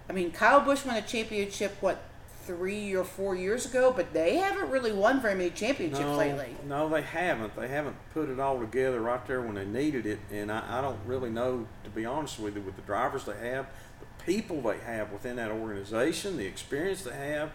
I 0.10 0.14
mean, 0.14 0.32
Kyle 0.32 0.62
Busch 0.62 0.86
won 0.86 0.96
a 0.96 1.02
championship 1.02 1.76
what 1.82 2.02
three 2.46 2.96
or 2.96 3.04
four 3.04 3.36
years 3.36 3.66
ago, 3.66 3.92
but 3.96 4.14
they 4.14 4.38
haven't 4.38 4.70
really 4.70 4.92
won 4.92 5.22
very 5.22 5.36
many 5.36 5.50
championships 5.50 6.02
no, 6.02 6.16
lately. 6.16 6.56
No, 6.68 6.88
they 6.90 7.02
haven't. 7.02 7.56
They 7.56 7.68
haven't 7.68 7.96
put 8.14 8.30
it 8.30 8.40
all 8.40 8.60
together 8.60 9.02
right 9.02 9.26
there 9.28 9.42
when 9.42 9.56
they 9.56 9.66
needed 9.66 10.06
it, 10.06 10.20
and 10.32 10.52
I, 10.52 10.80
I 10.80 10.82
don't 10.82 11.00
really 11.06 11.30
know, 11.30 11.68
to 11.84 11.90
be 11.90 12.06
honest 12.06 12.40
with 12.40 12.56
you, 12.56 12.62
with 12.62 12.76
the 12.76 12.82
drivers 12.84 13.26
they 13.26 13.38
have, 13.38 13.68
the 14.00 14.24
people 14.26 14.62
they 14.62 14.78
have 14.80 15.12
within 15.12 15.38
that 15.38 15.52
organization, 15.52 16.38
the 16.38 16.46
experience 16.46 17.04
they 17.04 17.16
have, 17.16 17.52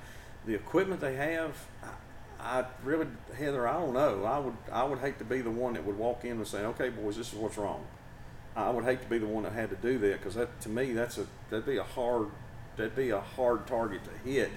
the 0.46 0.54
equipment 0.54 1.00
they 1.00 1.14
have. 1.16 1.54
I, 1.82 1.88
I 2.60 2.64
really, 2.82 3.06
Heather, 3.36 3.68
I 3.68 3.74
don't 3.74 3.92
know. 3.92 4.24
I 4.24 4.38
would, 4.38 4.56
I 4.72 4.84
would 4.84 4.98
hate 4.98 5.18
to 5.18 5.24
be 5.24 5.40
the 5.40 5.50
one 5.50 5.74
that 5.74 5.84
would 5.84 5.98
walk 5.98 6.24
in 6.24 6.32
and 6.32 6.46
say, 6.46 6.64
"Okay, 6.64 6.88
boys, 6.88 7.16
this 7.16 7.32
is 7.32 7.38
what's 7.38 7.58
wrong." 7.58 7.84
I 8.56 8.70
would 8.70 8.84
hate 8.84 9.00
to 9.02 9.08
be 9.08 9.18
the 9.18 9.26
one 9.26 9.44
that 9.44 9.52
had 9.52 9.70
to 9.70 9.76
do 9.76 9.98
that 9.98 10.18
because 10.18 10.34
that, 10.34 10.60
to 10.62 10.68
me, 10.68 10.92
that's 10.92 11.18
a 11.18 11.26
that'd 11.50 11.66
be 11.66 11.76
a 11.76 11.84
hard, 11.84 12.28
that'd 12.76 12.96
be 12.96 13.10
a 13.10 13.20
hard 13.20 13.66
target 13.66 14.00
to 14.04 14.30
hit. 14.30 14.50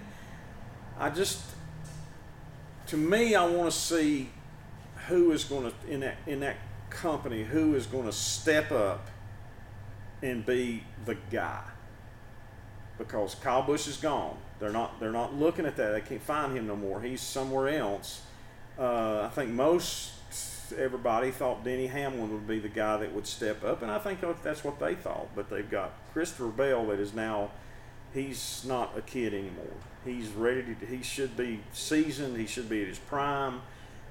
I 1.00 1.10
just, 1.10 1.42
to 2.88 2.98
me, 2.98 3.36
I 3.36 3.46
want 3.46 3.72
to 3.72 3.78
see 3.78 4.30
who 5.08 5.32
is 5.32 5.44
going 5.44 5.72
to 5.72 5.92
in 5.92 6.00
that 6.02 6.16
in 6.26 6.40
that 6.42 6.56
company 6.90 7.44
who 7.44 7.76
is 7.76 7.86
going 7.88 8.06
to 8.06 8.12
step 8.12 8.72
up 8.72 9.10
and 10.22 10.46
be 10.46 10.84
the 11.06 11.16
guy. 11.32 11.62
Because 12.98 13.36
Kyle 13.36 13.64
Busch 13.64 13.88
is 13.88 13.98
gone. 13.98 14.38
They're 14.60 14.72
not 14.72 15.00
they're 15.00 15.12
not 15.12 15.34
looking 15.34 15.66
at 15.66 15.76
that. 15.78 15.92
They 15.92 16.02
can't 16.02 16.22
find 16.22 16.56
him 16.56 16.68
no 16.68 16.76
more. 16.76 17.02
He's 17.02 17.22
somewhere 17.22 17.70
else. 17.70 18.22
Uh, 18.78 19.22
I 19.24 19.30
think 19.30 19.52
most 19.52 20.12
everybody 20.78 21.32
thought 21.32 21.64
Denny 21.64 21.88
Hamlin 21.88 22.32
would 22.32 22.48
be 22.48 22.60
the 22.60 22.70
guy 22.70 22.98
that 22.98 23.14
would 23.14 23.28
step 23.28 23.64
up, 23.64 23.82
and 23.82 23.92
I 23.92 24.00
think 24.00 24.20
that's 24.44 24.64
what 24.64 24.80
they 24.80 24.96
thought. 24.96 25.30
But 25.36 25.50
they've 25.50 25.70
got 25.70 25.92
Christopher 26.14 26.48
Bell 26.48 26.86
that 26.88 27.00
is 27.00 27.14
now 27.14 27.52
he's 28.14 28.64
not 28.68 28.98
a 28.98 29.02
kid 29.02 29.34
anymore. 29.34 29.66
He's 30.06 30.30
ready 30.30 30.64
to. 30.64 30.86
He 30.86 31.02
should 31.02 31.36
be 31.38 31.62
seasoned. 31.72 32.38
He 32.38 32.46
should 32.46 32.70
be 32.70 32.82
at 32.82 32.88
his 32.88 33.00
prime. 33.00 33.62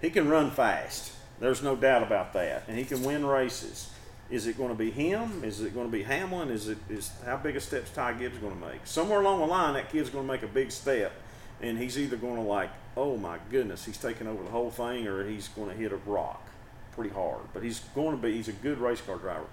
He 0.00 0.10
can 0.10 0.28
run 0.28 0.50
fast. 0.50 1.12
There's 1.38 1.62
no 1.62 1.76
doubt 1.76 2.02
about 2.02 2.32
that, 2.34 2.64
and 2.68 2.78
he 2.78 2.84
can 2.84 3.02
win 3.02 3.24
races. 3.26 3.90
Is 4.30 4.46
it 4.46 4.56
going 4.56 4.70
to 4.70 4.74
be 4.74 4.90
him? 4.90 5.44
Is 5.44 5.60
it 5.60 5.74
going 5.74 5.86
to 5.86 5.92
be 5.92 6.02
Hamlin? 6.02 6.50
Is 6.50 6.68
it 6.68 6.78
is 6.88 7.10
how 7.24 7.36
big 7.36 7.56
a 7.56 7.60
step's 7.60 7.90
Ty 7.90 8.14
Gibbs 8.14 8.38
going 8.38 8.58
to 8.58 8.66
make? 8.66 8.86
Somewhere 8.86 9.20
along 9.20 9.40
the 9.40 9.46
line, 9.46 9.74
that 9.74 9.90
kid's 9.90 10.08
going 10.08 10.26
to 10.26 10.32
make 10.32 10.42
a 10.42 10.48
big 10.48 10.70
step, 10.70 11.12
and 11.60 11.78
he's 11.78 11.98
either 11.98 12.16
going 12.16 12.36
to 12.36 12.42
like, 12.42 12.70
oh 12.96 13.16
my 13.16 13.38
goodness, 13.50 13.84
he's 13.84 13.98
taking 13.98 14.26
over 14.26 14.42
the 14.42 14.50
whole 14.50 14.70
thing, 14.70 15.06
or 15.06 15.26
he's 15.26 15.48
going 15.48 15.68
to 15.68 15.76
hit 15.76 15.92
a 15.92 15.96
rock 16.06 16.46
pretty 16.92 17.10
hard. 17.10 17.40
But 17.52 17.62
he's 17.62 17.80
going 17.94 18.12
to 18.12 18.22
be. 18.22 18.32
He's 18.34 18.48
a 18.48 18.52
good 18.52 18.78
race 18.78 19.00
car 19.02 19.16
driver. 19.16 19.46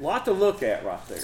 lot 0.00 0.24
to 0.26 0.32
look 0.32 0.62
at 0.62 0.84
right 0.84 1.06
there 1.08 1.18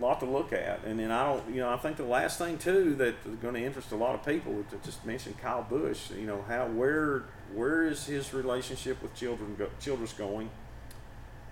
lot 0.00 0.20
to 0.20 0.26
look 0.26 0.52
at. 0.52 0.84
And 0.84 0.98
then 0.98 1.10
I 1.10 1.24
don't, 1.26 1.48
you 1.54 1.60
know, 1.60 1.70
I 1.70 1.76
think 1.76 1.96
the 1.96 2.04
last 2.04 2.38
thing 2.38 2.58
too 2.58 2.94
that 2.96 3.14
is 3.26 3.36
going 3.40 3.54
to 3.54 3.62
interest 3.62 3.92
a 3.92 3.96
lot 3.96 4.14
of 4.14 4.24
people 4.24 4.64
to 4.70 4.76
just 4.84 5.04
mention 5.04 5.34
Kyle 5.34 5.62
Busch. 5.62 6.10
You 6.10 6.26
know, 6.26 6.44
how 6.48 6.66
where 6.66 7.24
where 7.52 7.86
is 7.86 8.06
his 8.06 8.34
relationship 8.34 9.02
with 9.02 9.14
Childress 9.14 10.12
go, 10.12 10.26
going? 10.26 10.50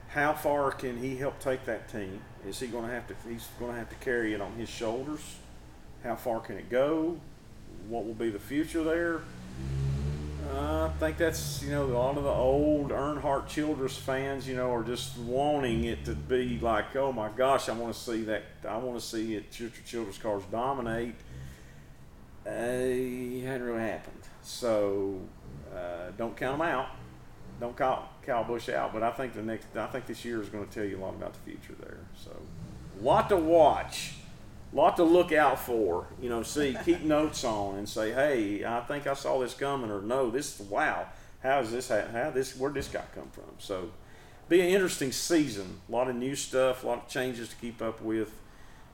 How 0.08 0.34
far 0.34 0.72
can 0.72 0.98
he 0.98 1.16
help 1.16 1.40
take 1.40 1.64
that 1.64 1.88
team? 1.90 2.20
Is 2.46 2.60
he 2.60 2.66
going 2.66 2.86
to 2.86 2.92
have 2.92 3.06
to? 3.08 3.14
He's 3.28 3.48
going 3.58 3.72
to 3.72 3.78
have 3.78 3.88
to 3.88 3.96
carry 3.96 4.34
it 4.34 4.40
on 4.40 4.52
his 4.52 4.68
shoulders. 4.68 5.36
How 6.02 6.16
far 6.16 6.40
can 6.40 6.58
it 6.58 6.68
go? 6.68 7.18
What 7.88 8.04
will 8.04 8.14
be 8.14 8.28
the 8.28 8.38
future 8.38 8.82
there? 8.82 9.22
I 10.58 10.90
think 10.98 11.16
that's 11.16 11.62
you 11.62 11.70
know 11.70 11.84
a 11.84 11.86
lot 11.86 12.16
of 12.16 12.24
the 12.24 12.30
old 12.30 12.90
Earnhardt 12.90 13.48
Childress 13.48 13.96
fans 13.96 14.46
you 14.46 14.54
know 14.54 14.72
are 14.72 14.82
just 14.82 15.16
wanting 15.18 15.84
it 15.84 16.04
to 16.04 16.14
be 16.14 16.58
like 16.60 16.94
oh 16.96 17.12
my 17.12 17.28
gosh 17.28 17.68
I 17.68 17.72
want 17.72 17.94
to 17.94 17.98
see 17.98 18.22
that 18.22 18.42
I 18.68 18.76
want 18.76 18.98
to 18.98 19.04
see 19.04 19.34
it 19.34 19.50
Childress 19.50 20.18
cars 20.18 20.42
dominate. 20.50 21.14
Uh, 22.46 22.50
it 22.50 23.44
hadn't 23.44 23.66
really 23.66 23.80
happened, 23.80 24.22
so 24.42 25.20
uh, 25.74 26.10
don't 26.18 26.36
count 26.36 26.58
them 26.58 26.68
out. 26.68 26.88
Don't 27.60 27.76
count 27.76 28.06
Kyle 28.26 28.42
Busch 28.42 28.68
out, 28.68 28.92
but 28.92 29.04
I 29.04 29.12
think 29.12 29.34
the 29.34 29.42
next 29.42 29.76
I 29.76 29.86
think 29.86 30.06
this 30.06 30.24
year 30.24 30.42
is 30.42 30.48
going 30.48 30.66
to 30.66 30.72
tell 30.72 30.84
you 30.84 30.98
a 30.98 31.02
lot 31.02 31.14
about 31.14 31.34
the 31.34 31.40
future 31.40 31.74
there. 31.80 31.98
So, 32.16 32.30
a 33.00 33.02
lot 33.02 33.28
to 33.28 33.36
watch 33.36 34.14
lot 34.76 34.96
to 34.96 35.04
look 35.04 35.32
out 35.32 35.58
for. 35.58 36.06
You 36.20 36.28
know, 36.28 36.42
see, 36.42 36.76
keep 36.84 37.02
notes 37.02 37.44
on 37.44 37.76
and 37.76 37.88
say, 37.88 38.12
hey, 38.12 38.64
I 38.64 38.80
think 38.80 39.06
I 39.06 39.14
saw 39.14 39.38
this 39.40 39.54
coming, 39.54 39.90
or 39.90 40.00
no, 40.00 40.30
this 40.30 40.58
wow, 40.60 41.06
how 41.42 41.60
is 41.60 41.72
this? 41.72 41.88
How 41.88 42.30
this? 42.30 42.56
Where'd 42.56 42.74
this 42.74 42.88
guy 42.88 43.04
come 43.14 43.28
from? 43.30 43.44
So, 43.58 43.90
be 44.48 44.60
an 44.60 44.68
interesting 44.68 45.12
season. 45.12 45.80
A 45.88 45.92
lot 45.92 46.08
of 46.08 46.16
new 46.16 46.34
stuff, 46.34 46.84
a 46.84 46.86
lot 46.86 46.98
of 46.98 47.08
changes 47.08 47.48
to 47.48 47.56
keep 47.56 47.82
up 47.82 48.00
with. 48.02 48.32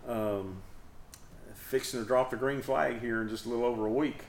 Um, 0.07 0.63
fixing 1.69 2.01
to 2.01 2.07
drop 2.07 2.31
the 2.31 2.37
green 2.37 2.63
flag 2.63 3.01
here 3.01 3.21
in 3.21 3.29
just 3.29 3.45
a 3.45 3.49
little 3.49 3.67
over 3.67 3.87
a 3.87 3.93
week. 3.93 4.23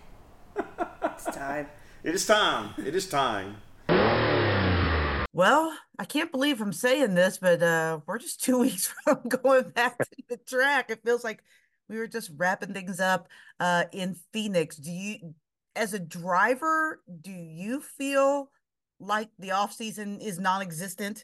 it's 1.03 1.25
time. 1.25 1.67
It 2.01 2.15
is 2.15 2.25
time. 2.25 2.73
It 2.77 2.95
is 2.95 3.09
time. 3.09 3.57
Well, 5.39 5.73
I 5.97 6.03
can't 6.03 6.33
believe 6.33 6.59
I'm 6.59 6.73
saying 6.73 7.15
this, 7.15 7.37
but 7.37 7.63
uh, 7.63 8.01
we're 8.05 8.17
just 8.17 8.43
two 8.43 8.59
weeks 8.59 8.93
from 9.05 9.21
going 9.41 9.69
back 9.69 9.97
to 9.97 10.23
the 10.27 10.35
track. 10.35 10.89
It 10.89 10.99
feels 11.05 11.23
like 11.23 11.41
we 11.87 11.97
were 11.97 12.07
just 12.07 12.29
wrapping 12.35 12.73
things 12.73 12.99
up 12.99 13.29
uh, 13.57 13.85
in 13.93 14.17
Phoenix. 14.33 14.75
Do 14.75 14.91
you, 14.91 15.33
as 15.77 15.93
a 15.93 15.99
driver, 15.99 16.99
do 17.21 17.31
you 17.31 17.79
feel 17.79 18.51
like 18.99 19.29
the 19.39 19.51
off 19.51 19.71
season 19.71 20.19
is 20.19 20.39
non-existent? 20.39 21.23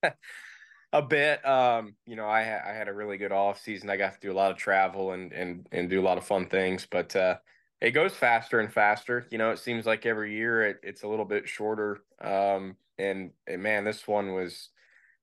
a 0.92 1.02
bit. 1.02 1.44
Um, 1.44 1.96
you 2.06 2.14
know, 2.14 2.26
I 2.26 2.42
I 2.42 2.72
had 2.72 2.86
a 2.86 2.94
really 2.94 3.16
good 3.16 3.32
off 3.32 3.60
season. 3.60 3.90
I 3.90 3.96
got 3.96 4.12
to 4.12 4.20
do 4.20 4.30
a 4.30 4.32
lot 4.32 4.52
of 4.52 4.58
travel 4.58 5.10
and 5.10 5.32
and 5.32 5.66
and 5.72 5.90
do 5.90 6.00
a 6.00 6.06
lot 6.06 6.18
of 6.18 6.24
fun 6.24 6.46
things, 6.46 6.86
but 6.88 7.16
uh, 7.16 7.38
it 7.80 7.90
goes 7.90 8.14
faster 8.14 8.60
and 8.60 8.72
faster. 8.72 9.26
You 9.32 9.38
know, 9.38 9.50
it 9.50 9.58
seems 9.58 9.86
like 9.86 10.06
every 10.06 10.36
year 10.36 10.68
it, 10.68 10.76
it's 10.84 11.02
a 11.02 11.08
little 11.08 11.24
bit 11.24 11.48
shorter. 11.48 11.98
Um, 12.20 12.76
and, 12.98 13.30
and 13.46 13.62
man, 13.62 13.84
this 13.84 14.06
one 14.06 14.32
was 14.32 14.70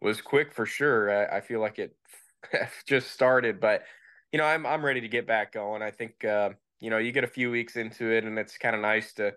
was 0.01 0.21
quick 0.21 0.51
for 0.51 0.65
sure. 0.65 1.12
I, 1.12 1.38
I 1.38 1.41
feel 1.41 1.60
like 1.60 1.79
it 1.79 1.95
just 2.88 3.12
started, 3.12 3.60
but 3.60 3.84
you 4.31 4.39
know, 4.39 4.45
I'm 4.45 4.65
I'm 4.65 4.84
ready 4.84 5.01
to 5.01 5.07
get 5.07 5.27
back 5.27 5.53
going. 5.53 5.81
I 5.81 5.91
think 5.91 6.23
uh, 6.25 6.51
you 6.79 6.89
know, 6.89 6.97
you 6.97 7.12
get 7.12 7.23
a 7.23 7.27
few 7.27 7.51
weeks 7.51 7.75
into 7.75 8.12
it, 8.12 8.23
and 8.23 8.38
it's 8.39 8.57
kind 8.57 8.75
of 8.75 8.81
nice 8.81 9.13
to 9.13 9.34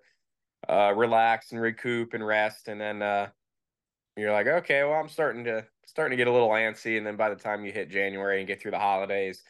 uh, 0.68 0.92
relax 0.96 1.52
and 1.52 1.60
recoup 1.60 2.14
and 2.14 2.26
rest, 2.26 2.68
and 2.68 2.80
then 2.80 3.02
uh, 3.02 3.28
you're 4.16 4.32
like, 4.32 4.46
okay, 4.46 4.82
well, 4.84 4.94
I'm 4.94 5.08
starting 5.08 5.44
to 5.44 5.66
starting 5.86 6.16
to 6.16 6.16
get 6.16 6.28
a 6.28 6.32
little 6.32 6.50
antsy, 6.50 6.96
and 6.96 7.06
then 7.06 7.16
by 7.16 7.28
the 7.28 7.36
time 7.36 7.64
you 7.64 7.72
hit 7.72 7.90
January 7.90 8.38
and 8.38 8.48
get 8.48 8.60
through 8.60 8.70
the 8.70 8.78
holidays, 8.78 9.42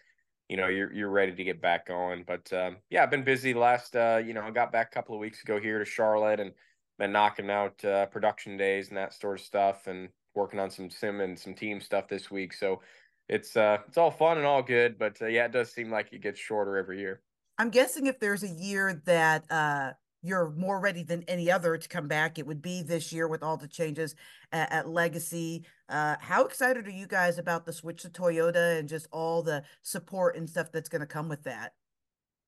you 0.49 0.57
know, 0.57 0.69
you're 0.69 0.93
you're 0.93 1.11
ready 1.11 1.35
to 1.35 1.45
get 1.45 1.61
back 1.61 1.87
going. 1.87 2.25
But 2.27 2.53
um, 2.53 2.79
yeah, 2.91 3.03
I've 3.03 3.11
been 3.11 3.25
busy 3.25 3.55
last, 3.55 3.95
uh, 3.95 4.21
you 4.25 4.35
know, 4.35 4.43
I 4.43 4.51
got 4.51 4.73
back 4.73 4.89
a 4.91 4.95
couple 4.95 5.15
of 5.15 5.21
weeks 5.21 5.43
ago 5.43 5.61
here 5.61 5.79
to 5.79 5.85
Charlotte 5.85 6.41
and 6.41 6.53
been 6.99 7.13
knocking 7.13 7.51
out 7.51 7.85
uh, 7.85 8.07
production 8.07 8.57
days 8.57 8.89
and 8.89 8.97
that 8.97 9.15
sort 9.15 9.39
of 9.39 9.45
stuff, 9.45 9.87
and 9.87 10.09
working 10.35 10.61
on 10.61 10.71
some 10.71 10.91
sim 10.91 11.21
and 11.21 11.39
some 11.39 11.55
team 11.55 11.81
stuff 11.81 12.09
this 12.09 12.31
week. 12.31 12.53
So 12.53 12.81
it's 13.29 13.57
uh 13.57 13.79
it's 13.89 13.97
all 13.97 14.11
fun 14.11 14.37
and 14.37 14.47
all 14.47 14.63
good, 14.63 14.99
but 14.99 15.21
uh, 15.23 15.27
yeah, 15.27 15.47
it 15.47 15.53
does 15.53 15.73
seem 15.73 15.91
like 15.91 16.13
it 16.13 16.23
gets 16.23 16.39
shorter 16.39 16.77
every 16.77 17.01
year. 17.01 17.23
I'm 17.59 17.71
guessing 17.71 18.07
if 18.07 18.19
there's 18.19 18.43
a 18.43 18.49
year 18.49 19.01
that 19.07 19.45
uh 19.51 19.93
you're 20.23 20.51
more 20.57 20.81
ready 20.81 21.03
than 21.03 21.23
any 21.25 21.51
other 21.51 21.77
to 21.77 21.89
come 21.89 22.09
back, 22.09 22.39
it 22.39 22.47
would 22.47 22.63
be 22.63 22.83
this 22.83 23.13
year 23.13 23.29
with 23.29 23.43
all 23.43 23.59
the 23.59 23.69
changes 23.69 24.15
at, 24.53 24.73
at 24.73 24.89
Legacy. 24.89 25.67
Uh, 25.91 26.17
how 26.19 26.47
excited 26.47 26.87
are 26.87 26.91
you 26.91 27.07
guys 27.07 27.39
about 27.39 27.67
the 27.67 27.73
switch 27.75 28.03
to 28.03 28.09
Toyota 28.09 28.79
and 28.79 28.89
just 28.89 29.07
all 29.13 29.43
the 29.43 29.63
support 29.83 30.35
and 30.35 30.49
stuff 30.49 30.73
that's 30.73 30.89
going 30.89 31.03
to 31.03 31.07
come 31.07 31.29
with 31.29 31.43
that? 31.43 31.75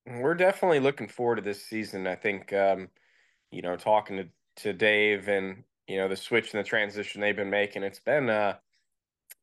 We're 0.07 0.35
definitely 0.35 0.81
looking 0.81 1.07
forward 1.07 1.37
to 1.37 1.43
this 1.43 1.63
season. 1.63 2.07
I 2.07 2.15
think, 2.15 2.51
um, 2.55 2.89
you 3.51 3.61
know, 3.61 3.77
talking 3.77 4.17
to, 4.17 4.29
to 4.57 4.73
Dave 4.73 5.29
and, 5.29 5.65
you 5.87 5.97
know, 5.97 6.09
the 6.09 6.17
switch 6.17 6.53
and 6.53 6.65
the 6.65 6.69
transition 6.69 7.21
they've 7.21 7.37
been 7.37 7.51
making, 7.51 7.83
it's 7.83 8.01
been, 8.01 8.29
uh, 8.31 8.59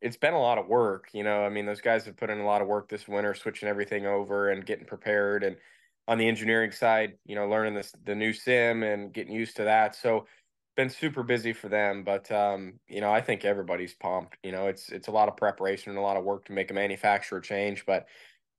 it's 0.02 0.18
been 0.18 0.34
a 0.34 0.42
lot 0.42 0.58
of 0.58 0.68
work. 0.68 1.10
You 1.14 1.24
know, 1.24 1.44
I 1.44 1.50
mean, 1.50 1.66
those 1.66 1.82
guys 1.82 2.06
have 2.06 2.18
put 2.18 2.30
in 2.30 2.40
a 2.40 2.46
lot 2.46 2.62
of 2.62 2.68
work 2.68 2.90
this 2.90 3.08
winter, 3.08 3.34
switching 3.34 3.70
everything 3.70 4.06
over 4.06 4.50
and 4.50 4.66
getting 4.66 4.86
prepared 4.86 5.44
and, 5.44 5.58
on 6.06 6.18
the 6.18 6.28
engineering 6.28 6.72
side, 6.72 7.18
you 7.24 7.34
know, 7.34 7.48
learning 7.48 7.76
this 7.76 7.94
the 8.04 8.14
new 8.14 8.34
sim 8.34 8.84
and 8.84 9.14
getting 9.14 9.34
used 9.34 9.56
to 9.56 9.64
that. 9.64 9.96
So 9.96 10.28
been 10.76 10.90
super 10.90 11.24
busy 11.24 11.54
for 11.54 11.70
them, 11.70 12.04
but 12.04 12.30
um, 12.30 12.80
you 12.90 13.00
know, 13.00 13.10
I 13.10 13.22
think 13.22 13.46
everybody's 13.46 13.94
pumped. 13.94 14.38
You 14.44 14.52
know, 14.52 14.68
it's 14.68 14.90
it's 14.90 15.08
a 15.08 15.12
lot 15.12 15.30
of 15.30 15.38
preparation 15.38 15.92
and 15.92 15.98
a 15.98 16.02
lot 16.02 16.18
of 16.18 16.26
work 16.26 16.44
to 16.46 16.52
make 16.52 16.72
a 16.72 16.74
manufacturer 16.74 17.40
change, 17.40 17.86
but 17.86 18.08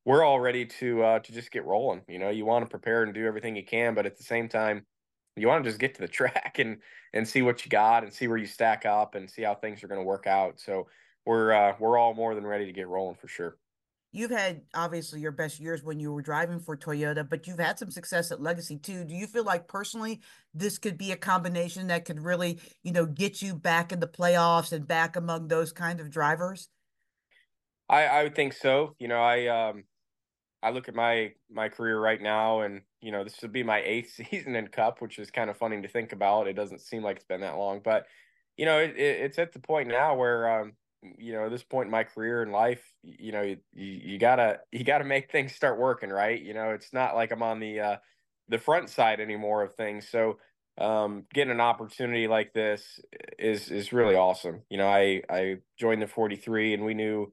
we're 0.07 0.25
all 0.25 0.41
ready 0.41 0.65
to 0.65 1.03
uh, 1.03 1.19
to 1.19 1.33
just 1.33 1.51
get 1.51 1.67
rolling. 1.67 2.03
You 2.09 2.19
know, 2.19 2.31
you 2.31 2.47
want 2.47 2.65
to 2.65 2.71
prepare 2.71 3.03
and 3.03 3.13
do 3.13 3.27
everything 3.27 3.57
you 3.57 3.65
can, 3.65 3.95
but 3.95 4.07
at 4.07 4.17
the 4.17 4.25
same 4.25 4.49
time, 4.49 4.87
you 5.37 5.49
want 5.49 5.65
to 5.65 5.71
just 5.71 5.81
get 5.81 5.95
to 5.95 6.01
the 6.01 6.09
track 6.21 6.59
and 6.59 6.79
and 7.13 7.27
see 7.27 7.43
what 7.43 7.65
you 7.65 7.71
got 7.71 8.05
and 8.05 8.13
see 8.13 8.29
where 8.29 8.39
you 8.39 8.47
stack 8.47 8.87
up 8.87 9.15
and 9.15 9.31
see 9.31 9.43
how 9.43 9.55
things 9.55 9.83
are 9.83 9.89
going 9.89 10.01
to 10.01 10.05
work 10.05 10.27
out. 10.27 10.61
So 10.61 10.89
we're 11.27 11.53
uh, 11.53 11.75
we're 11.79 11.99
all 11.99 12.15
more 12.15 12.35
than 12.35 12.47
ready 12.47 12.67
to 12.67 12.73
get 12.73 12.89
rolling 12.89 13.17
for 13.17 13.29
sure 13.29 13.57
you've 14.15 14.31
had 14.31 14.63
obviously 14.75 15.21
your 15.21 15.33
best 15.33 15.59
years 15.59 15.83
when 15.83 15.99
you 15.99 16.13
were 16.13 16.23
driving 16.23 16.61
for 16.61 16.77
Toyota, 16.77 17.29
but 17.29 17.47
you've 17.47 17.59
had 17.59 17.81
some 17.81 17.91
success 17.91 18.31
at 18.31 18.41
Legacy 18.41 18.79
too. 18.79 19.05
Do 19.05 19.13
you 19.13 19.27
feel 19.27 19.43
like 19.43 19.67
personally 19.67 20.21
this 20.55 20.79
could 20.79 20.97
be 20.97 21.11
a 21.11 21.17
combination 21.17 21.89
that 21.89 22.05
could 22.05 22.21
really, 22.21 22.61
you 22.85 22.93
know, 22.93 23.07
get 23.07 23.43
you 23.43 23.57
back 23.57 23.91
in 23.91 23.99
the 23.99 24.07
playoffs 24.07 24.73
and 24.73 24.87
back 24.87 25.17
among 25.17 25.49
those 25.49 25.73
kind 25.73 26.01
of 26.01 26.11
drivers? 26.11 26.69
I 27.89 28.05
I 28.05 28.23
would 28.23 28.37
think 28.37 28.53
so. 28.53 28.95
You 29.01 29.09
know, 29.09 29.21
I 29.21 29.47
um 29.49 29.83
I 30.65 30.71
look 30.71 30.89
at 30.89 30.95
my 30.95 31.33
my 31.51 31.69
career 31.69 32.01
right 32.01 32.21
now 32.21 32.61
and 32.61 32.83
you 33.01 33.13
know, 33.13 33.23
this 33.23 33.41
would 33.43 33.53
be 33.53 33.63
my 33.63 33.83
eighth 33.85 34.15
season 34.31 34.57
in 34.57 34.69
Cup, 34.69 35.01
which 35.01 35.19
is 35.19 35.31
kind 35.31 35.51
of 35.51 35.57
funny 35.57 35.81
to 35.83 35.89
think 35.89 36.13
about. 36.13 36.49
It 36.49 36.55
doesn't 36.55 36.81
seem 36.81 37.03
like 37.03 37.17
it's 37.17 37.27
been 37.27 37.43
that 37.43 37.59
long, 37.59 37.81
but 37.85 38.07
you 38.57 38.65
know, 38.65 38.79
it, 38.79 38.97
it, 38.97 39.21
it's 39.21 39.39
at 39.39 39.53
the 39.53 39.59
point 39.59 39.89
now 39.89 40.15
where 40.17 40.61
um 40.61 40.73
you 41.19 41.33
know, 41.33 41.45
at 41.45 41.51
this 41.51 41.63
point 41.63 41.87
in 41.87 41.91
my 41.91 42.05
career 42.05 42.43
and 42.43 42.51
life, 42.51 42.83
you 43.03 43.33
know, 43.33 43.43
you, 43.43 43.59
you 43.75 44.19
gotta 44.19 44.61
you 44.73 44.85
gotta 44.85 45.05
make 45.05 45.31
things 45.31 45.55
start 45.55 45.79
working, 45.79 46.11
right? 46.11 46.41
You 46.41 46.55
know, 46.55 46.71
it's 46.71 46.93
not 46.93 47.15
like 47.15 47.31
I'm 47.31 47.43
on 47.43 47.61
the 47.61 47.81
uh, 47.81 47.97
the 48.49 48.59
front 48.59 48.91
side 48.91 49.21
anymore 49.21 49.63
of 49.63 49.75
things. 49.75 50.09
So 50.09 50.39
um, 50.79 51.25
getting 51.33 51.53
an 51.53 51.61
opportunity 51.61 52.27
like 52.27 52.53
this 52.53 53.01
is 53.39 53.71
is 53.71 53.93
really 53.93 54.17
awesome. 54.17 54.63
You 54.71 54.79
know, 54.79 54.89
I 54.89 55.23
I 55.29 55.57
joined 55.79 56.03
the 56.03 56.07
43, 56.07 56.75
and 56.75 56.85
we 56.85 56.95
knew 56.95 57.33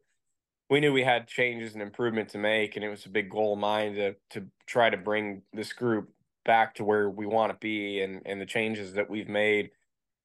we 0.71 0.79
knew 0.79 0.93
we 0.93 1.03
had 1.03 1.27
changes 1.27 1.73
and 1.73 1.81
improvement 1.81 2.29
to 2.29 2.37
make, 2.37 2.77
and 2.77 2.85
it 2.85 2.89
was 2.89 3.05
a 3.05 3.09
big 3.09 3.29
goal 3.29 3.53
of 3.53 3.59
mine 3.59 3.93
to 3.95 4.15
to 4.31 4.47
try 4.65 4.89
to 4.89 4.97
bring 4.97 5.43
this 5.53 5.73
group 5.73 6.09
back 6.45 6.73
to 6.75 6.85
where 6.85 7.09
we 7.09 7.25
want 7.25 7.51
to 7.51 7.57
be, 7.59 8.01
and 8.01 8.21
and 8.25 8.39
the 8.39 8.45
changes 8.45 8.93
that 8.93 9.09
we've 9.09 9.29
made 9.29 9.71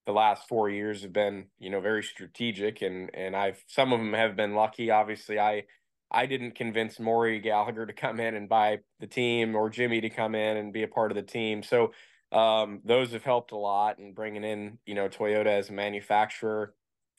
the 0.06 0.12
last 0.12 0.46
four 0.48 0.70
years 0.70 1.02
have 1.02 1.12
been, 1.12 1.46
you 1.58 1.68
know, 1.68 1.80
very 1.80 2.02
strategic 2.02 2.80
and 2.80 3.10
and 3.12 3.34
I've 3.34 3.62
some 3.66 3.92
of 3.92 3.98
them 3.98 4.12
have 4.12 4.36
been 4.36 4.54
lucky. 4.54 4.90
Obviously, 4.90 5.38
I 5.38 5.64
I 6.12 6.26
didn't 6.26 6.54
convince 6.54 7.00
Maury 7.00 7.40
Gallagher 7.40 7.84
to 7.84 7.92
come 7.92 8.20
in 8.20 8.36
and 8.36 8.48
buy 8.48 8.78
the 9.00 9.08
team 9.08 9.56
or 9.56 9.68
Jimmie 9.68 10.00
to 10.02 10.10
come 10.10 10.36
in 10.36 10.56
and 10.58 10.72
be 10.72 10.84
a 10.84 10.88
part 10.88 11.10
of 11.10 11.16
the 11.16 11.22
team. 11.22 11.64
So 11.64 11.92
um, 12.30 12.82
those 12.84 13.12
have 13.12 13.24
helped 13.24 13.50
a 13.50 13.56
lot 13.56 13.98
and 13.98 14.14
bringing 14.14 14.44
in, 14.44 14.78
you 14.86 14.94
know, 14.94 15.08
Toyota 15.08 15.46
as 15.46 15.70
a 15.70 15.72
manufacturer. 15.72 16.74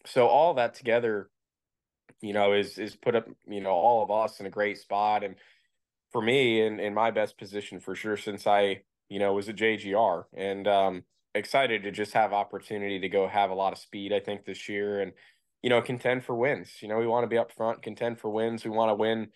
So 0.05 0.27
all 0.27 0.53
that 0.53 0.73
together, 0.73 1.29
you 2.21 2.33
know, 2.33 2.53
is 2.53 2.77
is 2.77 2.95
put 2.95 3.15
up, 3.15 3.27
you 3.47 3.61
know, 3.61 3.71
all 3.71 4.03
of 4.03 4.11
us 4.11 4.39
in 4.39 4.45
a 4.45 4.49
great 4.49 4.77
spot. 4.77 5.23
And 5.23 5.35
for 6.11 6.21
me, 6.21 6.61
in 6.61 6.79
in 6.79 6.93
my 6.93 7.11
best 7.11 7.37
position 7.37 7.79
for 7.79 7.95
sure 7.95 8.17
since 8.17 8.47
I, 8.47 8.81
you 9.09 9.19
know, 9.19 9.33
was 9.33 9.49
a 9.49 9.53
JGR. 9.53 10.25
And 10.33 10.67
um, 10.67 11.03
excited 11.35 11.83
to 11.83 11.91
just 11.91 12.13
have 12.13 12.33
opportunity 12.33 12.99
to 12.99 13.09
go 13.09 13.27
have 13.27 13.51
a 13.51 13.55
lot 13.55 13.73
of 13.73 13.79
speed. 13.79 14.13
I 14.13 14.19
think 14.19 14.45
this 14.45 14.67
year 14.67 15.01
and 15.01 15.13
you 15.63 15.69
know 15.69 15.81
contend 15.81 16.23
for 16.25 16.35
wins. 16.35 16.81
You 16.81 16.87
know 16.87 16.97
we 16.97 17.07
want 17.07 17.23
to 17.23 17.27
be 17.27 17.37
up 17.37 17.51
front, 17.51 17.81
contend 17.81 18.19
for 18.19 18.29
wins. 18.29 18.63
We 18.65 18.71
want 18.71 18.89
to 18.89 18.95
win 18.95 19.29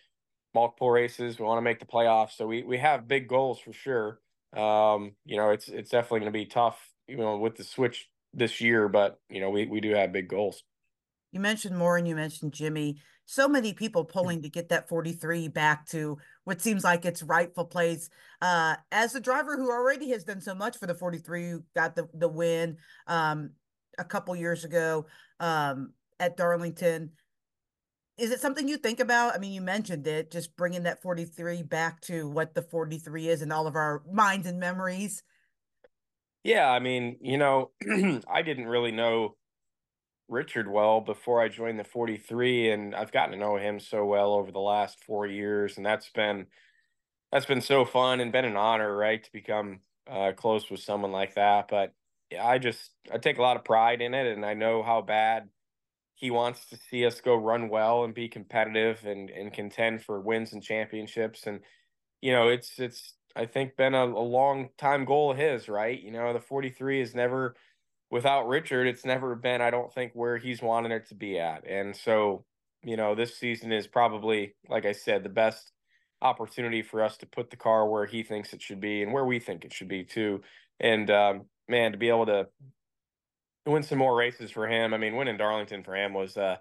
multiple 0.54 0.92
races. 0.92 1.40
We 1.40 1.46
want 1.46 1.58
to 1.58 1.62
make 1.64 1.80
the 1.80 1.86
playoffs. 1.86 2.32
So 2.32 2.48
we 2.48 2.64
we 2.64 2.78
have 2.78 3.08
big 3.08 3.28
goals 3.28 3.60
for 3.60 3.74
sure. 3.74 4.20
Um, 4.56 5.14
you 5.26 5.38
know 5.38 5.52
it's 5.52 5.68
it's 5.70 5.90
definitely 5.90 6.22
going 6.22 6.34
to 6.34 6.40
be 6.40 6.46
tough, 6.46 6.80
you 7.08 7.18
know, 7.18 7.38
with 7.38 7.56
the 7.56 7.64
switch 7.64 8.10
this 8.34 8.62
year, 8.62 8.88
but 8.90 9.20
you 9.30 9.42
know 9.42 9.50
we 9.50 9.66
we 9.68 9.82
do 9.82 9.94
have 9.96 10.12
big 10.12 10.28
goals. 10.28 10.64
You 11.32 11.40
mentioned 11.40 11.78
Maury 11.78 12.02
and 12.02 12.08
you 12.08 12.16
mentioned 12.16 12.54
Jimmie 12.54 13.02
so 13.32 13.48
many 13.48 13.72
people 13.72 14.04
pulling 14.04 14.42
to 14.42 14.50
get 14.50 14.68
that 14.70 14.90
43 14.90 15.48
back 15.48 15.86
to 15.88 16.18
what 16.44 16.62
seems 16.62 16.84
like 16.84 17.06
its 17.06 17.24
rightful 17.24 17.64
place. 17.64 18.10
Uh, 18.42 18.76
as 18.92 19.16
a 19.16 19.22
driver 19.22 19.56
who 19.56 19.72
already 19.72 20.10
has 20.10 20.26
done 20.26 20.42
so 20.42 20.54
much 20.54 20.78
for 20.78 20.86
the 20.86 20.94
43, 20.94 21.50
who 21.50 21.64
got 21.74 21.96
the, 21.96 22.10
the 22.14 22.28
win 22.28 22.76
um, 23.08 23.52
a 23.98 24.04
couple 24.04 24.36
years 24.36 24.66
ago 24.66 25.06
um, 25.40 25.94
at 26.20 26.36
Darlington, 26.36 27.12
is 28.18 28.32
it 28.32 28.42
something 28.42 28.68
you 28.68 28.76
think 28.76 29.00
about? 29.00 29.34
I 29.34 29.38
mean, 29.38 29.54
you 29.54 29.62
mentioned 29.62 30.06
it, 30.08 30.30
just 30.30 30.58
bringing 30.58 30.84
that 30.84 31.02
43 31.02 31.64
back 31.64 32.02
to 32.02 32.28
what 32.28 32.54
the 32.54 32.62
43 32.62 33.30
is 33.30 33.42
in 33.42 33.52
all 33.54 33.66
of 33.66 33.78
our 33.78 34.04
minds 34.12 34.46
and 34.46 34.60
memories. 34.60 35.24
Yeah, 36.44 36.70
I 36.70 36.80
mean, 36.80 37.18
you 37.22 37.38
know, 37.38 37.72
I 38.30 38.42
didn't 38.42 38.68
really 38.68 38.92
know 38.92 39.38
Richard 40.32 40.72
well 40.72 41.02
before 41.02 41.42
I 41.42 41.50
joined 41.50 41.80
the 41.80 41.84
43 41.84 42.72
and 42.72 42.96
I've 42.96 43.12
gotten 43.12 43.34
to 43.34 43.38
know 43.38 43.58
him 43.58 43.80
so 43.80 44.06
well 44.06 44.34
over 44.34 44.52
the 44.52 44.60
last 44.60 45.04
4 45.04 45.28
years 45.28 45.78
and 45.78 45.86
that's 45.86 46.10
been 46.10 46.48
that's 47.32 47.46
been 47.46 47.62
so 47.62 47.86
fun 47.86 48.20
and 48.20 48.32
been 48.32 48.46
an 48.46 48.58
honor, 48.58 48.96
right, 48.96 49.24
to 49.24 49.32
become 49.32 49.82
uh, 50.10 50.34
close 50.36 50.70
with 50.70 50.82
someone 50.82 51.12
like 51.12 51.36
that, 51.36 51.68
but 51.70 51.94
yeah, 52.32 52.46
I 52.46 52.58
just 52.58 52.92
I 53.14 53.18
take 53.18 53.38
a 53.38 53.42
lot 53.42 53.58
of 53.58 53.66
pride 53.66 54.02
in 54.02 54.14
it 54.14 54.28
and 54.28 54.46
I 54.46 54.54
know 54.54 54.84
how 54.84 55.02
bad 55.02 55.50
he 56.16 56.32
wants 56.32 56.68
to 56.70 56.78
see 56.78 57.06
us 57.06 57.22
go 57.22 57.36
run 57.36 57.70
well 57.70 58.04
and 58.04 58.14
be 58.14 58.30
competitive 58.30 59.06
and 59.06 59.30
and 59.30 59.54
contend 59.54 60.04
for 60.04 60.20
wins 60.22 60.54
and 60.54 60.64
championships. 60.64 61.48
And 61.48 61.62
you 62.22 62.32
know, 62.32 62.50
it's 62.50 62.80
it's 62.80 63.16
I 63.36 63.46
think 63.46 63.78
been 63.78 63.96
a, 63.96 64.06
a 64.06 64.06
long 64.06 64.70
time 64.78 65.06
goal 65.06 65.32
of 65.32 65.38
his, 65.38 65.70
right? 65.70 66.02
You 66.02 66.12
know, 66.12 66.34
the 66.34 66.40
43 66.40 67.02
is 67.02 67.16
never 67.16 67.56
without 68.12 68.48
Richard, 68.48 68.88
it's 68.88 69.06
never 69.06 69.34
been, 69.36 69.62
I 69.62 69.72
don't 69.72 69.92
think, 69.92 70.12
where 70.14 70.38
he's 70.38 70.62
wanted 70.62 70.92
it 70.92 71.08
to 71.08 71.16
be 71.16 71.40
at. 71.40 71.66
And 71.66 71.96
so, 71.96 72.44
you 72.84 72.98
know, 72.98 73.16
this 73.16 73.38
season 73.38 73.72
is 73.72 73.88
probably, 73.88 74.54
like 74.70 74.86
I 74.86 74.92
said, 74.92 75.24
the 75.24 75.30
best 75.30 75.72
opportunity 76.22 76.84
for 76.84 77.04
us 77.04 77.18
to 77.18 77.26
put 77.26 77.50
the 77.50 77.58
car 77.58 77.90
where 77.90 78.06
he 78.06 78.22
thinks 78.22 78.54
it 78.54 78.62
should 78.62 78.80
be 78.82 79.02
and 79.02 79.12
where 79.12 79.26
we 79.26 79.40
think 79.40 79.66
it 79.66 79.74
should 79.74 79.88
be 79.88 80.04
too. 80.04 80.42
And 80.80 81.10
um, 81.10 81.46
man, 81.68 81.94
to 81.94 81.98
be 81.98 82.10
able 82.10 82.28
to 82.28 82.48
win 83.66 83.84
some 83.84 83.98
more 83.98 84.16
races 84.16 84.52
for 84.52 84.68
him. 84.68 84.94
I 84.94 84.98
mean, 84.98 85.16
winning 85.16 85.38
Darlington 85.38 85.84
for 85.84 85.96
him 85.96 86.14
was 86.14 86.38
uh 86.38 86.58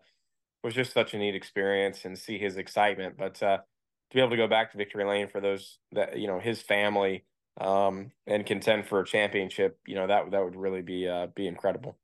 was 0.62 0.74
just 0.74 0.92
such 0.92 1.14
a 1.14 1.18
neat 1.18 1.34
experience 1.34 2.04
and 2.04 2.18
see 2.18 2.38
his 2.38 2.56
excitement. 2.56 3.16
But 3.16 3.42
uh, 3.42 3.58
to 3.58 4.14
be 4.14 4.20
able 4.20 4.30
to 4.30 4.36
go 4.36 4.46
back 4.48 4.70
to 4.70 4.78
victory 4.78 5.04
lane 5.04 5.28
for 5.28 5.40
those 5.40 5.78
that 5.92 6.18
you 6.18 6.26
know 6.26 6.38
his 6.38 6.62
family 6.62 7.24
um, 7.58 8.10
and 8.26 8.46
contend 8.46 8.86
for 8.86 9.00
a 9.00 9.06
championship, 9.06 9.78
you 9.86 9.94
know 9.94 10.06
that 10.06 10.30
that 10.30 10.44
would 10.44 10.56
really 10.56 10.82
be 10.82 11.08
uh, 11.08 11.28
be 11.34 11.46
incredible. 11.46 11.96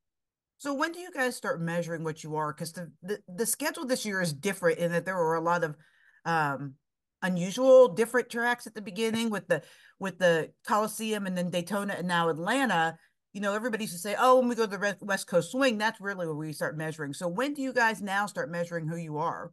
So 0.59 0.73
when 0.73 0.93
do 0.93 1.01
you 1.01 1.11
guys 1.13 1.37
start 1.37 1.61
measuring 1.61 2.03
what 2.03 2.25
you 2.25 2.37
are? 2.37 2.53
Because 2.53 2.73
the, 2.73 2.91
the 3.03 3.19
the 3.29 3.47
schedule 3.47 3.85
this 3.85 4.07
year 4.07 4.21
is 4.21 4.33
different 4.33 4.79
in 4.79 4.93
that 4.93 5.05
there 5.05 5.17
were 5.17 5.35
a 5.35 5.41
lot 5.41 5.65
of 5.65 5.77
um, 6.25 6.75
unusual, 7.23 7.89
different 7.89 8.31
tracks 8.31 8.67
at 8.67 8.75
the 8.75 8.83
beginning 8.83 9.31
with 9.31 9.49
the 9.49 9.63
with 9.99 10.19
the 10.19 10.53
Coliseum 10.67 11.27
and 11.27 11.37
then 11.37 11.51
Daytona 11.51 11.95
and 11.95 12.09
now 12.09 12.29
Atlanta. 12.29 12.99
You 13.33 13.43
know, 13.43 13.53
everybody 13.53 13.85
used 13.85 13.95
to 13.95 14.01
say, 14.01 14.17
"Oh, 14.19 14.39
when 14.39 14.49
we 14.49 14.55
go 14.55 14.67
to 14.67 14.77
the 14.77 14.97
West 15.03 15.27
Coast 15.27 15.53
Swing, 15.53 15.77
that's 15.77 16.01
really 16.01 16.27
where 16.27 16.35
we 16.35 16.53
start 16.53 16.77
measuring." 16.77 17.13
So 17.13 17.29
when 17.29 17.53
do 17.53 17.61
you 17.61 17.73
guys 17.73 18.01
now 18.01 18.27
start 18.27 18.51
measuring 18.51 18.89
who 18.89 18.97
you 18.97 19.19
are? 19.19 19.53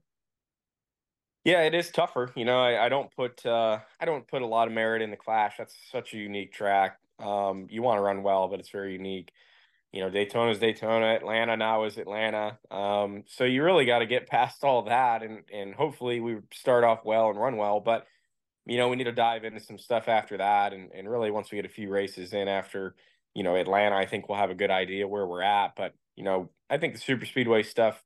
Yeah, 1.43 1.61
it 1.63 1.73
is 1.73 1.91
tougher. 1.91 2.31
You 2.35 2.45
know, 2.45 2.59
I, 2.61 2.85
I 2.85 2.89
don't 2.89 3.13
put 3.15 3.45
uh, 3.45 3.79
I 3.99 4.05
don't 4.05 4.27
put 4.27 4.41
a 4.41 4.45
lot 4.45 4.67
of 4.67 4.73
merit 4.73 5.01
in 5.01 5.11
the 5.11 5.17
Clash. 5.17 5.55
That's 5.57 5.75
such 5.91 6.13
a 6.13 6.17
unique 6.17 6.53
track. 6.53 6.99
Um, 7.19 7.67
you 7.69 7.81
want 7.81 7.97
to 7.97 8.01
run 8.01 8.23
well, 8.23 8.47
but 8.47 8.59
it's 8.59 8.69
very 8.69 8.93
unique. 8.93 9.31
You 9.91 10.01
know, 10.01 10.09
Daytona's 10.09 10.59
Daytona, 10.59 11.07
Atlanta 11.07 11.57
now 11.57 11.83
is 11.83 11.97
Atlanta. 11.97 12.57
Um, 12.71 13.23
so 13.27 13.43
you 13.43 13.63
really 13.63 13.85
got 13.85 13.99
to 13.99 14.05
get 14.05 14.27
past 14.29 14.63
all 14.63 14.83
that, 14.83 15.23
and 15.23 15.43
and 15.53 15.75
hopefully 15.75 16.21
we 16.21 16.37
start 16.53 16.83
off 16.85 17.03
well 17.05 17.29
and 17.29 17.39
run 17.39 17.57
well. 17.57 17.81
But 17.81 18.07
you 18.65 18.77
know, 18.77 18.89
we 18.89 18.95
need 18.95 19.05
to 19.05 19.11
dive 19.11 19.43
into 19.43 19.59
some 19.59 19.77
stuff 19.77 20.07
after 20.07 20.37
that, 20.37 20.73
and 20.73 20.91
and 20.93 21.09
really 21.09 21.31
once 21.31 21.51
we 21.51 21.57
get 21.57 21.65
a 21.65 21.69
few 21.73 21.89
races 21.89 22.33
in 22.33 22.47
after 22.47 22.95
you 23.35 23.43
know 23.43 23.55
Atlanta, 23.57 23.95
I 23.97 24.05
think 24.05 24.29
we'll 24.29 24.37
have 24.37 24.51
a 24.51 24.55
good 24.55 24.71
idea 24.71 25.07
where 25.07 25.27
we're 25.27 25.41
at. 25.43 25.75
But 25.75 25.93
you 26.15 26.23
know, 26.23 26.49
I 26.69 26.77
think 26.77 26.93
the 26.93 26.99
super 27.01 27.25
speedway 27.25 27.63
stuff 27.63 28.03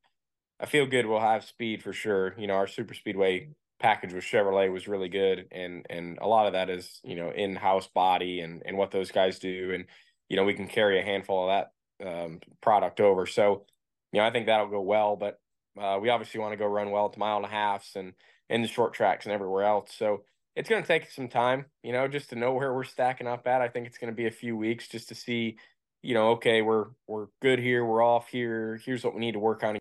I 0.60 0.66
feel 0.66 0.86
good 0.86 1.06
we'll 1.06 1.20
have 1.20 1.44
speed 1.44 1.84
for 1.84 1.94
sure. 1.94 2.34
You 2.38 2.48
know, 2.48 2.56
our 2.56 2.68
super 2.68 2.94
speedway 2.94 3.50
package 3.80 4.14
with 4.14 4.24
Chevrolet 4.24 4.72
was 4.72 4.88
really 4.88 5.10
good 5.10 5.48
and 5.52 5.86
and 5.90 6.18
a 6.22 6.28
lot 6.28 6.48
of 6.48 6.54
that 6.54 6.70
is, 6.70 7.00
you 7.04 7.16
know, 7.16 7.32
in-house 7.32 7.88
body 7.88 8.40
and 8.42 8.64
and 8.66 8.78
what 8.78 8.92
those 8.92 9.12
guys 9.12 9.40
do 9.40 9.72
and 9.74 9.86
you 10.30 10.36
know, 10.36 10.44
we 10.44 10.54
can 10.54 10.68
carry 10.68 11.00
a 11.00 11.04
handful 11.04 11.50
of 11.50 11.68
that 12.00 12.06
um, 12.06 12.40
product 12.62 13.00
over. 13.00 13.26
So, 13.26 13.66
you 14.12 14.20
know, 14.20 14.26
I 14.26 14.32
think 14.32 14.48
that'll 14.48 14.68
go 14.68 14.82
well, 14.82 15.16
but 15.16 15.40
uh, 15.80 16.00
we 16.02 16.10
obviously 16.10 16.40
want 16.40 16.54
to 16.54 16.58
go 16.58 16.66
run 16.66 16.92
well 16.92 17.06
at 17.06 17.14
the 17.14 17.20
mile 17.20 17.38
and 17.38 17.46
a 17.46 17.50
halfs 17.50 17.96
and 17.96 18.14
in 18.50 18.62
the 18.62 18.68
short 18.68 18.94
tracks 18.94 19.26
and 19.26 19.34
everywhere 19.34 19.64
else. 19.64 19.94
So, 19.98 20.24
it's 20.58 20.70
going 20.70 20.82
to 20.82 20.88
take 20.88 21.12
some 21.12 21.28
time, 21.28 21.66
you 21.84 21.94
know, 21.94 22.08
just 22.08 22.32
to 22.32 22.36
know 22.36 22.52
where 22.52 22.74
we're 22.74 22.84
stacking 22.84 23.28
up 23.28 23.48
at. 23.48 23.62
I 23.62 23.68
think 23.68 23.86
it's 23.86 24.00
going 24.00 24.12
to 24.12 24.16
be 24.16 24.26
a 24.26 24.32
few 24.32 24.58
weeks 24.58 24.88
just 24.88 25.08
to 25.10 25.16
see, 25.16 25.58
you 26.02 26.16
know, 26.16 26.32
okay, 26.32 26.64
we're 26.64 26.88
we're 27.06 27.28
good 27.44 27.60
here, 27.60 27.86
we're 27.86 28.04
off 28.04 28.30
here. 28.30 28.82
Here's 28.84 29.04
what 29.04 29.14
we 29.14 29.22
need 29.22 29.34
to 29.34 29.40
work 29.40 29.64
on 29.64 29.78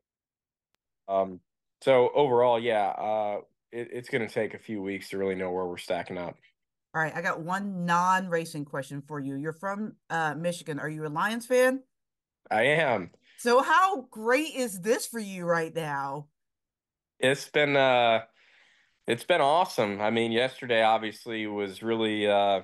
um, 1.09 1.41
so 1.83 2.11
overall, 2.15 2.59
yeah, 2.59 2.89
uh, 2.89 3.41
it, 3.73 3.89
it's 3.93 4.09
going 4.09 4.27
to 4.27 4.33
take 4.33 4.55
a 4.55 4.59
few 4.59 4.83
weeks 4.83 5.11
to 5.11 5.19
really 5.19 5.35
know 5.35 5.51
where 5.51 5.67
we're 5.67 5.77
stacking 5.77 6.19
up. 6.19 6.37
All 6.95 7.03
right, 7.03 7.15
I 7.15 7.21
got 7.21 7.41
one 7.41 7.85
non-racing 7.85 8.65
question 8.65 9.03
for 9.07 9.21
you. 9.21 9.35
You're 9.35 9.53
from 9.53 9.97
uh, 10.09 10.35
Michigan. 10.35 10.79
Are 10.79 10.89
you 10.89 11.07
a 11.07 11.09
Lions 11.09 11.47
fan? 11.47 11.83
I 12.51 12.63
am. 12.63 13.11
So 13.39 13.63
how 13.63 14.03
great 14.11 14.55
is 14.55 14.81
this 14.81 15.07
for 15.07 15.19
you 15.19 15.45
right 15.45 15.75
now? 15.75 16.29
It's 17.19 17.49
been 17.49 17.77
uh 17.77 18.23
it's 19.07 19.25
been 19.25 19.41
awesome. 19.41 20.01
I 20.01 20.11
mean, 20.11 20.33
yesterday 20.33 20.83
obviously 20.83 21.47
was 21.47 21.83
really 21.83 22.27
uh 22.27 22.63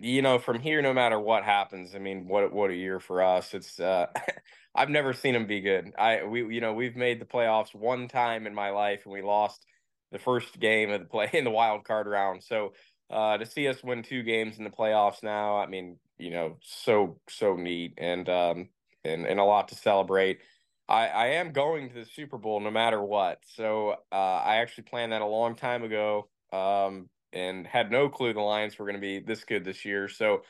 you 0.00 0.22
know, 0.22 0.38
from 0.38 0.60
here 0.60 0.80
no 0.82 0.94
matter 0.94 1.18
what 1.20 1.44
happens, 1.44 1.94
I 1.94 1.98
mean, 1.98 2.26
what 2.26 2.52
what 2.52 2.70
a 2.70 2.74
year 2.74 3.00
for 3.00 3.22
us. 3.22 3.54
It's 3.54 3.78
uh 3.78 4.06
I've 4.74 4.88
never 4.88 5.12
seen 5.12 5.34
them 5.34 5.46
be 5.46 5.60
good. 5.60 5.92
I 5.98 6.24
we 6.24 6.54
you 6.54 6.60
know 6.60 6.72
we've 6.72 6.96
made 6.96 7.20
the 7.20 7.26
playoffs 7.26 7.74
one 7.74 8.08
time 8.08 8.46
in 8.46 8.54
my 8.54 8.70
life 8.70 9.02
and 9.04 9.12
we 9.12 9.22
lost 9.22 9.66
the 10.12 10.18
first 10.18 10.58
game 10.58 10.90
of 10.90 11.00
the 11.00 11.06
play 11.06 11.30
in 11.34 11.44
the 11.44 11.50
wild 11.50 11.84
card 11.84 12.06
round. 12.06 12.42
So 12.42 12.72
uh, 13.10 13.38
to 13.38 13.46
see 13.46 13.68
us 13.68 13.82
win 13.82 14.02
two 14.02 14.22
games 14.22 14.58
in 14.58 14.64
the 14.64 14.70
playoffs 14.70 15.22
now, 15.22 15.58
I 15.58 15.66
mean, 15.66 15.98
you 16.18 16.30
know, 16.30 16.58
so 16.62 17.20
so 17.28 17.56
neat 17.56 17.94
and 17.98 18.28
um 18.28 18.70
and 19.04 19.26
and 19.26 19.38
a 19.38 19.44
lot 19.44 19.68
to 19.68 19.74
celebrate. 19.74 20.40
I 20.88 21.08
I 21.08 21.26
am 21.28 21.52
going 21.52 21.88
to 21.90 21.94
the 21.94 22.04
Super 22.06 22.38
Bowl 22.38 22.60
no 22.60 22.70
matter 22.70 23.02
what. 23.02 23.40
So 23.44 23.96
uh, 24.12 24.14
I 24.14 24.56
actually 24.56 24.84
planned 24.84 25.12
that 25.12 25.22
a 25.22 25.26
long 25.26 25.56
time 25.56 25.82
ago. 25.84 26.28
Um, 26.52 27.10
and 27.32 27.66
had 27.66 27.90
no 27.90 28.08
clue 28.08 28.32
the 28.32 28.40
Lions 28.40 28.78
were 28.78 28.86
going 28.86 28.96
to 28.96 29.00
be 29.00 29.20
this 29.20 29.44
good 29.44 29.64
this 29.64 29.84
year. 29.84 30.08
So 30.08 30.42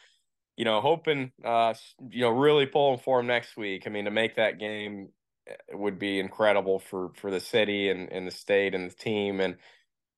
you 0.56 0.64
know, 0.64 0.80
hoping, 0.82 1.32
uh, 1.42 1.72
you 2.10 2.20
know, 2.20 2.30
really 2.30 2.66
pulling 2.66 2.98
for 2.98 3.18
them 3.18 3.26
next 3.28 3.56
week. 3.56 3.84
I 3.86 3.90
mean, 3.90 4.04
to 4.04 4.10
make 4.10 4.36
that 4.36 4.58
game 4.58 5.08
eh, 5.48 5.54
would 5.72 5.98
be 5.98 6.18
incredible 6.20 6.78
for 6.78 7.12
for 7.14 7.30
the 7.30 7.40
city 7.40 7.88
and, 7.88 8.12
and 8.12 8.26
the 8.26 8.30
state 8.30 8.74
and 8.74 8.90
the 8.90 8.94
team 8.94 9.40
and 9.40 9.56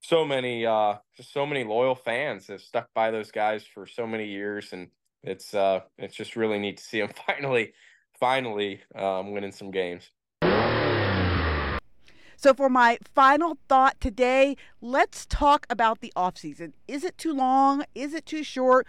so 0.01 0.25
many 0.25 0.67
uh 0.67 0.95
just 1.17 1.33
so 1.33 1.47
many 1.47 1.63
loyal 1.63 1.95
fans 1.95 2.49
have 2.49 2.61
stuck 2.61 2.89
by 2.93 3.13
those 3.13 3.31
guys 3.31 3.65
for 3.65 3.87
so 3.87 4.05
many 4.05 4.27
years 4.27 4.73
and 4.73 4.89
it's 5.23 5.55
uh 5.55 5.79
it's 5.97 6.17
just 6.17 6.35
really 6.35 6.59
neat 6.59 6.79
to 6.79 6.83
see 6.83 7.01
them 7.01 7.11
finally 7.27 7.73
finally 8.23 8.81
um, 8.95 9.33
winning 9.33 9.51
some 9.51 9.73
games. 9.73 10.11
So, 12.43 12.53
for 12.53 12.68
my 12.68 12.99
final 13.14 13.57
thought 13.68 14.01
today, 14.01 14.57
let's 14.80 15.26
talk 15.26 15.64
about 15.70 16.01
the 16.01 16.12
off 16.16 16.36
season. 16.36 16.74
Is 16.88 17.05
it 17.05 17.16
too 17.16 17.32
long? 17.32 17.84
Is 17.95 18.14
it 18.14 18.26
too 18.26 18.43
short? 18.43 18.84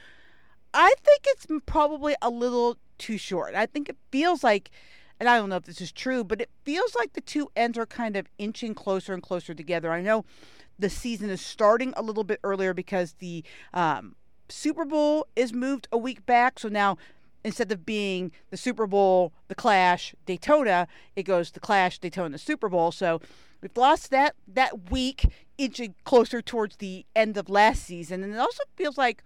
I 0.73 0.95
think 1.03 1.21
it's 1.27 1.45
probably 1.67 2.15
a 2.19 2.31
little 2.31 2.77
too 2.97 3.19
short. 3.19 3.53
I 3.53 3.67
think 3.67 3.89
it 3.89 3.97
feels 4.11 4.43
like, 4.43 4.71
and 5.19 5.29
I 5.29 5.37
don't 5.37 5.49
know 5.49 5.57
if 5.57 5.65
this 5.65 5.81
is 5.81 5.91
true, 5.91 6.23
but 6.23 6.41
it 6.41 6.49
feels 6.65 6.95
like 6.95 7.13
the 7.13 7.21
two 7.21 7.47
ends 7.55 7.77
are 7.77 7.85
kind 7.85 8.17
of 8.17 8.25
inching 8.39 8.73
closer 8.73 9.13
and 9.13 9.21
closer 9.21 9.53
together. 9.53 9.91
I 9.91 10.01
know 10.01 10.25
the 10.79 10.89
season 10.89 11.29
is 11.29 11.39
starting 11.39 11.93
a 11.95 12.01
little 12.01 12.23
bit 12.23 12.39
earlier 12.43 12.73
because 12.73 13.13
the 13.19 13.43
um, 13.71 14.15
Super 14.49 14.83
Bowl 14.83 15.27
is 15.35 15.53
moved 15.53 15.87
a 15.91 15.97
week 15.99 16.25
back. 16.25 16.57
So 16.57 16.69
now 16.69 16.97
instead 17.43 17.71
of 17.71 17.85
being 17.85 18.31
the 18.49 18.57
Super 18.57 18.87
Bowl, 18.87 19.33
the 19.47 19.55
Clash, 19.55 20.15
Daytona, 20.25 20.87
it 21.15 21.23
goes 21.23 21.51
the 21.51 21.59
Clash, 21.59 21.99
Daytona, 21.99 22.37
Super 22.37 22.69
Bowl. 22.69 22.91
So 22.91 23.21
we've 23.61 23.75
lost 23.75 24.11
that 24.11 24.35
that 24.47 24.91
week, 24.91 25.27
inching 25.57 25.95
closer 26.03 26.41
towards 26.41 26.77
the 26.77 27.05
end 27.15 27.37
of 27.37 27.49
last 27.49 27.83
season, 27.83 28.23
and 28.23 28.33
it 28.33 28.39
also 28.39 28.63
feels 28.75 28.97
like 28.97 29.23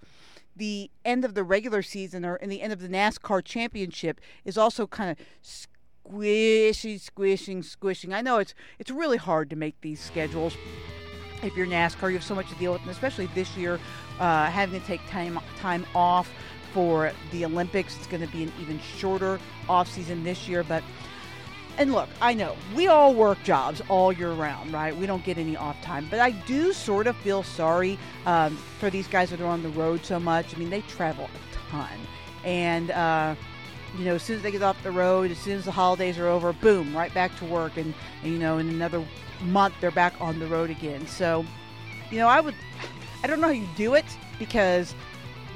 the 0.55 0.89
end 1.05 1.23
of 1.23 1.35
the 1.35 1.43
regular 1.43 1.81
season 1.81 2.25
or 2.25 2.35
in 2.37 2.49
the 2.49 2.61
end 2.61 2.73
of 2.73 2.79
the 2.79 2.89
NASCAR 2.89 3.43
championship 3.43 4.19
is 4.43 4.57
also 4.57 4.87
kind 4.87 5.11
of 5.11 5.17
squishy, 5.43 6.99
squishing, 6.99 7.61
squishing. 7.61 8.13
I 8.13 8.21
know 8.21 8.37
it's 8.39 8.53
it's 8.79 8.91
really 8.91 9.17
hard 9.17 9.49
to 9.51 9.55
make 9.55 9.79
these 9.81 9.99
schedules. 9.99 10.55
If 11.43 11.55
you're 11.55 11.67
NASCAR, 11.67 12.09
you 12.09 12.15
have 12.15 12.23
so 12.23 12.33
much 12.33 12.49
to 12.49 12.55
deal 12.55 12.73
with, 12.73 12.81
and 12.81 12.89
especially 12.89 13.27
this 13.35 13.55
year, 13.55 13.79
uh, 14.19 14.47
having 14.47 14.79
to 14.79 14.87
take 14.87 15.07
time 15.07 15.39
time 15.59 15.85
off 15.93 16.31
for 16.77 17.11
the 17.31 17.43
Olympics. 17.43 17.97
It's 17.97 18.05
going 18.05 18.21
to 18.21 18.31
be 18.31 18.43
an 18.43 18.53
even 18.61 18.79
shorter 18.79 19.39
off 19.67 19.89
season 19.91 20.23
this 20.23 20.47
year, 20.47 20.63
but 20.63 20.83
and 21.79 21.91
look, 21.91 22.07
I 22.21 22.35
know 22.35 22.55
we 22.75 22.85
all 22.85 23.15
work 23.15 23.41
jobs 23.43 23.81
all 23.89 24.13
year 24.13 24.31
round, 24.31 24.71
right? 24.71 24.95
We 24.95 25.07
don't 25.07 25.25
get 25.25 25.39
any 25.39 25.57
off 25.57 25.81
time, 25.81 26.05
but 26.07 26.19
I 26.19 26.29
do 26.29 26.73
sort 26.73 27.07
of 27.07 27.15
feel 27.17 27.41
sorry 27.41 27.97
um, 28.27 28.57
for 28.77 28.91
these 28.91 29.07
guys 29.07 29.31
that 29.31 29.41
are 29.41 29.47
on 29.47 29.63
the 29.63 29.69
road 29.69 30.05
so 30.05 30.19
much. 30.19 30.53
I 30.53 30.59
mean, 30.59 30.69
they 30.69 30.81
travel 30.81 31.25
a 31.25 31.71
ton, 31.71 31.97
and 32.43 32.91
uh, 32.91 33.33
you 33.97 34.05
know, 34.05 34.13
as 34.13 34.21
soon 34.21 34.35
as 34.35 34.43
they 34.43 34.51
get 34.51 34.61
off 34.61 34.77
the 34.83 34.91
road, 34.91 35.31
as 35.31 35.39
soon 35.39 35.57
as 35.57 35.65
the 35.65 35.71
holidays 35.71 36.19
are 36.19 36.27
over, 36.27 36.53
boom, 36.53 36.95
right 36.95 37.11
back 37.11 37.35
to 37.39 37.45
work, 37.45 37.77
and, 37.77 37.91
and 38.21 38.31
you 38.31 38.37
know, 38.37 38.59
in 38.59 38.69
another 38.69 39.03
month 39.41 39.73
they're 39.81 39.89
back 39.89 40.13
on 40.21 40.37
the 40.37 40.45
road 40.45 40.69
again. 40.69 41.07
So, 41.07 41.43
you 42.11 42.19
know, 42.19 42.27
I 42.27 42.39
would, 42.39 42.53
I 43.23 43.27
don't 43.27 43.41
know 43.41 43.47
how 43.47 43.53
you 43.53 43.67
do 43.75 43.95
it 43.95 44.05
because 44.37 44.93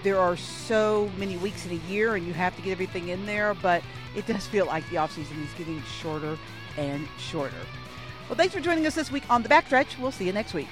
there 0.03 0.19
are 0.19 0.35
so 0.35 1.09
many 1.17 1.37
weeks 1.37 1.65
in 1.65 1.71
a 1.71 1.91
year 1.91 2.15
and 2.15 2.25
you 2.25 2.33
have 2.33 2.55
to 2.55 2.61
get 2.61 2.71
everything 2.71 3.09
in 3.09 3.25
there, 3.25 3.53
but 3.55 3.83
it 4.15 4.25
does 4.25 4.47
feel 4.47 4.65
like 4.65 4.87
the 4.89 4.95
offseason 4.95 5.43
is 5.43 5.53
getting 5.57 5.81
shorter 5.83 6.37
and 6.77 7.07
shorter. 7.17 7.55
Well, 8.27 8.37
thanks 8.37 8.53
for 8.53 8.61
joining 8.61 8.87
us 8.87 8.95
this 8.95 9.11
week 9.11 9.23
on 9.29 9.43
The 9.43 9.49
Backstretch. 9.49 9.99
We'll 9.99 10.11
see 10.11 10.25
you 10.25 10.33
next 10.33 10.53
week. 10.53 10.69